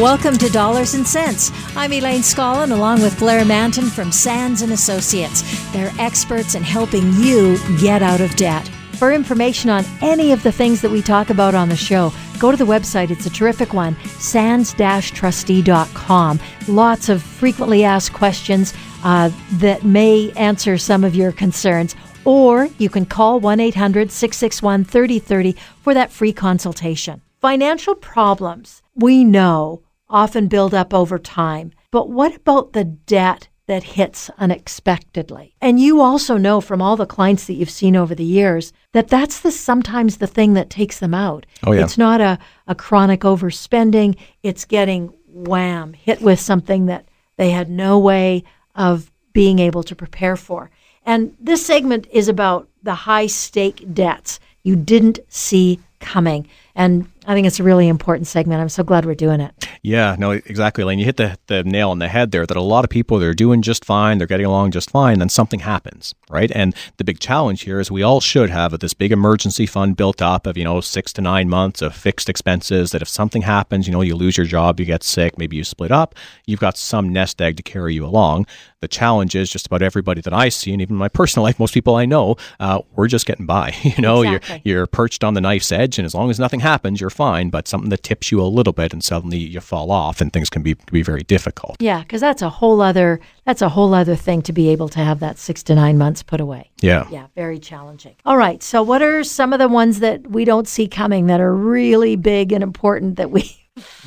Welcome 0.00 0.38
to 0.38 0.48
Dollars 0.48 0.94
and 0.94 1.06
Cents. 1.06 1.52
I'm 1.76 1.92
Elaine 1.92 2.22
Scollin 2.22 2.72
along 2.72 3.02
with 3.02 3.18
Blair 3.18 3.44
Mantin 3.44 3.90
from 3.90 4.10
Sands 4.10 4.62
and 4.62 4.72
Associates. 4.72 5.42
They're 5.72 5.92
experts 5.98 6.54
in 6.54 6.62
helping 6.62 7.12
you 7.16 7.58
get 7.78 8.02
out 8.02 8.22
of 8.22 8.34
debt. 8.34 8.66
For 8.94 9.12
information 9.12 9.68
on 9.68 9.84
any 10.00 10.32
of 10.32 10.42
the 10.42 10.52
things 10.52 10.80
that 10.80 10.90
we 10.90 11.02
talk 11.02 11.28
about 11.28 11.54
on 11.54 11.68
the 11.68 11.76
show, 11.76 12.14
go 12.38 12.50
to 12.50 12.56
the 12.56 12.64
website. 12.64 13.10
It's 13.10 13.26
a 13.26 13.30
terrific 13.30 13.74
one, 13.74 13.94
sands-trustee.com. 14.06 16.40
Lots 16.66 17.10
of 17.10 17.22
frequently 17.22 17.84
asked 17.84 18.14
questions 18.14 18.72
uh, 19.04 19.30
that 19.58 19.84
may 19.84 20.32
answer 20.32 20.78
some 20.78 21.04
of 21.04 21.14
your 21.14 21.30
concerns. 21.30 21.94
Or 22.24 22.70
you 22.78 22.88
can 22.88 23.04
call 23.04 23.38
1 23.38 23.60
800 23.60 24.10
661 24.10 24.84
3030 24.84 25.52
for 25.82 25.92
that 25.92 26.10
free 26.10 26.32
consultation. 26.32 27.20
Financial 27.42 27.94
problems, 27.94 28.80
we 28.94 29.24
know, 29.24 29.82
often 30.10 30.48
build 30.48 30.74
up 30.74 30.92
over 30.92 31.18
time. 31.18 31.72
But 31.90 32.10
what 32.10 32.36
about 32.36 32.72
the 32.72 32.84
debt 32.84 33.48
that 33.66 33.82
hits 33.82 34.30
unexpectedly? 34.38 35.54
And 35.60 35.80
you 35.80 36.00
also 36.00 36.36
know 36.36 36.60
from 36.60 36.82
all 36.82 36.96
the 36.96 37.06
clients 37.06 37.46
that 37.46 37.54
you've 37.54 37.70
seen 37.70 37.96
over 37.96 38.14
the 38.14 38.24
years 38.24 38.72
that 38.92 39.08
that's 39.08 39.40
the 39.40 39.52
sometimes 39.52 40.16
the 40.16 40.26
thing 40.26 40.54
that 40.54 40.70
takes 40.70 40.98
them 40.98 41.14
out. 41.14 41.46
Oh, 41.64 41.72
yeah. 41.72 41.84
It's 41.84 41.96
not 41.96 42.20
a, 42.20 42.38
a 42.66 42.74
chronic 42.74 43.20
overspending, 43.20 44.16
it's 44.42 44.64
getting 44.64 45.14
wham, 45.26 45.92
hit 45.92 46.20
with 46.20 46.40
something 46.40 46.86
that 46.86 47.06
they 47.36 47.50
had 47.50 47.70
no 47.70 47.98
way 47.98 48.44
of 48.74 49.10
being 49.32 49.58
able 49.58 49.82
to 49.84 49.94
prepare 49.94 50.36
for. 50.36 50.70
And 51.06 51.34
this 51.40 51.64
segment 51.64 52.06
is 52.12 52.28
about 52.28 52.68
the 52.82 52.94
high 52.94 53.26
stake 53.26 53.94
debts 53.94 54.40
you 54.62 54.76
didn't 54.76 55.20
see 55.28 55.80
coming. 56.00 56.48
And 56.74 57.10
I 57.26 57.34
think 57.34 57.46
it's 57.46 57.60
a 57.60 57.62
really 57.62 57.88
important 57.88 58.26
segment. 58.26 58.60
I'm 58.60 58.68
so 58.68 58.82
glad 58.82 59.04
we're 59.04 59.14
doing 59.14 59.40
it. 59.40 59.52
Yeah, 59.82 60.16
no, 60.18 60.32
exactly, 60.32 60.84
Lane. 60.84 60.98
You 60.98 61.04
hit 61.04 61.16
the, 61.16 61.38
the 61.46 61.64
nail 61.64 61.90
on 61.90 61.98
the 61.98 62.08
head 62.08 62.32
there 62.32 62.46
that 62.46 62.56
a 62.56 62.62
lot 62.62 62.84
of 62.84 62.90
people, 62.90 63.18
they're 63.18 63.34
doing 63.34 63.62
just 63.62 63.84
fine, 63.84 64.18
they're 64.18 64.26
getting 64.26 64.46
along 64.46 64.72
just 64.72 64.90
fine, 64.90 65.18
then 65.18 65.28
something 65.28 65.60
happens, 65.60 66.14
right? 66.30 66.50
And 66.54 66.74
the 66.96 67.04
big 67.04 67.18
challenge 67.18 67.62
here 67.62 67.80
is 67.80 67.90
we 67.90 68.02
all 68.02 68.20
should 68.20 68.50
have 68.50 68.78
this 68.78 68.94
big 68.94 69.12
emergency 69.12 69.66
fund 69.66 69.96
built 69.96 70.20
up 70.20 70.46
of, 70.46 70.56
you 70.56 70.64
know, 70.64 70.80
six 70.80 71.12
to 71.14 71.22
nine 71.22 71.48
months 71.48 71.82
of 71.82 71.94
fixed 71.94 72.28
expenses 72.28 72.90
that 72.90 73.02
if 73.02 73.08
something 73.08 73.42
happens, 73.42 73.86
you 73.86 73.92
know, 73.92 74.02
you 74.02 74.14
lose 74.16 74.36
your 74.36 74.46
job, 74.46 74.80
you 74.80 74.86
get 74.86 75.02
sick, 75.02 75.38
maybe 75.38 75.56
you 75.56 75.64
split 75.64 75.90
up, 75.90 76.14
you've 76.46 76.60
got 76.60 76.76
some 76.76 77.10
nest 77.10 77.40
egg 77.40 77.56
to 77.56 77.62
carry 77.62 77.94
you 77.94 78.04
along. 78.04 78.46
The 78.80 78.88
challenge 78.88 79.34
is 79.34 79.50
just 79.50 79.66
about 79.66 79.82
everybody 79.82 80.22
that 80.22 80.32
I 80.32 80.48
see, 80.48 80.72
and 80.72 80.80
even 80.80 80.96
my 80.96 81.08
personal 81.08 81.44
life, 81.46 81.58
most 81.60 81.74
people 81.74 81.96
I 81.96 82.06
know, 82.06 82.36
uh, 82.58 82.80
we're 82.96 83.08
just 83.08 83.26
getting 83.26 83.44
by. 83.46 83.74
You 83.90 84.00
know, 84.02 84.22
Exactly. 84.22 84.62
you're, 84.64 84.76
you're 84.78 84.86
perched 84.86 85.24
on 85.24 85.34
the 85.34 85.40
knife's 85.40 85.72
edge, 85.72 85.98
and 85.98 86.06
as 86.06 86.14
long 86.14 86.30
as 86.30 86.38
nothing 86.38 86.60
happens, 86.60 87.00
you're 87.00 87.10
fine, 87.10 87.50
but 87.50 87.66
something 87.66 87.90
that 87.90 88.02
tips 88.04 88.30
you 88.30 88.40
a 88.40 88.44
little 88.44 88.72
bit 88.72 88.92
and 88.92 89.02
suddenly 89.02 89.36
you 89.36 89.60
fall 89.60 89.90
off 89.90 90.20
and 90.20 90.32
things 90.32 90.48
can 90.48 90.62
be, 90.62 90.74
can 90.76 90.92
be 90.92 91.02
very 91.02 91.22
difficult. 91.24 91.76
Yeah, 91.80 92.00
because 92.00 92.20
that's 92.20 92.40
a 92.40 92.48
whole 92.48 92.80
other 92.80 93.20
that's 93.44 93.62
a 93.62 93.68
whole 93.70 93.92
other 93.94 94.14
thing 94.14 94.42
to 94.42 94.52
be 94.52 94.68
able 94.68 94.88
to 94.90 95.00
have 95.00 95.18
that 95.20 95.36
six 95.38 95.62
to 95.64 95.74
nine 95.74 95.98
months 95.98 96.22
put 96.22 96.40
away. 96.40 96.70
Yeah. 96.80 97.08
Yeah, 97.10 97.26
very 97.34 97.58
challenging. 97.58 98.14
All 98.24 98.36
right, 98.36 98.62
so 98.62 98.80
what 98.82 99.02
are 99.02 99.24
some 99.24 99.52
of 99.52 99.58
the 99.58 99.66
ones 99.68 99.98
that 100.00 100.30
we 100.30 100.44
don't 100.44 100.68
see 100.68 100.86
coming 100.86 101.26
that 101.26 101.40
are 101.40 101.54
really 101.54 102.14
big 102.16 102.52
and 102.52 102.62
important 102.62 103.16
that 103.16 103.30
we 103.32 103.59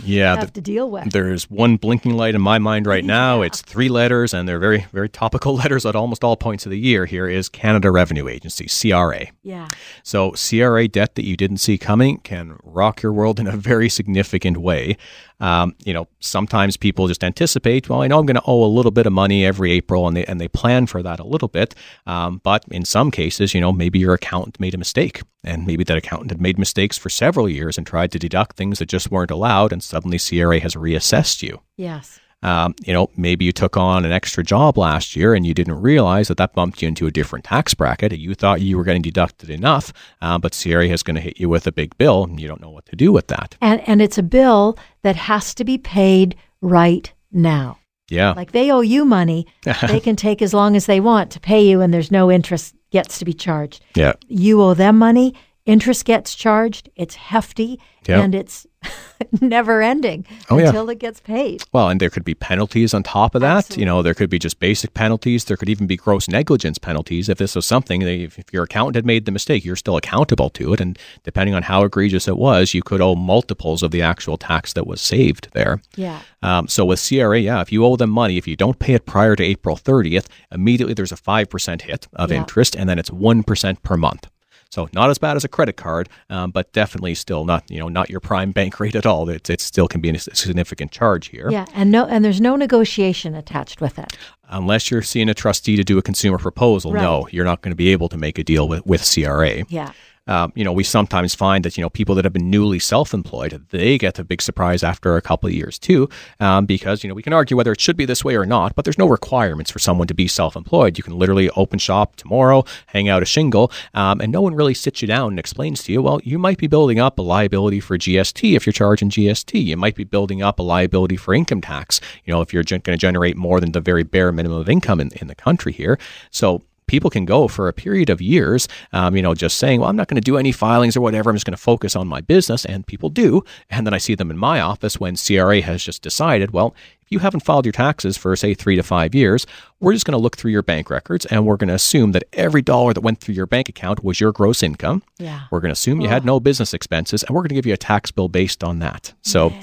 Yeah. 0.03 0.35
have 0.35 0.47
the- 0.47 0.51
to 0.53 0.61
deal 0.61 0.89
with? 0.91 1.11
There's 1.11 1.49
one 1.49 1.77
blinking 1.77 2.13
light 2.15 2.35
in 2.35 2.41
my 2.41 2.59
mind 2.59 2.85
right 2.85 3.03
now. 3.05 3.41
It's 3.41 3.61
three 3.61 3.89
letters, 3.89 4.33
and 4.33 4.47
they're 4.47 4.59
very, 4.59 4.85
very 4.91 5.09
topical 5.09 5.55
letters 5.61 5.85
at 5.85 5.95
almost 5.95 6.23
all 6.23 6.35
points 6.35 6.65
of 6.65 6.69
the 6.71 6.77
year. 6.79 7.05
Here 7.05 7.27
is 7.27 7.49
Canada 7.49 7.89
Revenue 7.91 8.27
Agency, 8.27 8.67
CRA. 8.67 9.27
Yeah, 9.41 9.67
So, 10.03 10.31
CRA 10.31 10.87
debt 10.87 11.15
that 11.15 11.25
you 11.25 11.37
didn't 11.37 11.57
see 11.57 11.77
coming 11.77 12.17
can 12.19 12.57
rock 12.63 13.01
your 13.01 13.13
world 13.13 13.39
in 13.39 13.47
a 13.47 13.57
very 13.57 13.89
significant 13.89 14.57
way. 14.57 14.97
Um, 15.43 15.75
you 15.83 15.93
know, 15.93 16.07
sometimes 16.21 16.77
people 16.77 17.09
just 17.09 17.21
anticipate, 17.21 17.89
well, 17.89 18.01
I 18.01 18.07
know 18.07 18.17
I'm 18.17 18.25
going 18.25 18.35
to 18.35 18.47
owe 18.47 18.63
a 18.63 18.75
little 18.77 18.91
bit 18.91 19.05
of 19.05 19.11
money 19.11 19.45
every 19.45 19.73
April, 19.73 20.07
and 20.07 20.15
they 20.15 20.23
and 20.23 20.39
they 20.39 20.47
plan 20.47 20.85
for 20.85 21.03
that 21.03 21.19
a 21.19 21.25
little 21.25 21.49
bit. 21.49 21.75
Um, 22.07 22.39
but 22.43 22.63
in 22.71 22.85
some 22.85 23.11
cases, 23.11 23.53
you 23.53 23.59
know, 23.59 23.73
maybe 23.73 23.99
your 23.99 24.13
accountant 24.13 24.57
made 24.61 24.73
a 24.73 24.77
mistake, 24.77 25.21
and 25.43 25.67
maybe 25.67 25.83
that 25.83 25.97
accountant 25.97 26.31
had 26.31 26.39
made 26.39 26.57
mistakes 26.57 26.97
for 26.97 27.09
several 27.09 27.49
years 27.49 27.77
and 27.77 27.85
tried 27.85 28.13
to 28.13 28.19
deduct 28.19 28.55
things 28.55 28.79
that 28.79 28.87
just 28.87 29.11
weren't 29.11 29.31
allowed, 29.31 29.73
and 29.73 29.83
suddenly 29.83 30.17
CRA 30.17 30.61
has 30.61 30.75
reassessed 30.75 31.43
you. 31.43 31.59
yes, 31.75 32.21
Um, 32.43 32.75
you 32.83 32.93
know, 32.93 33.09
maybe 33.17 33.45
you 33.45 33.51
took 33.51 33.77
on 33.77 34.05
an 34.05 34.11
extra 34.11 34.43
job 34.43 34.77
last 34.77 35.15
year 35.15 35.33
and 35.33 35.45
you 35.47 35.53
didn't 35.53 35.81
realize 35.81 36.27
that 36.27 36.37
that 36.37 36.53
bumped 36.53 36.81
you 36.81 36.87
into 36.87 37.07
a 37.07 37.11
different 37.11 37.45
tax 37.45 37.73
bracket. 37.73 38.11
You 38.11 38.35
thought 38.35 38.61
you 38.61 38.77
were 38.77 38.83
getting 38.83 39.01
deducted 39.01 39.49
enough, 39.49 39.93
uh, 40.21 40.37
but 40.37 40.59
CRA 40.61 40.87
is 40.87 41.03
going 41.03 41.15
to 41.15 41.21
hit 41.21 41.39
you 41.39 41.49
with 41.49 41.65
a 41.67 41.71
big 41.71 41.97
bill 41.97 42.25
and 42.25 42.39
you 42.39 42.47
don't 42.47 42.61
know 42.61 42.69
what 42.69 42.85
to 42.87 42.95
do 42.95 43.11
with 43.11 43.27
that. 43.27 43.55
and 43.61 43.81
and 43.87 44.01
it's 44.01 44.17
a 44.17 44.23
bill 44.23 44.77
that 45.01 45.15
has 45.15 45.53
to 45.55 45.63
be 45.63 45.77
paid 45.77 46.35
right 46.61 47.11
now. 47.31 47.79
Yeah. 48.09 48.33
Like 48.33 48.51
they 48.51 48.71
owe 48.71 48.81
you 48.81 49.05
money, 49.05 49.47
they 49.87 49.99
can 49.99 50.15
take 50.15 50.41
as 50.41 50.53
long 50.53 50.75
as 50.75 50.85
they 50.85 50.99
want 50.99 51.31
to 51.31 51.39
pay 51.39 51.65
you, 51.67 51.81
and 51.81 51.93
there's 51.93 52.11
no 52.11 52.29
interest 52.29 52.75
gets 52.91 53.17
to 53.19 53.25
be 53.25 53.33
charged. 53.33 53.83
yeah. 53.95 54.13
You 54.27 54.61
owe 54.61 54.73
them 54.75 54.97
money, 54.99 55.33
interest 55.65 56.05
gets 56.05 56.35
charged. 56.35 56.89
It's 56.95 57.15
hefty, 57.15 57.79
Yeah. 58.07 58.21
and 58.21 58.35
it's 58.35 58.67
never 59.41 59.81
ending 59.81 60.25
Oh, 60.49 60.57
yeah. 60.57 60.67
until 60.67 60.89
it 60.89 60.99
gets 60.99 61.21
paid. 61.21 61.63
Well, 61.71 61.87
and 61.87 62.01
there 62.01 62.09
could 62.09 62.25
be 62.25 62.33
penalties 62.35 62.93
on 62.93 63.01
top 63.03 63.33
of 63.33 63.39
that. 63.41 63.77
You 63.77 63.85
know, 63.85 64.01
there 64.01 64.13
could 64.13 64.29
be 64.29 64.39
just 64.39 64.59
basic 64.59 64.93
penalties. 64.93 65.45
There 65.45 65.55
could 65.55 65.69
even 65.69 65.87
be 65.87 65.95
gross 65.95 66.27
negligence 66.27 66.77
penalties 66.77 67.29
if 67.29 67.37
this 67.37 67.55
was 67.55 67.65
something 67.65 68.01
if, 68.01 68.37
if 68.37 68.51
your 68.51 68.63
accountant 68.63 68.95
had 68.95 69.05
made 69.05 69.25
the 69.25 69.31
mistake, 69.31 69.63
you're 69.63 69.77
still 69.77 69.95
accountable 69.95 70.49
to 70.51 70.73
it. 70.73 70.81
And 70.81 70.99
depending 71.23 71.55
on 71.55 71.63
how 71.63 71.83
egregious 71.85 72.27
it 72.27 72.37
was, 72.37 72.73
you 72.73 72.81
could 72.83 72.99
owe 72.99 73.15
multiples 73.15 73.83
of 73.83 73.91
the 73.91 74.01
actual 74.01 74.37
tax 74.37 74.73
that 74.73 74.85
was 74.85 74.99
saved 74.99 75.47
there. 75.53 75.81
Yeah. 75.95 76.19
Um, 76.41 76.67
so 76.67 76.83
with 76.83 76.99
CRA, 77.07 77.39
yeah, 77.39 77.61
if 77.61 77.71
you 77.71 77.85
owe 77.85 77.95
them 77.95 78.09
money, 78.09 78.37
if 78.37 78.47
you 78.47 78.57
don't 78.57 78.79
pay 78.79 78.95
it 78.95 79.05
prior 79.05 79.37
to 79.37 79.43
April 79.43 79.77
30th, 79.77 80.25
immediately 80.51 80.93
there's 80.93 81.13
a 81.13 81.15
5% 81.15 81.81
hit 81.83 82.07
of 82.13 82.31
Yeah. 82.31 82.37
interest, 82.39 82.75
and 82.75 82.89
then 82.89 82.99
it's 82.99 83.09
1% 83.09 83.81
per 83.81 83.95
month. 83.95 84.27
So 84.73 84.89
not 84.91 85.11
as 85.11 85.19
bad 85.19 85.37
as 85.37 85.43
a 85.43 85.47
credit 85.47 85.77
card, 85.77 86.09
um, 86.31 86.49
but 86.49 86.73
definitely 86.73 87.13
still 87.13 87.45
not, 87.45 87.69
you 87.69 87.77
know, 87.77 87.89
not 87.89 88.09
your 88.09 88.19
prime 88.19 88.51
bank 88.59 88.79
rate 88.79 88.95
at 88.95 89.05
all. 89.05 89.29
It, 89.29 89.47
it 89.47 89.61
still 89.61 89.87
can 89.87 90.01
be 90.01 90.09
a 90.09 90.17
significant 90.17 90.91
charge 90.91 91.27
here. 91.27 91.51
Yeah, 91.51 91.67
and 91.75 91.91
no, 91.91 92.07
and 92.07 92.25
there's 92.25 92.41
no 92.41 92.55
negotiation 92.55 93.35
attached 93.35 93.81
with 93.81 93.99
it. 93.99 94.17
Unless 94.49 94.89
you're 94.89 95.03
seeing 95.03 95.29
a 95.29 95.35
trustee 95.35 95.75
to 95.75 95.83
do 95.83 95.99
a 95.99 96.01
consumer 96.01 96.39
proposal, 96.39 96.91
no, 96.91 97.27
you're 97.29 97.45
not 97.45 97.61
going 97.61 97.71
to 97.71 97.75
be 97.75 97.89
able 97.89 98.09
to 98.09 98.17
make 98.17 98.39
a 98.39 98.43
deal 98.43 98.67
with, 98.67 98.83
with 98.85 99.07
CRA. 99.07 99.63
Yeah, 99.69 99.91
Um, 100.27 100.53
you 100.55 100.63
know, 100.63 100.71
we 100.71 100.83
sometimes 100.83 101.35
find 101.35 101.65
that 101.65 101.77
you 101.77 101.81
know 101.81 101.89
people 101.89 102.15
that 102.15 102.25
have 102.25 102.33
been 102.33 102.49
newly 102.49 102.79
self-employed, 102.79 103.65
they 103.71 103.97
get 103.97 104.19
a 104.19 104.23
big 104.23 104.41
surprise 104.41 104.83
after 104.83 105.17
a 105.17 105.21
couple 105.21 105.47
of 105.47 105.53
years 105.53 105.77
too, 105.77 106.09
um, 106.39 106.65
because 106.65 107.03
you 107.03 107.09
know 107.09 107.13
we 107.13 107.23
can 107.23 107.33
argue 107.33 107.57
whether 107.57 107.71
it 107.71 107.81
should 107.81 107.97
be 107.97 108.05
this 108.05 108.23
way 108.23 108.35
or 108.35 108.45
not, 108.45 108.75
but 108.75 108.85
there's 108.85 108.97
no 108.97 109.07
requirements 109.07 109.71
for 109.71 109.79
someone 109.79 110.07
to 110.07 110.13
be 110.13 110.27
self-employed. 110.27 110.97
You 110.97 111.03
can 111.03 111.17
literally 111.17 111.49
open 111.51 111.79
shop 111.79 112.15
tomorrow, 112.15 112.63
hang 112.87 113.09
out 113.09 113.21
a 113.21 113.25
shingle, 113.25 113.71
um, 113.93 114.21
and 114.21 114.31
no 114.31 114.41
one 114.41 114.55
really 114.55 114.73
sits 114.73 115.01
you 115.01 115.07
down 115.07 115.31
and 115.31 115.39
explains 115.39 115.83
to 115.83 115.91
you, 115.91 116.01
well, 116.01 116.21
you 116.23 116.39
might 116.39 116.57
be 116.57 116.67
building 116.67 116.99
up 116.99 117.19
a 117.19 117.21
liability 117.21 117.79
for 117.79 117.97
GST 117.97 118.55
if 118.55 118.65
you're 118.65 118.73
charging 118.73 119.09
GST. 119.09 119.63
You 119.63 119.77
might 119.77 119.95
be 119.95 120.03
building 120.03 120.41
up 120.41 120.59
a 120.59 120.63
liability 120.63 121.17
for 121.17 121.33
income 121.33 121.61
tax. 121.61 121.99
You 122.25 122.33
know, 122.33 122.41
if 122.41 122.53
you're 122.53 122.63
gen- 122.63 122.81
going 122.81 122.97
to 122.97 123.01
generate 123.01 123.37
more 123.37 123.59
than 123.59 123.71
the 123.71 123.81
very 123.81 124.03
bare 124.03 124.31
minimum 124.31 124.59
of 124.59 124.69
income 124.69 124.99
in, 124.99 125.11
in 125.13 125.27
the 125.27 125.35
country 125.35 125.71
here, 125.73 125.99
so 126.31 126.61
people 126.87 127.09
can 127.09 127.25
go 127.25 127.47
for 127.47 127.67
a 127.67 127.73
period 127.73 128.09
of 128.09 128.21
years, 128.21 128.67
um, 128.91 129.15
you 129.15 129.21
know, 129.21 129.33
just 129.33 129.57
saying, 129.57 129.79
well, 129.79 129.89
I'm 129.89 129.95
not 129.95 130.07
going 130.07 130.21
to 130.21 130.21
do 130.21 130.37
any 130.37 130.51
filings 130.51 130.95
or 130.95 131.01
whatever. 131.01 131.29
I'm 131.29 131.35
just 131.35 131.45
going 131.45 131.55
to 131.55 131.61
focus 131.61 131.95
on 131.95 132.07
my 132.07 132.21
business. 132.21 132.65
And 132.65 132.85
people 132.85 133.09
do. 133.09 133.43
And 133.69 133.85
then 133.85 133.93
I 133.93 133.97
see 133.97 134.15
them 134.15 134.31
in 134.31 134.37
my 134.37 134.59
office 134.59 134.99
when 134.99 135.15
CRA 135.15 135.61
has 135.61 135.83
just 135.83 136.01
decided, 136.01 136.51
well, 136.51 136.75
if 137.01 137.11
you 137.11 137.19
haven't 137.19 137.41
filed 137.41 137.65
your 137.65 137.73
taxes 137.73 138.17
for, 138.17 138.35
say, 138.35 138.53
three 138.53 138.75
to 138.75 138.83
five 138.83 139.13
years, 139.13 139.45
we're 139.79 139.93
just 139.93 140.05
going 140.05 140.13
to 140.13 140.17
look 140.17 140.37
through 140.37 140.51
your 140.51 140.61
bank 140.61 140.89
records 140.89 141.25
and 141.25 141.45
we're 141.45 141.57
going 141.57 141.67
to 141.67 141.73
assume 141.73 142.13
that 142.13 142.23
every 142.33 142.61
dollar 142.61 142.93
that 142.93 143.01
went 143.01 143.19
through 143.19 143.35
your 143.35 143.45
bank 143.45 143.67
account 143.69 144.03
was 144.03 144.19
your 144.19 144.31
gross 144.31 144.63
income. 144.63 145.03
yeah. 145.17 145.41
We're 145.51 145.59
going 145.59 145.69
to 145.69 145.73
assume 145.73 146.01
you 146.01 146.07
had 146.07 146.25
no 146.25 146.39
business 146.39 146.73
expenses 146.73 147.23
and 147.23 147.35
we're 147.35 147.41
going 147.41 147.49
to 147.49 147.55
give 147.55 147.65
you 147.65 147.73
a 147.73 147.77
tax 147.77 148.11
bill 148.11 148.29
based 148.29 148.63
on 148.63 148.79
that. 148.79 149.13
So, 149.21 149.53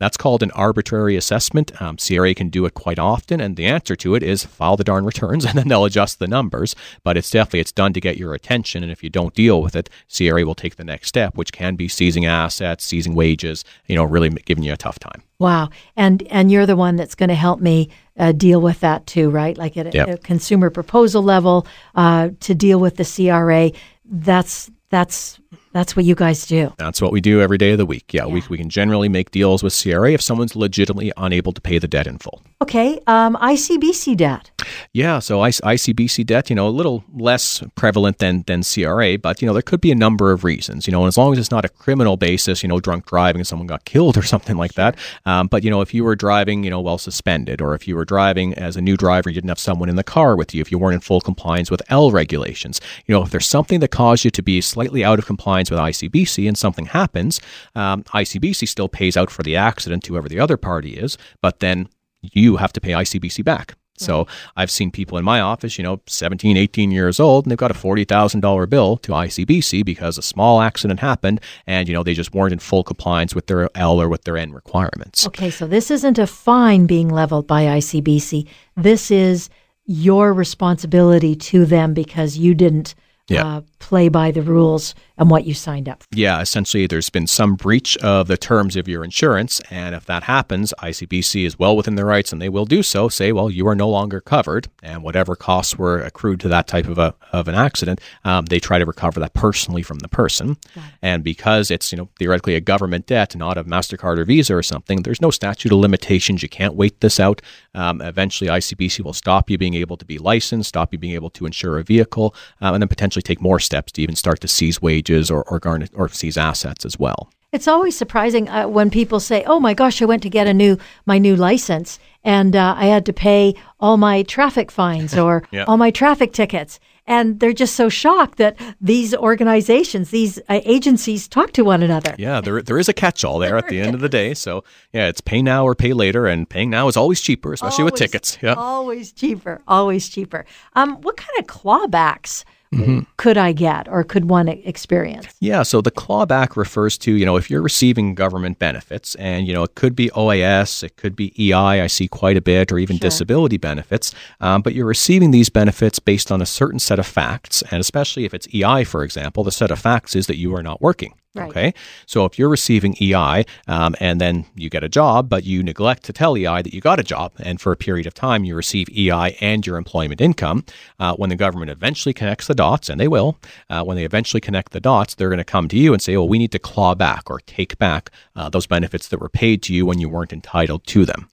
That's 0.00 0.16
called 0.16 0.42
an 0.42 0.50
arbitrary 0.52 1.16
assessment. 1.16 1.80
Um, 1.80 1.96
CRA 1.96 2.34
can 2.34 2.48
do 2.48 2.66
it 2.66 2.74
quite 2.74 2.98
often, 2.98 3.40
and 3.40 3.56
the 3.56 3.66
answer 3.66 3.94
to 3.96 4.14
it 4.14 4.22
is 4.22 4.44
file 4.44 4.76
the 4.76 4.84
darn 4.84 5.04
returns, 5.04 5.44
and 5.46 5.56
then 5.56 5.68
they'll 5.68 5.84
adjust 5.84 6.18
the 6.18 6.26
numbers. 6.26 6.74
But 7.04 7.16
it's 7.16 7.30
definitely 7.30 7.60
it's 7.60 7.72
done 7.72 7.92
to 7.92 8.00
get 8.00 8.16
your 8.16 8.34
attention, 8.34 8.82
and 8.82 8.90
if 8.90 9.04
you 9.04 9.10
don't 9.10 9.34
deal 9.34 9.62
with 9.62 9.76
it, 9.76 9.88
CRA 10.14 10.44
will 10.44 10.54
take 10.54 10.76
the 10.76 10.84
next 10.84 11.08
step, 11.08 11.36
which 11.36 11.52
can 11.52 11.76
be 11.76 11.88
seizing 11.88 12.26
assets, 12.26 12.84
seizing 12.84 13.14
wages. 13.14 13.64
You 13.86 13.96
know, 13.96 14.04
really 14.04 14.30
giving 14.30 14.64
you 14.64 14.72
a 14.72 14.76
tough 14.76 14.98
time. 14.98 15.22
Wow, 15.38 15.70
and 15.96 16.22
and 16.24 16.50
you're 16.50 16.66
the 16.66 16.76
one 16.76 16.96
that's 16.96 17.14
going 17.14 17.28
to 17.28 17.34
help 17.34 17.60
me 17.60 17.90
uh, 18.18 18.32
deal 18.32 18.60
with 18.60 18.80
that 18.80 19.06
too, 19.06 19.30
right? 19.30 19.56
Like 19.56 19.76
at 19.76 19.94
yep. 19.94 20.08
a, 20.08 20.16
consumer 20.18 20.70
proposal 20.70 21.22
level 21.22 21.66
uh, 21.94 22.30
to 22.40 22.54
deal 22.54 22.80
with 22.80 22.96
the 22.96 23.04
CRA. 23.04 23.70
That's 24.04 24.70
that's 24.90 25.40
that's 25.72 25.96
what 25.96 26.04
you 26.04 26.14
guys 26.14 26.46
do. 26.46 26.72
That's 26.78 27.02
what 27.02 27.12
we 27.12 27.20
do 27.20 27.40
every 27.40 27.58
day 27.58 27.72
of 27.72 27.78
the 27.78 27.86
week. 27.86 28.12
Yeah, 28.12 28.26
yeah, 28.26 28.32
We, 28.32 28.42
we 28.48 28.58
can 28.58 28.70
generally 28.70 29.08
make 29.08 29.30
deals 29.30 29.62
with 29.62 29.78
CRA 29.80 30.12
if 30.12 30.22
someone's 30.22 30.54
legitimately 30.54 31.12
unable 31.16 31.52
to 31.52 31.60
pay 31.60 31.78
the 31.78 31.88
debt 31.88 32.06
in 32.06 32.18
full. 32.18 32.42
Okay, 32.62 33.00
um, 33.06 33.36
ICBC 33.36 34.16
debt. 34.16 34.50
Yeah, 34.92 35.18
so 35.18 35.42
I, 35.42 35.50
ICBC 35.50 36.24
debt, 36.26 36.48
you 36.48 36.56
know, 36.56 36.66
a 36.66 36.70
little 36.70 37.04
less 37.12 37.62
prevalent 37.74 38.18
than 38.18 38.42
than 38.46 38.62
CRA, 38.62 39.18
but 39.18 39.42
you 39.42 39.46
know, 39.46 39.52
there 39.52 39.62
could 39.62 39.80
be 39.80 39.90
a 39.90 39.94
number 39.94 40.32
of 40.32 40.44
reasons. 40.44 40.86
You 40.86 40.92
know, 40.92 41.06
as 41.06 41.18
long 41.18 41.32
as 41.32 41.38
it's 41.38 41.50
not 41.50 41.64
a 41.64 41.68
criminal 41.68 42.16
basis, 42.16 42.62
you 42.62 42.68
know, 42.68 42.80
drunk 42.80 43.06
driving 43.06 43.40
and 43.40 43.46
someone 43.46 43.66
got 43.66 43.84
killed 43.84 44.16
or 44.16 44.22
something 44.34 44.56
like 44.56 44.74
that. 44.74 44.96
Um, 45.26 45.48
but 45.48 45.64
you 45.64 45.70
know, 45.70 45.80
if 45.80 45.92
you 45.92 46.04
were 46.04 46.16
driving, 46.16 46.64
you 46.64 46.70
know, 46.70 46.80
while 46.80 46.98
suspended, 46.98 47.60
or 47.60 47.74
if 47.74 47.86
you 47.86 47.96
were 47.96 48.04
driving 48.04 48.54
as 48.54 48.76
a 48.76 48.80
new 48.80 48.96
driver, 48.96 49.28
you 49.28 49.34
didn't 49.34 49.50
have 49.50 49.58
someone 49.58 49.88
in 49.88 49.96
the 49.96 50.04
car 50.04 50.36
with 50.36 50.54
you, 50.54 50.60
if 50.60 50.70
you 50.70 50.78
weren't 50.78 50.94
in 50.94 51.00
full 51.00 51.20
compliance 51.20 51.70
with 51.70 51.82
L 51.90 52.10
regulations, 52.10 52.80
you 53.06 53.14
know, 53.14 53.22
if 53.22 53.30
there's 53.30 53.46
something 53.46 53.80
that 53.80 53.88
caused 53.88 54.24
you 54.24 54.30
to 54.30 54.42
be 54.42 54.60
slightly 54.60 55.04
out 55.04 55.18
of 55.18 55.26
compliance 55.26 55.43
with 55.46 55.78
ICBC 55.78 56.48
and 56.48 56.56
something 56.56 56.86
happens, 56.86 57.40
um, 57.74 58.02
ICBC 58.04 58.68
still 58.68 58.88
pays 58.88 59.16
out 59.16 59.30
for 59.30 59.42
the 59.42 59.56
accident 59.56 60.04
to 60.04 60.12
whoever 60.12 60.28
the 60.28 60.40
other 60.40 60.56
party 60.56 60.94
is, 60.94 61.18
but 61.40 61.60
then 61.60 61.88
you 62.22 62.56
have 62.56 62.72
to 62.72 62.80
pay 62.80 62.92
ICBC 62.92 63.44
back. 63.44 63.74
So 63.96 64.26
I've 64.56 64.70
seen 64.70 64.90
people 64.90 65.18
in 65.18 65.24
my 65.24 65.40
office, 65.40 65.78
you 65.78 65.84
know, 65.84 66.00
17, 66.06 66.56
18 66.56 66.90
years 66.90 67.20
old, 67.20 67.44
and 67.44 67.50
they've 67.50 67.58
got 67.58 67.70
a 67.70 67.74
$40,000 67.74 68.68
bill 68.68 68.96
to 68.98 69.12
ICBC 69.12 69.84
because 69.84 70.18
a 70.18 70.22
small 70.22 70.60
accident 70.60 71.00
happened 71.00 71.40
and, 71.66 71.88
you 71.88 71.94
know, 71.94 72.02
they 72.02 72.14
just 72.14 72.34
weren't 72.34 72.52
in 72.52 72.58
full 72.58 72.82
compliance 72.82 73.34
with 73.34 73.46
their 73.46 73.68
L 73.76 74.00
or 74.00 74.08
with 74.08 74.24
their 74.24 74.36
N 74.36 74.52
requirements. 74.52 75.26
Okay, 75.28 75.50
so 75.50 75.66
this 75.66 75.90
isn't 75.90 76.18
a 76.18 76.26
fine 76.26 76.86
being 76.86 77.08
leveled 77.08 77.46
by 77.46 77.64
ICBC. 77.64 78.48
This 78.76 79.10
is 79.10 79.48
your 79.86 80.32
responsibility 80.32 81.36
to 81.36 81.64
them 81.64 81.94
because 81.94 82.36
you 82.36 82.54
didn't 82.54 82.94
yeah. 83.28 83.46
uh, 83.46 83.60
play 83.78 84.08
by 84.08 84.30
the 84.30 84.42
rules 84.42 84.94
and 85.16 85.30
what 85.30 85.44
you 85.44 85.54
signed 85.54 85.88
up 85.88 86.02
for. 86.02 86.08
Yeah, 86.12 86.40
essentially, 86.40 86.86
there's 86.86 87.10
been 87.10 87.26
some 87.26 87.54
breach 87.54 87.96
of 87.98 88.26
the 88.26 88.36
terms 88.36 88.74
of 88.74 88.88
your 88.88 89.04
insurance. 89.04 89.60
And 89.70 89.94
if 89.94 90.06
that 90.06 90.24
happens, 90.24 90.74
ICBC 90.80 91.46
is 91.46 91.58
well 91.58 91.76
within 91.76 91.94
their 91.94 92.06
rights 92.06 92.32
and 92.32 92.42
they 92.42 92.48
will 92.48 92.64
do 92.64 92.82
so. 92.82 93.08
Say, 93.08 93.30
well, 93.30 93.48
you 93.48 93.66
are 93.68 93.76
no 93.76 93.88
longer 93.88 94.20
covered. 94.20 94.68
And 94.82 95.02
whatever 95.02 95.36
costs 95.36 95.78
were 95.78 96.00
accrued 96.00 96.40
to 96.40 96.48
that 96.48 96.66
type 96.66 96.88
of, 96.88 96.98
a, 96.98 97.14
of 97.32 97.46
an 97.46 97.54
accident, 97.54 98.00
um, 98.24 98.46
they 98.46 98.58
try 98.58 98.78
to 98.78 98.86
recover 98.86 99.20
that 99.20 99.34
personally 99.34 99.82
from 99.82 100.00
the 100.00 100.08
person. 100.08 100.56
And 101.00 101.22
because 101.22 101.70
it's, 101.70 101.92
you 101.92 101.98
know, 101.98 102.08
theoretically 102.18 102.56
a 102.56 102.60
government 102.60 103.06
debt, 103.06 103.36
not 103.36 103.56
a 103.56 103.64
MasterCard 103.64 104.18
or 104.18 104.24
Visa 104.24 104.56
or 104.56 104.62
something, 104.62 105.02
there's 105.02 105.20
no 105.20 105.30
statute 105.30 105.72
of 105.72 105.78
limitations. 105.78 106.42
You 106.42 106.48
can't 106.48 106.74
wait 106.74 107.00
this 107.00 107.20
out. 107.20 107.40
Um, 107.74 108.00
eventually, 108.00 108.50
ICBC 108.50 109.04
will 109.04 109.12
stop 109.12 109.48
you 109.48 109.58
being 109.58 109.74
able 109.74 109.96
to 109.96 110.04
be 110.04 110.18
licensed, 110.18 110.70
stop 110.70 110.92
you 110.92 110.98
being 110.98 111.14
able 111.14 111.30
to 111.30 111.46
insure 111.46 111.78
a 111.78 111.84
vehicle, 111.84 112.34
um, 112.60 112.74
and 112.74 112.82
then 112.82 112.88
potentially 112.88 113.22
take 113.22 113.40
more 113.40 113.60
steps 113.60 113.92
to 113.92 114.02
even 114.02 114.16
start 114.16 114.40
to 114.40 114.48
seize 114.48 114.82
wages 114.82 115.03
or, 115.10 115.42
or 115.44 115.58
garnet 115.58 115.90
or 115.94 116.08
seize 116.08 116.36
assets 116.36 116.84
as 116.84 116.98
well. 116.98 117.30
It's 117.54 117.68
always 117.68 117.96
surprising 117.96 118.48
uh, 118.48 118.66
when 118.66 118.90
people 118.90 119.20
say, 119.20 119.44
"Oh 119.46 119.60
my 119.60 119.74
gosh, 119.74 120.02
I 120.02 120.06
went 120.06 120.22
to 120.24 120.28
get 120.28 120.48
a 120.48 120.52
new 120.52 120.76
my 121.06 121.18
new 121.18 121.36
license 121.36 122.00
and 122.24 122.56
uh, 122.56 122.74
I 122.76 122.86
had 122.86 123.06
to 123.06 123.12
pay 123.12 123.54
all 123.78 123.96
my 123.96 124.24
traffic 124.24 124.72
fines 124.72 125.16
or 125.24 125.44
yeah. 125.52 125.64
all 125.64 125.76
my 125.76 125.92
traffic 125.92 126.32
tickets." 126.32 126.80
And 127.06 127.38
they're 127.38 127.52
just 127.52 127.76
so 127.76 127.90
shocked 127.90 128.38
that 128.38 128.58
these 128.80 129.14
organizations, 129.14 130.10
these 130.10 130.38
uh, 130.48 130.60
agencies 130.64 131.28
talk 131.28 131.52
to 131.52 131.62
one 131.62 131.82
another. 131.82 132.14
Yeah, 132.18 132.40
there, 132.40 132.62
there 132.62 132.78
is 132.78 132.88
a 132.88 132.94
catch-all 132.94 133.38
there 133.38 133.58
at 133.58 133.68
the 133.68 133.78
end 133.78 133.94
of 133.94 134.00
the 134.00 134.08
day. 134.08 134.32
So, 134.32 134.64
yeah, 134.90 135.08
it's 135.08 135.20
pay 135.20 135.42
now 135.42 135.66
or 135.66 135.74
pay 135.74 135.92
later, 135.92 136.26
and 136.26 136.48
paying 136.48 136.70
now 136.70 136.88
is 136.88 136.96
always 136.96 137.20
cheaper, 137.20 137.52
especially 137.52 137.82
always, 137.82 137.92
with 137.92 137.98
tickets. 137.98 138.38
Yeah, 138.40 138.54
always 138.54 139.12
cheaper, 139.12 139.60
always 139.68 140.08
cheaper. 140.08 140.46
Um, 140.72 140.96
what 141.02 141.18
kind 141.18 141.38
of 141.38 141.46
clawbacks 141.46 142.44
mm-hmm. 142.76 142.98
could 143.16 143.36
I 143.36 143.52
get 143.52 143.88
or 143.88 144.04
could 144.04 144.28
one 144.28 144.48
experience? 144.48 145.26
Yeah, 145.40 145.62
so 145.62 145.80
the 145.80 145.90
clawback 145.90 146.56
refers 146.56 146.98
to, 146.98 147.12
you 147.12 147.24
know, 147.24 147.36
if 147.36 147.50
you're 147.50 147.62
receiving 147.62 148.14
government 148.14 148.58
benefits 148.58 149.14
and, 149.16 149.46
you 149.46 149.54
know, 149.54 149.62
it 149.62 149.74
could 149.74 149.96
be 149.96 150.10
OAS, 150.10 150.82
it 150.82 150.96
could 150.96 151.16
be 151.16 151.32
EI, 151.38 151.80
I 151.82 151.86
see 151.86 152.08
quite 152.08 152.36
a 152.36 152.40
bit, 152.40 152.72
or 152.72 152.78
even 152.78 152.96
sure. 152.96 153.08
disability 153.08 153.56
benefits, 153.56 154.14
um, 154.40 154.62
but 154.62 154.74
you're 154.74 154.86
receiving 154.86 155.30
these 155.30 155.48
benefits 155.48 155.98
based 155.98 156.30
on 156.30 156.42
a 156.42 156.46
certain 156.46 156.78
set 156.78 156.98
of 156.98 157.06
facts. 157.06 157.62
And 157.70 157.80
especially 157.80 158.24
if 158.24 158.34
it's 158.34 158.48
EI, 158.54 158.84
for 158.84 159.04
example, 159.04 159.44
the 159.44 159.52
set 159.52 159.70
of 159.70 159.78
facts 159.78 160.14
is 160.14 160.26
that 160.26 160.36
you 160.36 160.54
are 160.54 160.62
not 160.62 160.80
working. 160.80 161.14
Right. 161.34 161.48
Okay. 161.48 161.74
So 162.06 162.24
if 162.26 162.38
you're 162.38 162.48
receiving 162.48 162.96
EI 163.00 163.44
um, 163.66 163.96
and 163.98 164.20
then 164.20 164.46
you 164.54 164.70
get 164.70 164.84
a 164.84 164.88
job, 164.88 165.28
but 165.28 165.42
you 165.42 165.64
neglect 165.64 166.04
to 166.04 166.12
tell 166.12 166.36
EI 166.36 166.62
that 166.62 166.72
you 166.72 166.80
got 166.80 167.00
a 167.00 167.02
job, 167.02 167.32
and 167.40 167.60
for 167.60 167.72
a 167.72 167.76
period 167.76 168.06
of 168.06 168.14
time 168.14 168.44
you 168.44 168.54
receive 168.54 168.88
EI 168.90 169.36
and 169.40 169.66
your 169.66 169.76
employment 169.76 170.20
income, 170.20 170.64
uh, 171.00 171.14
when 171.16 171.30
the 171.30 171.36
government 171.36 171.72
eventually 171.72 172.12
connects 172.12 172.46
the 172.46 172.54
dots, 172.54 172.88
and 172.88 173.00
they 173.00 173.08
will, 173.08 173.36
uh, 173.68 173.82
when 173.82 173.96
they 173.96 174.04
eventually 174.04 174.40
connect 174.40 174.70
the 174.70 174.80
dots, 174.80 175.16
they're 175.16 175.28
going 175.28 175.38
to 175.38 175.44
come 175.44 175.66
to 175.68 175.76
you 175.76 175.92
and 175.92 176.00
say, 176.00 176.16
well, 176.16 176.28
we 176.28 176.38
need 176.38 176.52
to 176.52 176.58
claw 176.60 176.94
back 176.94 177.28
or 177.28 177.40
take 177.40 177.76
back 177.78 178.10
uh, 178.36 178.48
those 178.48 178.68
benefits 178.68 179.08
that 179.08 179.20
were 179.20 179.28
paid 179.28 179.60
to 179.64 179.74
you 179.74 179.84
when 179.84 179.98
you 179.98 180.08
weren't 180.08 180.32
entitled 180.32 180.86
to 180.86 181.04
them. 181.04 181.28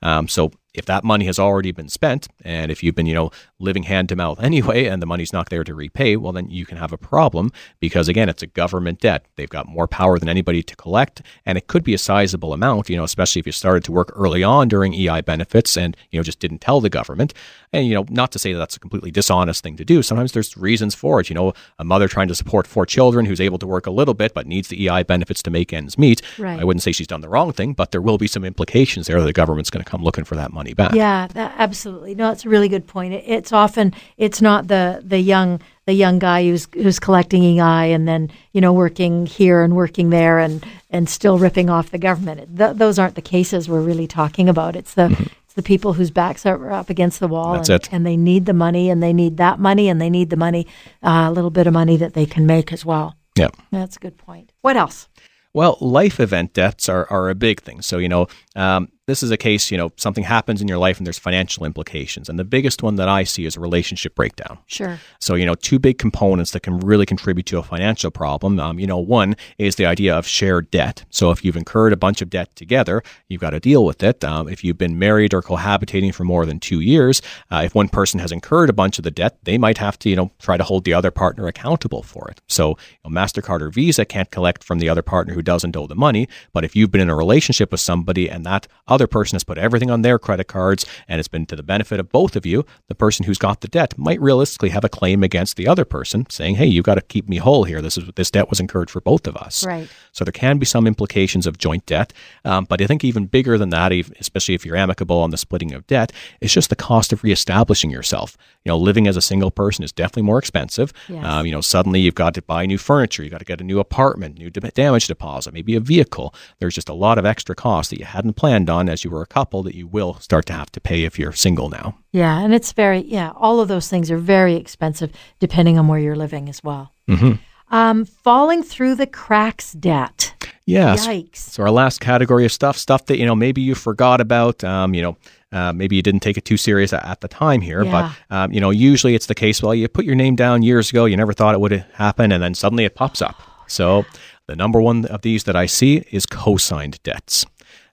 Um, 0.00 0.26
so 0.26 0.52
if 0.74 0.84
that 0.86 1.04
money 1.04 1.24
has 1.24 1.38
already 1.38 1.72
been 1.72 1.88
spent 1.88 2.28
and 2.44 2.70
if 2.70 2.82
you've 2.82 2.94
been 2.94 3.06
you 3.06 3.14
know 3.14 3.30
living 3.58 3.84
hand 3.84 4.08
to 4.08 4.16
mouth 4.16 4.40
anyway 4.42 4.84
and 4.86 5.00
the 5.00 5.06
money's 5.06 5.32
not 5.32 5.48
there 5.48 5.64
to 5.64 5.74
repay 5.74 6.16
well 6.16 6.32
then 6.32 6.50
you 6.50 6.66
can 6.66 6.76
have 6.76 6.92
a 6.92 6.98
problem 6.98 7.52
because 7.80 8.08
again 8.08 8.28
it's 8.28 8.42
a 8.42 8.46
government 8.46 9.00
debt. 9.00 9.24
They've 9.36 9.48
got 9.48 9.68
more 9.68 9.86
power 9.86 10.18
than 10.18 10.28
anybody 10.28 10.62
to 10.62 10.76
collect 10.76 11.22
and 11.46 11.56
it 11.56 11.66
could 11.66 11.84
be 11.84 11.94
a 11.94 11.98
sizable 11.98 12.52
amount 12.52 12.90
you 12.90 12.96
know 12.96 13.04
especially 13.04 13.40
if 13.40 13.46
you 13.46 13.52
started 13.52 13.84
to 13.84 13.92
work 13.92 14.12
early 14.16 14.42
on 14.42 14.68
during 14.68 14.94
EI 14.94 15.20
benefits 15.20 15.76
and 15.76 15.96
you 16.10 16.18
know 16.18 16.22
just 16.22 16.40
didn't 16.40 16.60
tell 16.60 16.80
the 16.80 16.90
government. 16.90 17.32
And 17.72 17.86
you 17.86 17.94
know 17.94 18.06
not 18.10 18.32
to 18.32 18.38
say 18.38 18.52
that 18.52 18.58
that's 18.58 18.76
a 18.76 18.80
completely 18.80 19.10
dishonest 19.10 19.62
thing 19.62 19.76
to 19.76 19.84
do. 19.84 20.02
Sometimes 20.02 20.32
there's 20.32 20.56
reasons 20.56 20.94
for 20.94 21.20
it. 21.20 21.28
You 21.30 21.34
know 21.34 21.52
a 21.78 21.84
mother 21.84 22.08
trying 22.08 22.28
to 22.28 22.34
support 22.34 22.66
four 22.66 22.86
children 22.86 23.26
who's 23.26 23.40
able 23.40 23.58
to 23.58 23.66
work 23.66 23.86
a 23.86 23.90
little 23.90 24.14
bit 24.14 24.34
but 24.34 24.46
needs 24.46 24.68
the 24.68 24.88
EI 24.88 25.02
benefits 25.04 25.42
to 25.42 25.50
make 25.50 25.72
ends 25.72 25.96
meet. 25.98 26.22
Right. 26.38 26.60
I 26.60 26.64
wouldn't 26.64 26.82
say 26.82 26.92
she's 26.92 27.06
done 27.06 27.20
the 27.20 27.28
wrong 27.28 27.52
thing 27.52 27.72
but 27.74 27.92
there 27.92 28.02
will 28.02 28.18
be 28.18 28.26
some 28.26 28.44
implications 28.44 29.06
there 29.06 29.20
that 29.20 29.26
the 29.26 29.32
government's 29.32 29.70
going 29.70 29.84
to 29.84 29.90
come 29.90 30.02
looking 30.02 30.24
for 30.24 30.36
that 30.36 30.52
money 30.52 30.63
money 30.64 30.74
back. 30.74 30.94
Yeah, 30.94 31.26
that, 31.34 31.54
absolutely. 31.58 32.14
No, 32.14 32.30
it's 32.30 32.44
a 32.44 32.48
really 32.48 32.68
good 32.68 32.86
point. 32.86 33.12
It, 33.12 33.24
it's 33.26 33.52
often 33.52 33.92
it's 34.16 34.40
not 34.40 34.68
the 34.68 35.02
the 35.04 35.18
young 35.18 35.60
the 35.86 35.92
young 35.92 36.18
guy 36.18 36.44
who's 36.44 36.66
who's 36.72 36.98
collecting 36.98 37.42
EI 37.42 37.92
and 37.92 38.08
then 38.08 38.30
you 38.52 38.60
know 38.60 38.72
working 38.72 39.26
here 39.26 39.62
and 39.62 39.76
working 39.76 40.10
there 40.10 40.38
and 40.38 40.64
and 40.90 41.08
still 41.08 41.38
ripping 41.38 41.68
off 41.68 41.90
the 41.90 41.98
government. 41.98 42.56
Th- 42.56 42.76
those 42.76 42.98
aren't 42.98 43.14
the 43.14 43.22
cases 43.22 43.68
we're 43.68 43.82
really 43.82 44.06
talking 44.06 44.48
about. 44.48 44.74
It's 44.74 44.94
the 44.94 45.08
mm-hmm. 45.08 45.24
it's 45.44 45.54
the 45.54 45.62
people 45.62 45.92
whose 45.92 46.10
backs 46.10 46.46
are 46.46 46.70
up 46.70 46.88
against 46.88 47.20
the 47.20 47.28
wall 47.28 47.54
That's 47.54 47.68
and, 47.68 47.82
it. 47.82 47.92
and 47.92 48.06
they 48.06 48.16
need 48.16 48.46
the 48.46 48.54
money 48.54 48.88
and 48.88 49.02
they 49.02 49.12
need 49.12 49.36
that 49.36 49.58
money 49.58 49.88
and 49.88 50.00
they 50.00 50.10
need 50.10 50.30
the 50.30 50.36
money 50.36 50.66
uh, 51.02 51.26
a 51.28 51.32
little 51.32 51.50
bit 51.50 51.66
of 51.66 51.74
money 51.74 51.96
that 51.98 52.14
they 52.14 52.26
can 52.26 52.46
make 52.46 52.72
as 52.72 52.84
well. 52.84 53.16
Yeah, 53.36 53.48
that's 53.70 53.96
a 53.96 54.00
good 54.00 54.16
point. 54.16 54.52
What 54.62 54.76
else? 54.76 55.08
Well, 55.52 55.78
life 55.80 56.18
event 56.18 56.52
debts 56.52 56.88
are, 56.88 57.06
are 57.10 57.30
a 57.30 57.34
big 57.36 57.62
thing. 57.62 57.80
So, 57.80 57.98
you 57.98 58.08
know, 58.08 58.26
um, 58.56 58.88
this 59.06 59.22
is 59.22 59.30
a 59.30 59.36
case, 59.36 59.70
you 59.70 59.76
know, 59.76 59.92
something 59.96 60.24
happens 60.24 60.62
in 60.62 60.68
your 60.68 60.78
life 60.78 60.98
and 60.98 61.06
there's 61.06 61.18
financial 61.18 61.64
implications. 61.64 62.28
And 62.28 62.38
the 62.38 62.44
biggest 62.44 62.82
one 62.82 62.96
that 62.96 63.08
I 63.08 63.24
see 63.24 63.44
is 63.44 63.56
a 63.56 63.60
relationship 63.60 64.14
breakdown. 64.14 64.58
Sure. 64.66 64.98
So, 65.20 65.34
you 65.34 65.44
know, 65.44 65.54
two 65.54 65.78
big 65.78 65.98
components 65.98 66.52
that 66.52 66.60
can 66.60 66.80
really 66.80 67.04
contribute 67.04 67.46
to 67.46 67.58
a 67.58 67.62
financial 67.62 68.10
problem. 68.10 68.58
Um, 68.58 68.78
you 68.78 68.86
know, 68.86 68.98
one 68.98 69.36
is 69.58 69.76
the 69.76 69.84
idea 69.84 70.16
of 70.16 70.26
shared 70.26 70.70
debt. 70.70 71.04
So, 71.10 71.30
if 71.30 71.44
you've 71.44 71.56
incurred 71.56 71.92
a 71.92 71.96
bunch 71.96 72.22
of 72.22 72.30
debt 72.30 72.54
together, 72.56 73.02
you've 73.28 73.40
got 73.40 73.50
to 73.50 73.60
deal 73.60 73.84
with 73.84 74.02
it. 74.02 74.24
Um, 74.24 74.48
if 74.48 74.64
you've 74.64 74.78
been 74.78 74.98
married 74.98 75.34
or 75.34 75.42
cohabitating 75.42 76.14
for 76.14 76.24
more 76.24 76.46
than 76.46 76.58
two 76.58 76.80
years, 76.80 77.20
uh, 77.50 77.62
if 77.64 77.74
one 77.74 77.88
person 77.88 78.20
has 78.20 78.32
incurred 78.32 78.70
a 78.70 78.74
bunch 78.74 78.98
of 78.98 79.04
the 79.04 79.10
debt, 79.10 79.38
they 79.42 79.58
might 79.58 79.78
have 79.78 79.98
to, 80.00 80.08
you 80.08 80.16
know, 80.16 80.30
try 80.38 80.56
to 80.56 80.64
hold 80.64 80.84
the 80.84 80.94
other 80.94 81.10
partner 81.10 81.46
accountable 81.46 82.02
for 82.02 82.30
it. 82.30 82.40
So, 82.48 82.70
you 82.70 83.10
know, 83.10 83.20
MasterCard 83.20 83.60
or 83.60 83.70
Visa 83.70 84.04
can't 84.04 84.30
collect 84.30 84.64
from 84.64 84.78
the 84.78 84.88
other 84.88 85.02
partner 85.02 85.34
who 85.34 85.42
doesn't 85.42 85.76
owe 85.76 85.86
the 85.86 85.94
money. 85.94 86.28
But 86.52 86.64
if 86.64 86.74
you've 86.74 86.90
been 86.90 87.00
in 87.02 87.10
a 87.10 87.16
relationship 87.16 87.70
with 87.70 87.80
somebody 87.80 88.30
and 88.30 88.46
that 88.46 88.66
other 88.94 89.06
person 89.06 89.36
has 89.36 89.44
put 89.44 89.58
everything 89.58 89.90
on 89.90 90.02
their 90.02 90.18
credit 90.18 90.44
cards 90.44 90.86
and 91.08 91.18
it's 91.18 91.28
been 91.28 91.46
to 91.46 91.56
the 91.56 91.62
benefit 91.62 92.00
of 92.00 92.10
both 92.10 92.36
of 92.36 92.46
you, 92.46 92.64
the 92.88 92.94
person 92.94 93.26
who's 93.26 93.38
got 93.38 93.60
the 93.60 93.68
debt 93.68 93.98
might 93.98 94.20
realistically 94.20 94.70
have 94.70 94.84
a 94.84 94.88
claim 94.88 95.22
against 95.22 95.56
the 95.56 95.66
other 95.68 95.84
person 95.84 96.26
saying, 96.30 96.54
hey, 96.54 96.66
you 96.66 96.82
got 96.82 96.94
to 96.94 97.02
keep 97.02 97.28
me 97.28 97.38
whole 97.38 97.64
here. 97.64 97.82
This 97.82 97.98
is 97.98 98.04
this 98.14 98.30
debt 98.30 98.48
was 98.48 98.60
incurred 98.60 98.90
for 98.90 99.00
both 99.00 99.26
of 99.26 99.36
us. 99.36 99.66
Right. 99.66 99.88
So 100.12 100.24
there 100.24 100.32
can 100.32 100.58
be 100.58 100.66
some 100.66 100.86
implications 100.86 101.46
of 101.46 101.58
joint 101.58 101.84
debt. 101.86 102.12
Um, 102.44 102.64
but 102.64 102.80
I 102.80 102.86
think 102.86 103.04
even 103.04 103.26
bigger 103.26 103.58
than 103.58 103.70
that, 103.70 103.92
especially 103.92 104.54
if 104.54 104.64
you're 104.64 104.76
amicable 104.76 105.18
on 105.18 105.30
the 105.30 105.36
splitting 105.36 105.72
of 105.72 105.86
debt, 105.86 106.12
is 106.40 106.52
just 106.52 106.70
the 106.70 106.76
cost 106.76 107.12
of 107.12 107.24
reestablishing 107.24 107.90
yourself. 107.90 108.36
You 108.64 108.70
know, 108.70 108.78
living 108.78 109.06
as 109.06 109.16
a 109.16 109.20
single 109.20 109.50
person 109.50 109.84
is 109.84 109.92
definitely 109.92 110.22
more 110.22 110.38
expensive. 110.38 110.92
Yes. 111.08 111.24
Um, 111.24 111.46
you 111.46 111.52
know, 111.52 111.60
suddenly 111.60 112.00
you've 112.00 112.14
got 112.14 112.34
to 112.34 112.42
buy 112.42 112.66
new 112.66 112.78
furniture, 112.78 113.22
you've 113.22 113.32
got 113.32 113.38
to 113.38 113.44
get 113.44 113.60
a 113.60 113.64
new 113.64 113.80
apartment, 113.80 114.38
new 114.38 114.50
damage 114.50 115.06
deposit, 115.06 115.52
maybe 115.52 115.74
a 115.74 115.80
vehicle. 115.80 116.34
There's 116.58 116.74
just 116.74 116.88
a 116.88 116.94
lot 116.94 117.18
of 117.18 117.26
extra 117.26 117.54
costs 117.54 117.90
that 117.90 117.98
you 117.98 118.04
hadn't 118.04 118.34
planned 118.34 118.70
on 118.70 118.83
as 118.88 119.04
you 119.04 119.10
were 119.10 119.22
a 119.22 119.26
couple 119.26 119.62
that 119.62 119.74
you 119.74 119.86
will 119.86 120.14
start 120.20 120.46
to 120.46 120.52
have 120.52 120.70
to 120.72 120.80
pay 120.80 121.04
if 121.04 121.18
you're 121.18 121.32
single 121.32 121.68
now. 121.68 121.98
Yeah, 122.12 122.40
and 122.40 122.54
it's 122.54 122.72
very 122.72 123.00
yeah. 123.00 123.32
All 123.36 123.60
of 123.60 123.68
those 123.68 123.88
things 123.88 124.10
are 124.10 124.18
very 124.18 124.54
expensive 124.54 125.10
depending 125.40 125.78
on 125.78 125.88
where 125.88 125.98
you're 125.98 126.16
living 126.16 126.48
as 126.48 126.62
well. 126.62 126.92
Mm-hmm. 127.08 127.32
Um, 127.74 128.04
falling 128.04 128.62
through 128.62 128.94
the 128.96 129.06
cracks 129.06 129.72
debt. 129.72 130.32
Yes. 130.66 131.06
Yikes. 131.06 131.36
So 131.36 131.62
our 131.62 131.70
last 131.70 132.00
category 132.00 132.44
of 132.46 132.52
stuff, 132.52 132.76
stuff 132.78 133.06
that 133.06 133.18
you 133.18 133.26
know 133.26 133.34
maybe 133.34 133.60
you 133.60 133.74
forgot 133.74 134.20
about. 134.20 134.62
Um, 134.64 134.94
you 134.94 135.02
know, 135.02 135.16
uh, 135.52 135.72
maybe 135.72 135.96
you 135.96 136.02
didn't 136.02 136.20
take 136.20 136.36
it 136.36 136.44
too 136.44 136.56
serious 136.56 136.92
at, 136.92 137.04
at 137.04 137.20
the 137.20 137.28
time 137.28 137.60
here, 137.60 137.82
Yeah. 137.84 138.12
but 138.30 138.34
um, 138.34 138.52
you 138.52 138.60
know, 138.60 138.70
usually 138.70 139.14
it's 139.14 139.26
the 139.26 139.34
case. 139.34 139.62
Well, 139.62 139.74
you 139.74 139.88
put 139.88 140.04
your 140.04 140.14
name 140.16 140.36
down 140.36 140.62
years 140.62 140.90
ago, 140.90 141.04
you 141.04 141.16
never 141.16 141.32
thought 141.32 141.54
it 141.54 141.60
would 141.60 141.84
happen, 141.94 142.32
and 142.32 142.42
then 142.42 142.54
suddenly 142.54 142.84
it 142.84 142.94
pops 142.94 143.20
up. 143.22 143.40
So 143.66 144.04
the 144.46 144.56
number 144.56 144.80
one 144.80 145.04
of 145.06 145.22
these 145.22 145.44
that 145.44 145.56
I 145.56 145.66
see 145.66 146.04
is 146.10 146.26
co-signed 146.26 147.02
debts. 147.02 147.46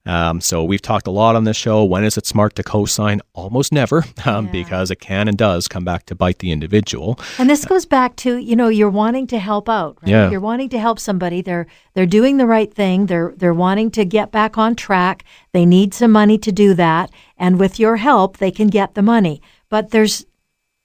Um, 0.05 0.41
so 0.41 0.63
we've 0.63 0.81
talked 0.81 1.05
a 1.05 1.11
lot 1.11 1.35
on 1.35 1.43
this 1.43 1.55
show. 1.57 1.83
When 1.83 2.03
is 2.03 2.17
it 2.17 2.25
smart 2.25 2.55
to 2.55 2.63
co-sign? 2.63 3.21
Almost 3.33 3.71
never, 3.71 4.03
um, 4.25 4.45
Yeah. 4.47 4.51
because 4.51 4.89
it 4.89 4.99
can 4.99 5.27
and 5.27 5.37
does 5.37 5.67
come 5.67 5.83
back 5.85 6.05
to 6.07 6.15
bite 6.15 6.39
the 6.39 6.51
individual. 6.51 7.19
And 7.37 7.47
this 7.49 7.65
goes 7.65 7.85
back 7.85 8.15
to, 8.17 8.37
you 8.37 8.55
know, 8.55 8.67
you're 8.67 8.89
wanting 8.89 9.27
to 9.27 9.37
help 9.39 9.69
out, 9.69 9.97
right? 10.01 10.09
Yeah. 10.09 10.31
You're 10.31 10.39
wanting 10.41 10.69
to 10.69 10.79
help 10.79 10.99
somebody. 10.99 11.41
They're 11.41 11.67
they're 11.93 12.07
doing 12.07 12.37
the 12.37 12.47
right 12.47 12.73
thing. 12.73 13.05
They're 13.05 13.33
they're 13.37 13.53
wanting 13.53 13.91
to 13.91 14.03
get 14.05 14.31
back 14.31 14.57
on 14.57 14.75
track. 14.75 15.23
They 15.53 15.65
need 15.65 15.93
some 15.93 16.11
money 16.11 16.37
to 16.39 16.51
do 16.51 16.73
that, 16.73 17.11
and 17.37 17.59
with 17.59 17.79
your 17.79 17.97
help, 17.97 18.37
they 18.37 18.51
can 18.51 18.67
get 18.69 18.95
the 18.95 19.03
money. 19.03 19.41
But 19.69 19.91
there's 19.91 20.25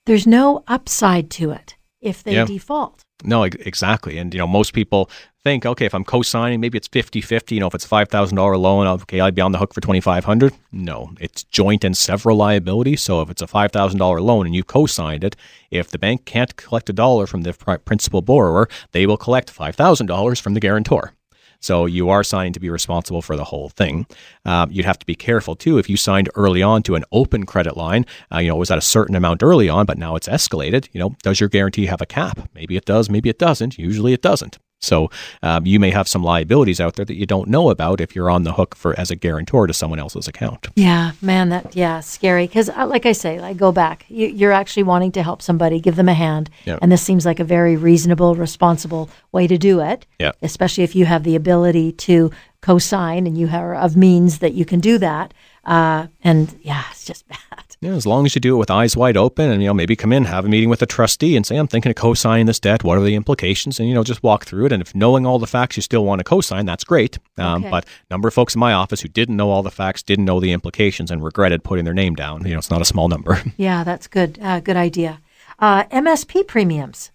there's 0.04 0.26
no 0.26 0.62
upside 0.68 1.30
to 1.30 1.50
it 1.52 1.74
if 2.00 2.22
they 2.22 2.34
Yeah. 2.34 2.44
default. 2.44 3.02
No, 3.24 3.44
exactly. 3.44 4.18
And, 4.18 4.32
you 4.34 4.38
know, 4.38 4.46
most 4.46 4.72
people 4.74 5.10
think, 5.46 5.64
okay, 5.64 5.86
if 5.86 5.94
I'm 5.94 6.02
co-signing, 6.02 6.58
maybe 6.58 6.76
it's 6.76 6.88
50-50. 6.88 7.52
You 7.52 7.60
know, 7.60 7.68
if 7.68 7.74
it's 7.76 7.86
$5,000 7.86 8.58
loan, 8.58 8.88
okay, 9.02 9.20
I'd 9.20 9.36
be 9.36 9.42
on 9.42 9.52
the 9.52 9.58
hook 9.58 9.72
for 9.72 9.80
2500 9.80 10.52
No, 10.72 11.12
it's 11.20 11.44
joint 11.44 11.84
and 11.84 11.96
several 11.96 12.36
liability. 12.36 12.96
So 12.96 13.20
if 13.20 13.30
it's 13.30 13.42
a 13.42 13.46
$5,000 13.46 14.20
loan 14.20 14.46
and 14.46 14.56
you 14.56 14.64
co-signed 14.64 15.22
it, 15.22 15.36
if 15.70 15.88
the 15.88 16.00
bank 16.00 16.24
can't 16.24 16.56
collect 16.56 16.90
a 16.90 16.92
dollar 16.92 17.28
from 17.28 17.42
the 17.42 17.52
principal 17.84 18.22
borrower, 18.22 18.68
they 18.90 19.06
will 19.06 19.16
collect 19.16 19.56
$5,000 19.56 20.40
from 20.40 20.54
the 20.54 20.58
guarantor. 20.58 21.12
So 21.60 21.86
you 21.86 22.08
are 22.10 22.24
signing 22.24 22.52
to 22.54 22.60
be 22.60 22.68
responsible 22.68 23.22
for 23.22 23.36
the 23.36 23.44
whole 23.44 23.68
thing. 23.68 24.06
Um, 24.44 24.72
you'd 24.72 24.84
have 24.84 24.98
to 24.98 25.06
be 25.06 25.14
careful 25.14 25.54
too 25.54 25.78
if 25.78 25.88
you 25.88 25.96
signed 25.96 26.28
early 26.34 26.60
on 26.60 26.82
to 26.82 26.96
an 26.96 27.04
open 27.12 27.46
credit 27.46 27.76
line. 27.76 28.04
Uh, 28.34 28.38
you 28.38 28.48
know, 28.48 28.56
it 28.56 28.58
was 28.58 28.72
at 28.72 28.78
a 28.78 28.82
certain 28.96 29.14
amount 29.14 29.44
early 29.44 29.68
on, 29.68 29.86
but 29.86 29.96
now 29.96 30.16
it's 30.16 30.28
escalated. 30.28 30.88
You 30.90 30.98
know, 30.98 31.14
does 31.22 31.38
your 31.38 31.48
guarantee 31.48 31.86
have 31.86 32.00
a 32.00 32.06
cap? 32.06 32.48
Maybe 32.52 32.76
it 32.76 32.84
does, 32.84 33.08
maybe 33.08 33.28
it 33.28 33.38
doesn't. 33.38 33.78
Usually 33.78 34.12
it 34.12 34.22
doesn't. 34.22 34.58
So 34.80 35.10
um, 35.42 35.66
you 35.66 35.80
may 35.80 35.90
have 35.90 36.06
some 36.06 36.22
liabilities 36.22 36.80
out 36.80 36.94
there 36.94 37.04
that 37.04 37.14
you 37.16 37.26
don't 37.26 37.48
know 37.48 37.70
about 37.70 38.00
if 38.00 38.14
you're 38.14 38.30
on 38.30 38.44
the 38.44 38.52
hook 38.52 38.74
for 38.76 38.98
as 39.00 39.10
a 39.10 39.16
guarantor 39.16 39.66
to 39.66 39.72
someone 39.72 39.98
else's 39.98 40.28
account. 40.28 40.68
Yeah, 40.76 41.12
man, 41.20 41.48
that 41.48 41.74
yeah, 41.74 42.00
scary. 42.00 42.46
Because, 42.46 42.68
uh, 42.68 42.86
like 42.86 43.06
I 43.06 43.12
say, 43.12 43.38
I 43.38 43.52
go 43.52 43.72
back. 43.72 44.04
You, 44.08 44.28
you're 44.28 44.52
actually 44.52 44.84
wanting 44.84 45.12
to 45.12 45.22
help 45.22 45.42
somebody, 45.42 45.80
give 45.80 45.96
them 45.96 46.08
a 46.08 46.14
hand, 46.14 46.50
Yeah. 46.66 46.78
and 46.82 46.92
this 46.92 47.02
seems 47.02 47.24
like 47.26 47.40
a 47.40 47.44
very 47.44 47.76
reasonable, 47.76 48.34
responsible 48.36 49.10
way 49.32 49.46
to 49.46 49.58
do 49.58 49.80
it. 49.80 50.06
Yeah. 50.20 50.32
Especially 50.42 50.84
if 50.84 50.94
you 50.94 51.06
have 51.06 51.24
the 51.24 51.36
ability 51.36 51.92
to 51.92 52.30
co-sign 52.60 53.26
and 53.26 53.36
you 53.38 53.48
are 53.48 53.74
of 53.74 53.96
means 53.96 54.38
that 54.38 54.52
you 54.54 54.64
can 54.64 54.80
do 54.80 54.98
that. 54.98 55.32
Uh, 55.64 56.06
and 56.22 56.56
yeah, 56.62 56.84
it's 56.90 57.04
just 57.04 57.26
bad. 57.28 57.65
Yeah, 57.80 57.92
as 57.92 58.06
long 58.06 58.24
as 58.24 58.34
you 58.34 58.40
do 58.40 58.54
it 58.54 58.58
with 58.58 58.70
eyes 58.70 58.96
wide 58.96 59.16
open 59.18 59.50
and, 59.50 59.62
you 59.62 59.68
know, 59.68 59.74
maybe 59.74 59.96
come 59.96 60.12
in, 60.12 60.24
have 60.24 60.46
a 60.46 60.48
meeting 60.48 60.70
with 60.70 60.80
a 60.80 60.86
trustee 60.86 61.36
and 61.36 61.44
say, 61.44 61.56
I'm 61.56 61.66
thinking 61.66 61.90
of 61.90 61.96
co-signing 61.96 62.46
this 62.46 62.58
debt. 62.58 62.82
What 62.82 62.96
are 62.96 63.02
the 63.02 63.14
implications? 63.14 63.78
And, 63.78 63.86
you 63.88 63.94
know, 63.94 64.02
just 64.02 64.22
walk 64.22 64.46
through 64.46 64.66
it. 64.66 64.72
And 64.72 64.80
if 64.80 64.94
knowing 64.94 65.26
all 65.26 65.38
the 65.38 65.46
facts, 65.46 65.76
you 65.76 65.82
still 65.82 66.04
want 66.04 66.20
to 66.20 66.24
co-sign, 66.24 66.64
that's 66.64 66.84
great. 66.84 67.18
Um, 67.36 67.62
Okay. 67.62 67.70
But 67.70 67.86
number 68.10 68.28
of 68.28 68.34
folks 68.34 68.54
in 68.54 68.60
my 68.60 68.72
office 68.72 69.00
who 69.02 69.08
didn't 69.08 69.36
know 69.36 69.50
all 69.50 69.62
the 69.62 69.70
facts, 69.70 70.02
didn't 70.02 70.24
know 70.24 70.40
the 70.40 70.52
implications 70.52 71.10
and 71.10 71.22
regretted 71.22 71.64
putting 71.64 71.84
their 71.84 71.94
name 71.94 72.14
down. 72.14 72.44
You 72.46 72.52
know, 72.52 72.58
it's 72.58 72.70
not 72.70 72.80
a 72.80 72.86
small 72.86 73.08
number. 73.08 73.42
Yeah, 73.56 73.84
that's 73.84 74.06
good. 74.06 74.38
Uh, 74.40 74.60
good 74.60 74.76
idea. 74.76 75.20
Uh, 75.58 75.84
MSP 75.84 76.46
premiums. 76.46 77.10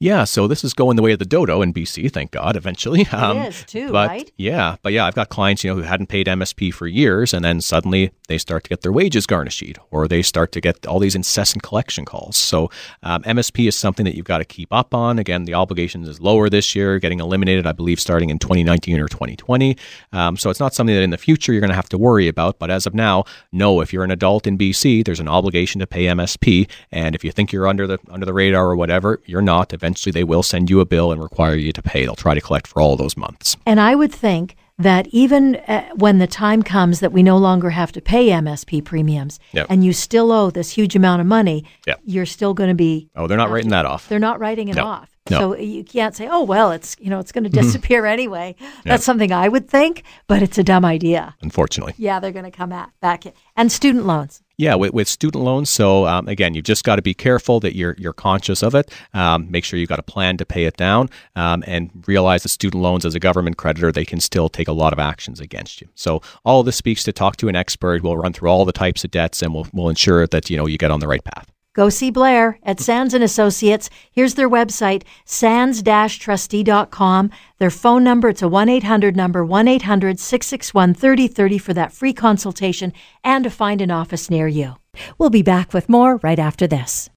Yeah, 0.00 0.22
so 0.22 0.46
this 0.46 0.62
is 0.62 0.74
going 0.74 0.94
the 0.94 1.02
way 1.02 1.10
of 1.10 1.18
the 1.18 1.24
dodo 1.24 1.60
in 1.60 1.74
BC, 1.74 2.12
thank 2.12 2.30
God, 2.30 2.54
eventually. 2.56 3.06
Um, 3.18 3.38
is 3.38 3.64
too, 3.64 3.90
but 3.90 4.08
right? 4.08 4.30
Yeah, 4.36 4.76
but 4.82 4.92
yeah, 4.92 5.04
I've 5.04 5.14
got 5.14 5.28
clients, 5.28 5.64
you 5.64 5.70
know, 5.70 5.76
who 5.76 5.82
hadn't 5.82 6.06
paid 6.06 6.28
MSP 6.28 6.72
for 6.72 6.86
years, 6.86 7.34
and 7.34 7.44
then 7.44 7.60
suddenly 7.60 8.12
they 8.28 8.38
start 8.38 8.62
to 8.64 8.68
get 8.68 8.82
their 8.82 8.92
wages 8.92 9.26
garnished, 9.26 9.64
or 9.90 10.06
they 10.06 10.22
start 10.22 10.52
to 10.52 10.60
get 10.60 10.86
all 10.86 11.00
these 11.00 11.16
incessant 11.16 11.64
collection 11.64 12.04
calls. 12.04 12.36
So 12.36 12.70
um, 13.02 13.24
MSP 13.24 13.66
is 13.66 13.74
something 13.74 14.04
that 14.04 14.14
you've 14.14 14.26
got 14.26 14.38
to 14.38 14.44
keep 14.44 14.72
up 14.72 14.94
on. 14.94 15.18
Again, 15.18 15.46
the 15.46 15.54
obligation 15.54 16.04
is 16.04 16.20
lower 16.20 16.48
this 16.48 16.76
year, 16.76 17.00
getting 17.00 17.18
eliminated, 17.18 17.66
I 17.66 17.72
believe, 17.72 17.98
starting 17.98 18.30
in 18.30 18.38
2019 18.38 19.00
or 19.00 19.08
2020. 19.08 19.76
Um, 20.12 20.36
so 20.36 20.48
it's 20.50 20.60
not 20.60 20.74
something 20.74 20.94
that 20.94 21.02
in 21.02 21.10
the 21.10 21.18
future 21.18 21.52
you're 21.52 21.60
going 21.60 21.70
to 21.70 21.76
have 21.76 21.88
to 21.88 21.98
worry 21.98 22.28
about. 22.28 22.60
But 22.60 22.70
as 22.70 22.86
of 22.86 22.94
now, 22.94 23.24
no, 23.50 23.80
if 23.80 23.92
you're 23.92 24.04
an 24.04 24.12
adult 24.12 24.46
in 24.46 24.56
BC, 24.56 25.04
there's 25.04 25.20
an 25.20 25.28
obligation 25.28 25.80
to 25.80 25.88
pay 25.88 26.04
MSP, 26.04 26.70
and 26.92 27.16
if 27.16 27.24
you 27.24 27.32
think 27.32 27.52
you're 27.52 27.66
under 27.66 27.88
the 27.88 27.98
under 28.10 28.26
the 28.26 28.34
radar 28.34 28.66
or 28.66 28.76
whatever, 28.76 29.20
you're 29.24 29.42
not. 29.42 29.72
Eventually, 29.72 29.87
they 29.94 30.24
will 30.24 30.42
send 30.42 30.70
you 30.70 30.80
a 30.80 30.84
bill 30.86 31.12
and 31.12 31.22
require 31.22 31.54
you 31.54 31.72
to 31.72 31.82
pay. 31.82 32.04
They'll 32.04 32.14
try 32.16 32.34
to 32.34 32.40
collect 32.40 32.66
for 32.66 32.80
all 32.82 32.96
those 32.96 33.16
months. 33.16 33.56
And 33.66 33.80
I 33.80 33.94
would 33.94 34.12
think 34.12 34.56
that 34.80 35.08
even 35.08 35.56
uh, 35.56 35.88
when 35.96 36.18
the 36.18 36.26
time 36.28 36.62
comes 36.62 37.00
that 37.00 37.10
we 37.12 37.22
no 37.22 37.36
longer 37.36 37.70
have 37.70 37.90
to 37.92 38.00
pay 38.00 38.28
MSP 38.28 38.84
premiums 38.84 39.40
Yep. 39.52 39.66
and 39.70 39.84
you 39.84 39.92
still 39.92 40.30
owe 40.30 40.50
this 40.50 40.70
huge 40.70 40.94
amount 40.94 41.20
of 41.20 41.26
money, 41.26 41.64
Yep. 41.86 42.00
you're 42.04 42.26
still 42.26 42.54
going 42.54 42.68
to 42.68 42.74
be 42.76 43.08
Oh, 43.16 43.26
they're 43.26 43.36
not 43.36 43.50
writing 43.50 43.70
that 43.70 43.86
off. 43.86 44.08
they're 44.08 44.20
not 44.20 44.38
writing 44.38 44.68
it 44.68 44.76
No. 44.76 44.84
off. 44.84 45.10
No. 45.30 45.38
So 45.38 45.56
you 45.56 45.84
can't 45.84 46.16
say, 46.16 46.26
"Oh, 46.30 46.42
well, 46.42 46.70
it's, 46.70 46.96
you 46.98 47.10
know, 47.10 47.18
it's 47.18 47.32
going 47.32 47.44
to 47.44 47.50
disappear 47.50 48.06
anyway." 48.06 48.54
That's 48.84 49.04
something 49.04 49.30
I 49.30 49.48
would 49.48 49.68
think, 49.68 50.02
but 50.26 50.40
it's 50.42 50.56
a 50.56 50.62
dumb 50.64 50.86
idea. 50.86 51.34
Unfortunately. 51.42 51.92
Yeah, 51.98 52.18
they're 52.18 52.32
going 52.32 52.46
to 52.46 52.50
come 52.50 52.72
at, 52.72 52.90
back 53.02 53.26
in. 53.26 53.32
And 53.54 53.70
student 53.70 54.06
loans. 54.06 54.40
Yeah, 54.58 54.74
with, 54.74 54.92
with 54.92 55.06
student 55.06 55.44
loans. 55.44 55.70
So 55.70 56.06
um, 56.06 56.26
again, 56.26 56.54
you've 56.54 56.64
just 56.64 56.82
got 56.82 56.96
to 56.96 57.02
be 57.02 57.14
careful 57.14 57.60
that 57.60 57.76
you're 57.76 57.94
you're 57.96 58.12
conscious 58.12 58.62
of 58.62 58.74
it. 58.74 58.92
Um, 59.14 59.48
make 59.48 59.64
sure 59.64 59.78
you've 59.78 59.88
got 59.88 60.00
a 60.00 60.02
plan 60.02 60.36
to 60.38 60.44
pay 60.44 60.64
it 60.64 60.76
down, 60.76 61.08
um, 61.36 61.62
and 61.66 61.90
realize 62.06 62.42
that 62.42 62.48
student 62.48 62.82
loans, 62.82 63.06
as 63.06 63.14
a 63.14 63.20
government 63.20 63.56
creditor, 63.56 63.92
they 63.92 64.04
can 64.04 64.18
still 64.18 64.48
take 64.48 64.66
a 64.66 64.72
lot 64.72 64.92
of 64.92 64.98
actions 64.98 65.38
against 65.38 65.80
you. 65.80 65.88
So 65.94 66.22
all 66.44 66.64
this 66.64 66.76
speaks 66.76 67.04
to 67.04 67.12
talk 67.12 67.36
to 67.36 67.48
an 67.48 67.54
expert. 67.54 68.02
We'll 68.02 68.16
run 68.16 68.32
through 68.32 68.50
all 68.50 68.64
the 68.64 68.72
types 68.72 69.04
of 69.04 69.12
debts, 69.12 69.42
and 69.42 69.54
we'll 69.54 69.68
we'll 69.72 69.88
ensure 69.88 70.26
that 70.26 70.50
you 70.50 70.56
know 70.56 70.66
you 70.66 70.76
get 70.76 70.90
on 70.90 70.98
the 70.98 71.08
right 71.08 71.22
path. 71.22 71.46
Go 71.78 71.88
see 71.90 72.10
Blair 72.10 72.58
at 72.64 72.80
Sands 72.80 73.14
and 73.14 73.22
Associates. 73.22 73.88
Here's 74.10 74.34
their 74.34 74.50
website, 74.50 75.04
sands-trustee.com. 75.24 77.30
Their 77.58 77.70
phone 77.70 78.02
number, 78.02 78.30
it's 78.30 78.42
a 78.42 78.46
1-800 78.46 79.14
number, 79.14 79.46
1-800-661-3030 79.46 81.60
for 81.60 81.72
that 81.74 81.92
free 81.92 82.12
consultation 82.12 82.92
and 83.22 83.44
to 83.44 83.50
find 83.50 83.80
an 83.80 83.92
office 83.92 84.28
near 84.28 84.48
you. 84.48 84.74
We'll 85.18 85.30
be 85.30 85.42
back 85.42 85.72
with 85.72 85.88
more 85.88 86.16
right 86.16 86.40
after 86.40 86.66
this. 86.66 87.10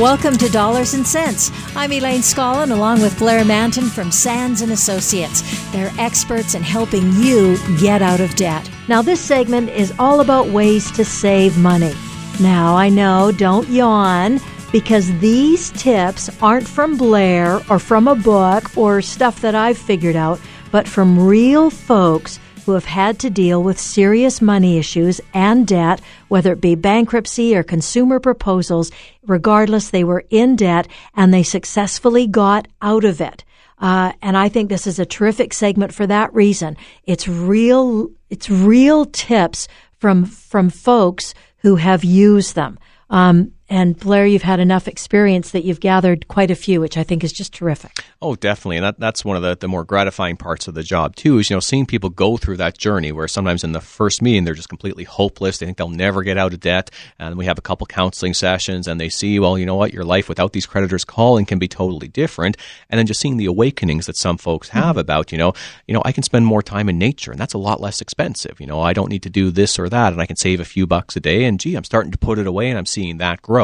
Welcome 0.00 0.38
to 0.38 0.48
Dollars 0.48 0.94
and 0.94 1.06
Cents. 1.06 1.50
I'm 1.76 1.92
Elaine 1.92 2.22
Scollin 2.22 2.70
along 2.70 3.02
with 3.02 3.18
Blair 3.18 3.44
Mantin 3.44 3.90
from 3.90 4.10
Sands 4.10 4.62
and 4.62 4.72
Associates. 4.72 5.42
They're 5.72 5.92
experts 5.98 6.54
in 6.54 6.62
helping 6.62 7.12
you 7.12 7.58
get 7.78 8.00
out 8.00 8.20
of 8.20 8.34
debt. 8.34 8.66
Now 8.88 9.02
this 9.02 9.20
segment 9.20 9.68
is 9.68 9.92
all 9.98 10.20
about 10.20 10.46
ways 10.46 10.90
to 10.92 11.04
save 11.04 11.58
money. 11.58 11.92
Now 12.40 12.76
I 12.76 12.88
know, 12.88 13.30
don't 13.30 13.68
yawn 13.68 14.40
because 14.72 15.06
these 15.18 15.70
tips 15.72 16.30
aren't 16.40 16.66
from 16.66 16.96
Blair 16.96 17.60
or 17.68 17.78
from 17.78 18.08
a 18.08 18.14
book 18.14 18.74
or 18.78 19.02
stuff 19.02 19.42
that 19.42 19.54
I've 19.54 19.76
figured 19.76 20.16
out, 20.16 20.40
but 20.72 20.88
from 20.88 21.26
real 21.26 21.68
folks 21.68 22.40
who 22.70 22.74
have 22.74 22.84
had 22.84 23.18
to 23.18 23.28
deal 23.28 23.60
with 23.60 23.80
serious 23.80 24.40
money 24.40 24.78
issues 24.78 25.20
and 25.34 25.66
debt, 25.66 26.00
whether 26.28 26.52
it 26.52 26.60
be 26.60 26.76
bankruptcy 26.76 27.56
or 27.56 27.64
consumer 27.64 28.20
proposals. 28.20 28.92
Regardless, 29.26 29.90
they 29.90 30.04
were 30.04 30.22
in 30.30 30.54
debt 30.54 30.86
and 31.16 31.34
they 31.34 31.42
successfully 31.42 32.28
got 32.28 32.68
out 32.80 33.02
of 33.02 33.20
it. 33.20 33.42
Uh, 33.80 34.12
and 34.22 34.36
I 34.36 34.48
think 34.48 34.68
this 34.68 34.86
is 34.86 35.00
a 35.00 35.04
terrific 35.04 35.52
segment 35.52 35.92
for 35.92 36.06
that 36.06 36.32
reason. 36.32 36.76
It's 37.06 37.26
real, 37.26 38.08
it's 38.28 38.48
real 38.48 39.04
tips 39.04 39.66
from, 39.98 40.24
from 40.24 40.70
folks 40.70 41.34
who 41.62 41.74
have 41.74 42.04
used 42.04 42.54
them. 42.54 42.78
Um, 43.08 43.50
and 43.70 43.96
Blair, 43.96 44.26
you've 44.26 44.42
had 44.42 44.58
enough 44.58 44.88
experience 44.88 45.52
that 45.52 45.64
you've 45.64 45.78
gathered 45.78 46.26
quite 46.26 46.50
a 46.50 46.56
few, 46.56 46.80
which 46.80 46.96
I 46.96 47.04
think 47.04 47.22
is 47.22 47.32
just 47.32 47.54
terrific. 47.54 48.04
Oh, 48.20 48.34
definitely. 48.34 48.78
And 48.78 48.84
that, 48.84 48.98
that's 48.98 49.24
one 49.24 49.36
of 49.36 49.42
the, 49.42 49.56
the 49.56 49.68
more 49.68 49.84
gratifying 49.84 50.36
parts 50.36 50.66
of 50.66 50.74
the 50.74 50.82
job, 50.82 51.14
too, 51.14 51.38
is, 51.38 51.48
you 51.48 51.54
know, 51.54 51.60
seeing 51.60 51.86
people 51.86 52.10
go 52.10 52.36
through 52.36 52.56
that 52.56 52.76
journey 52.76 53.12
where 53.12 53.28
sometimes 53.28 53.62
in 53.62 53.70
the 53.70 53.80
first 53.80 54.22
meeting 54.22 54.42
they're 54.42 54.54
just 54.54 54.68
completely 54.68 55.04
hopeless. 55.04 55.58
They 55.58 55.66
think 55.66 55.78
they'll 55.78 55.88
never 55.88 56.24
get 56.24 56.36
out 56.36 56.52
of 56.52 56.58
debt. 56.58 56.90
And 57.20 57.38
we 57.38 57.44
have 57.44 57.58
a 57.58 57.62
couple 57.62 57.86
counseling 57.86 58.34
sessions 58.34 58.88
and 58.88 59.00
they 59.00 59.08
see, 59.08 59.38
well, 59.38 59.56
you 59.56 59.66
know 59.66 59.76
what, 59.76 59.94
your 59.94 60.04
life 60.04 60.28
without 60.28 60.52
these 60.52 60.66
creditors 60.66 61.04
calling 61.04 61.46
can 61.46 61.60
be 61.60 61.68
totally 61.68 62.08
different. 62.08 62.56
And 62.88 62.98
then 62.98 63.06
just 63.06 63.20
seeing 63.20 63.36
the 63.36 63.46
awakenings 63.46 64.06
that 64.06 64.16
some 64.16 64.36
folks 64.36 64.70
have 64.70 64.96
mm-hmm. 64.96 64.98
about, 64.98 65.30
you 65.30 65.38
know, 65.38 65.52
you 65.86 65.94
know, 65.94 66.02
I 66.04 66.10
can 66.10 66.24
spend 66.24 66.44
more 66.44 66.62
time 66.62 66.88
in 66.88 66.98
nature 66.98 67.30
and 67.30 67.38
that's 67.38 67.54
a 67.54 67.58
lot 67.58 67.80
less 67.80 68.00
expensive. 68.00 68.60
You 68.60 68.66
know, 68.66 68.80
I 68.80 68.94
don't 68.94 69.10
need 69.10 69.22
to 69.22 69.30
do 69.30 69.52
this 69.52 69.78
or 69.78 69.88
that 69.90 70.12
and 70.12 70.20
I 70.20 70.26
can 70.26 70.36
save 70.36 70.58
a 70.58 70.64
few 70.64 70.88
bucks 70.88 71.14
a 71.14 71.20
day. 71.20 71.44
And 71.44 71.60
gee, 71.60 71.76
I'm 71.76 71.84
starting 71.84 72.10
to 72.10 72.18
put 72.18 72.40
it 72.40 72.48
away 72.48 72.68
and 72.68 72.76
I'm 72.76 72.86
seeing 72.86 73.18
that 73.18 73.40
grow. 73.42 73.59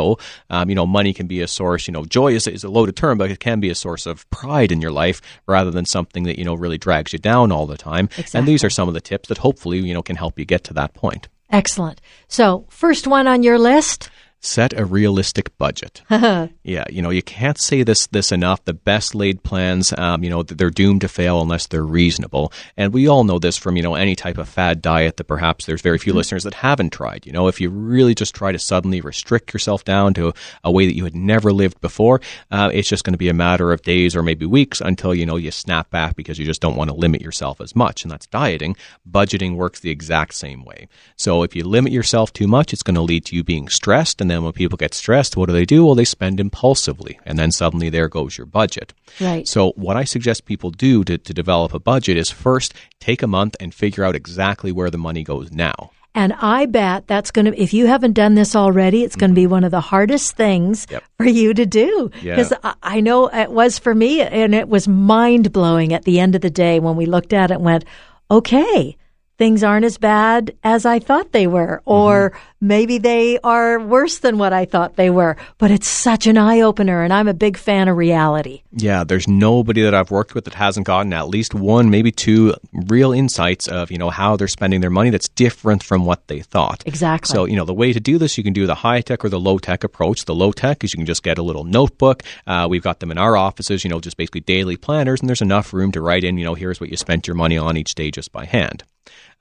Um, 0.50 0.68
you 0.68 0.74
know, 0.74 0.86
money 0.86 1.12
can 1.12 1.26
be 1.26 1.40
a 1.40 1.48
source, 1.48 1.86
you 1.86 1.92
know, 1.92 2.04
joy 2.04 2.32
is, 2.32 2.46
is 2.46 2.64
a 2.64 2.68
loaded 2.68 2.96
term, 2.96 3.18
but 3.18 3.30
it 3.30 3.40
can 3.40 3.60
be 3.60 3.70
a 3.70 3.74
source 3.74 4.06
of 4.06 4.28
pride 4.30 4.72
in 4.72 4.80
your 4.80 4.92
life 4.92 5.20
rather 5.46 5.70
than 5.70 5.84
something 5.84 6.24
that, 6.24 6.38
you 6.38 6.44
know, 6.44 6.54
really 6.54 6.78
drags 6.78 7.12
you 7.12 7.18
down 7.18 7.52
all 7.52 7.66
the 7.66 7.76
time. 7.76 8.06
Exactly. 8.16 8.38
And 8.38 8.48
these 8.48 8.64
are 8.64 8.70
some 8.70 8.88
of 8.88 8.94
the 8.94 9.00
tips 9.00 9.28
that 9.28 9.38
hopefully, 9.38 9.78
you 9.78 9.94
know, 9.94 10.02
can 10.02 10.16
help 10.16 10.38
you 10.38 10.44
get 10.44 10.64
to 10.64 10.74
that 10.74 10.94
point. 10.94 11.28
Excellent. 11.50 12.00
So, 12.28 12.66
first 12.68 13.06
one 13.06 13.26
on 13.28 13.42
your 13.42 13.58
list 13.58 14.10
set 14.46 14.78
a 14.78 14.84
realistic 14.84 15.56
budget. 15.58 16.02
yeah, 16.10 16.84
you 16.88 17.02
know, 17.02 17.10
you 17.10 17.22
can't 17.22 17.58
say 17.58 17.82
this 17.82 18.06
this 18.08 18.32
enough. 18.32 18.64
The 18.64 18.74
best 18.74 19.14
laid 19.14 19.42
plans, 19.42 19.92
um, 19.96 20.22
you 20.22 20.30
know, 20.30 20.42
they're 20.42 20.70
doomed 20.70 21.02
to 21.02 21.08
fail 21.08 21.40
unless 21.42 21.66
they're 21.66 21.84
reasonable. 21.84 22.52
And 22.76 22.92
we 22.92 23.08
all 23.08 23.24
know 23.24 23.38
this 23.38 23.56
from 23.56 23.76
you 23.76 23.82
know 23.82 23.94
any 23.94 24.14
type 24.16 24.38
of 24.38 24.48
fad 24.48 24.82
diet 24.82 25.16
that 25.16 25.24
perhaps 25.24 25.66
there's 25.66 25.82
very 25.82 25.98
few 25.98 26.12
mm-hmm. 26.12 26.18
listeners 26.18 26.44
that 26.44 26.54
haven't 26.54 26.92
tried. 26.92 27.26
You 27.26 27.32
know, 27.32 27.48
if 27.48 27.60
you 27.60 27.70
really 27.70 28.14
just 28.14 28.34
try 28.34 28.52
to 28.52 28.58
suddenly 28.58 29.00
restrict 29.00 29.52
yourself 29.52 29.84
down 29.84 30.14
to 30.14 30.28
a, 30.28 30.34
a 30.64 30.70
way 30.72 30.86
that 30.86 30.96
you 30.96 31.04
had 31.04 31.14
never 31.14 31.52
lived 31.52 31.80
before, 31.80 32.20
uh, 32.50 32.70
it's 32.72 32.88
just 32.88 33.04
going 33.04 33.14
to 33.14 33.18
be 33.18 33.28
a 33.28 33.34
matter 33.34 33.72
of 33.72 33.82
days 33.82 34.16
or 34.16 34.22
maybe 34.22 34.46
weeks 34.46 34.80
until 34.80 35.14
you 35.14 35.26
know 35.26 35.36
you 35.36 35.50
snap 35.50 35.90
back 35.90 36.16
because 36.16 36.38
you 36.38 36.44
just 36.44 36.60
don't 36.60 36.76
want 36.76 36.90
to 36.90 36.96
limit 36.96 37.20
yourself 37.20 37.60
as 37.60 37.74
much. 37.74 38.02
And 38.02 38.10
that's 38.10 38.26
dieting. 38.26 38.76
Budgeting 39.10 39.56
works 39.56 39.80
the 39.80 39.90
exact 39.90 40.34
same 40.34 40.64
way. 40.64 40.88
So 41.16 41.42
if 41.42 41.56
you 41.56 41.64
limit 41.64 41.92
yourself 41.92 42.32
too 42.32 42.46
much, 42.46 42.72
it's 42.72 42.82
going 42.82 42.94
to 42.94 43.00
lead 43.00 43.24
to 43.26 43.36
you 43.36 43.44
being 43.44 43.68
stressed 43.68 44.20
and 44.20 44.30
then 44.30 44.35
when 44.42 44.52
people 44.52 44.76
get 44.76 44.94
stressed, 44.94 45.36
what 45.36 45.46
do 45.46 45.52
they 45.52 45.64
do? 45.64 45.84
Well, 45.84 45.94
they 45.94 46.04
spend 46.04 46.40
impulsively, 46.40 47.18
and 47.24 47.38
then 47.38 47.52
suddenly 47.52 47.90
there 47.90 48.08
goes 48.08 48.36
your 48.36 48.46
budget. 48.46 48.92
Right. 49.20 49.46
So, 49.46 49.72
what 49.72 49.96
I 49.96 50.04
suggest 50.04 50.44
people 50.44 50.70
do 50.70 51.04
to, 51.04 51.18
to 51.18 51.34
develop 51.34 51.74
a 51.74 51.78
budget 51.78 52.16
is 52.16 52.30
first 52.30 52.74
take 53.00 53.22
a 53.22 53.26
month 53.26 53.56
and 53.60 53.74
figure 53.74 54.04
out 54.04 54.16
exactly 54.16 54.72
where 54.72 54.90
the 54.90 54.98
money 54.98 55.22
goes 55.22 55.52
now. 55.52 55.90
And 56.16 56.32
I 56.32 56.64
bet 56.64 57.06
that's 57.06 57.30
going 57.30 57.44
to, 57.44 57.62
if 57.62 57.74
you 57.74 57.86
haven't 57.86 58.14
done 58.14 58.36
this 58.36 58.56
already, 58.56 59.04
it's 59.04 59.16
going 59.16 59.32
to 59.32 59.34
be 59.34 59.42
mm-hmm. 59.42 59.50
one 59.50 59.64
of 59.64 59.70
the 59.70 59.82
hardest 59.82 60.34
things 60.34 60.86
yep. 60.90 61.04
for 61.18 61.26
you 61.26 61.52
to 61.52 61.66
do. 61.66 62.10
Because 62.22 62.52
yeah. 62.52 62.58
I, 62.64 62.74
I 62.82 63.00
know 63.00 63.28
it 63.28 63.50
was 63.50 63.78
for 63.78 63.94
me, 63.94 64.22
and 64.22 64.54
it 64.54 64.66
was 64.66 64.88
mind 64.88 65.52
blowing 65.52 65.92
at 65.92 66.04
the 66.04 66.18
end 66.18 66.34
of 66.34 66.40
the 66.40 66.50
day 66.50 66.80
when 66.80 66.96
we 66.96 67.04
looked 67.04 67.34
at 67.34 67.50
it 67.50 67.54
and 67.54 67.64
went, 67.64 67.84
okay, 68.30 68.96
things 69.38 69.62
aren't 69.62 69.84
as 69.84 69.98
bad 69.98 70.56
as 70.64 70.86
I 70.86 70.98
thought 70.98 71.32
they 71.32 71.46
were, 71.46 71.82
or 71.84 72.30
mm-hmm. 72.30 72.68
maybe 72.68 72.98
they 72.98 73.38
are 73.40 73.78
worse 73.78 74.18
than 74.18 74.38
what 74.38 74.52
I 74.52 74.64
thought 74.64 74.96
they 74.96 75.10
were. 75.10 75.36
But 75.58 75.70
it's 75.70 75.88
such 75.88 76.26
an 76.26 76.38
eye 76.38 76.60
opener, 76.60 77.02
and 77.02 77.12
I'm 77.12 77.28
a 77.28 77.34
big 77.34 77.56
fan 77.56 77.88
of 77.88 77.96
reality. 77.96 78.62
Yeah, 78.72 79.04
there's 79.04 79.28
nobody 79.28 79.82
that 79.82 79.94
I've 79.94 80.10
worked 80.10 80.34
with 80.34 80.44
that 80.44 80.54
hasn't 80.54 80.86
gotten 80.86 81.12
at 81.12 81.28
least 81.28 81.54
one, 81.54 81.90
maybe 81.90 82.10
two 82.10 82.54
real 82.72 83.12
insights 83.12 83.68
of, 83.68 83.90
you 83.90 83.98
know, 83.98 84.10
how 84.10 84.36
they're 84.36 84.48
spending 84.48 84.80
their 84.80 84.90
money 84.90 85.10
that's 85.10 85.28
different 85.28 85.82
from 85.82 86.04
what 86.04 86.26
they 86.28 86.40
thought. 86.40 86.82
Exactly. 86.86 87.32
So, 87.32 87.44
you 87.44 87.56
know, 87.56 87.64
the 87.64 87.74
way 87.74 87.92
to 87.92 88.00
do 88.00 88.18
this, 88.18 88.38
you 88.38 88.44
can 88.44 88.52
do 88.52 88.66
the 88.66 88.74
high 88.74 89.00
tech 89.00 89.24
or 89.24 89.28
the 89.28 89.40
low 89.40 89.58
tech 89.58 89.84
approach. 89.84 90.24
The 90.24 90.34
low 90.34 90.52
tech 90.52 90.82
is 90.84 90.92
you 90.92 90.98
can 90.98 91.06
just 91.06 91.22
get 91.22 91.38
a 91.38 91.42
little 91.42 91.64
notebook. 91.64 92.22
Uh, 92.46 92.66
we've 92.70 92.82
got 92.82 93.00
them 93.00 93.10
in 93.10 93.18
our 93.18 93.36
offices, 93.36 93.84
you 93.84 93.90
know, 93.90 94.00
just 94.00 94.16
basically 94.16 94.40
daily 94.40 94.76
planners, 94.76 95.20
and 95.20 95.28
there's 95.28 95.42
enough 95.42 95.72
room 95.72 95.92
to 95.92 96.00
write 96.00 96.24
in, 96.24 96.38
you 96.38 96.44
know, 96.44 96.54
here's 96.54 96.80
what 96.80 96.90
you 96.90 96.96
spent 96.96 97.26
your 97.26 97.36
money 97.36 97.58
on 97.58 97.76
each 97.76 97.94
day 97.94 98.10
just 98.10 98.32
by 98.32 98.44
hand. 98.44 98.84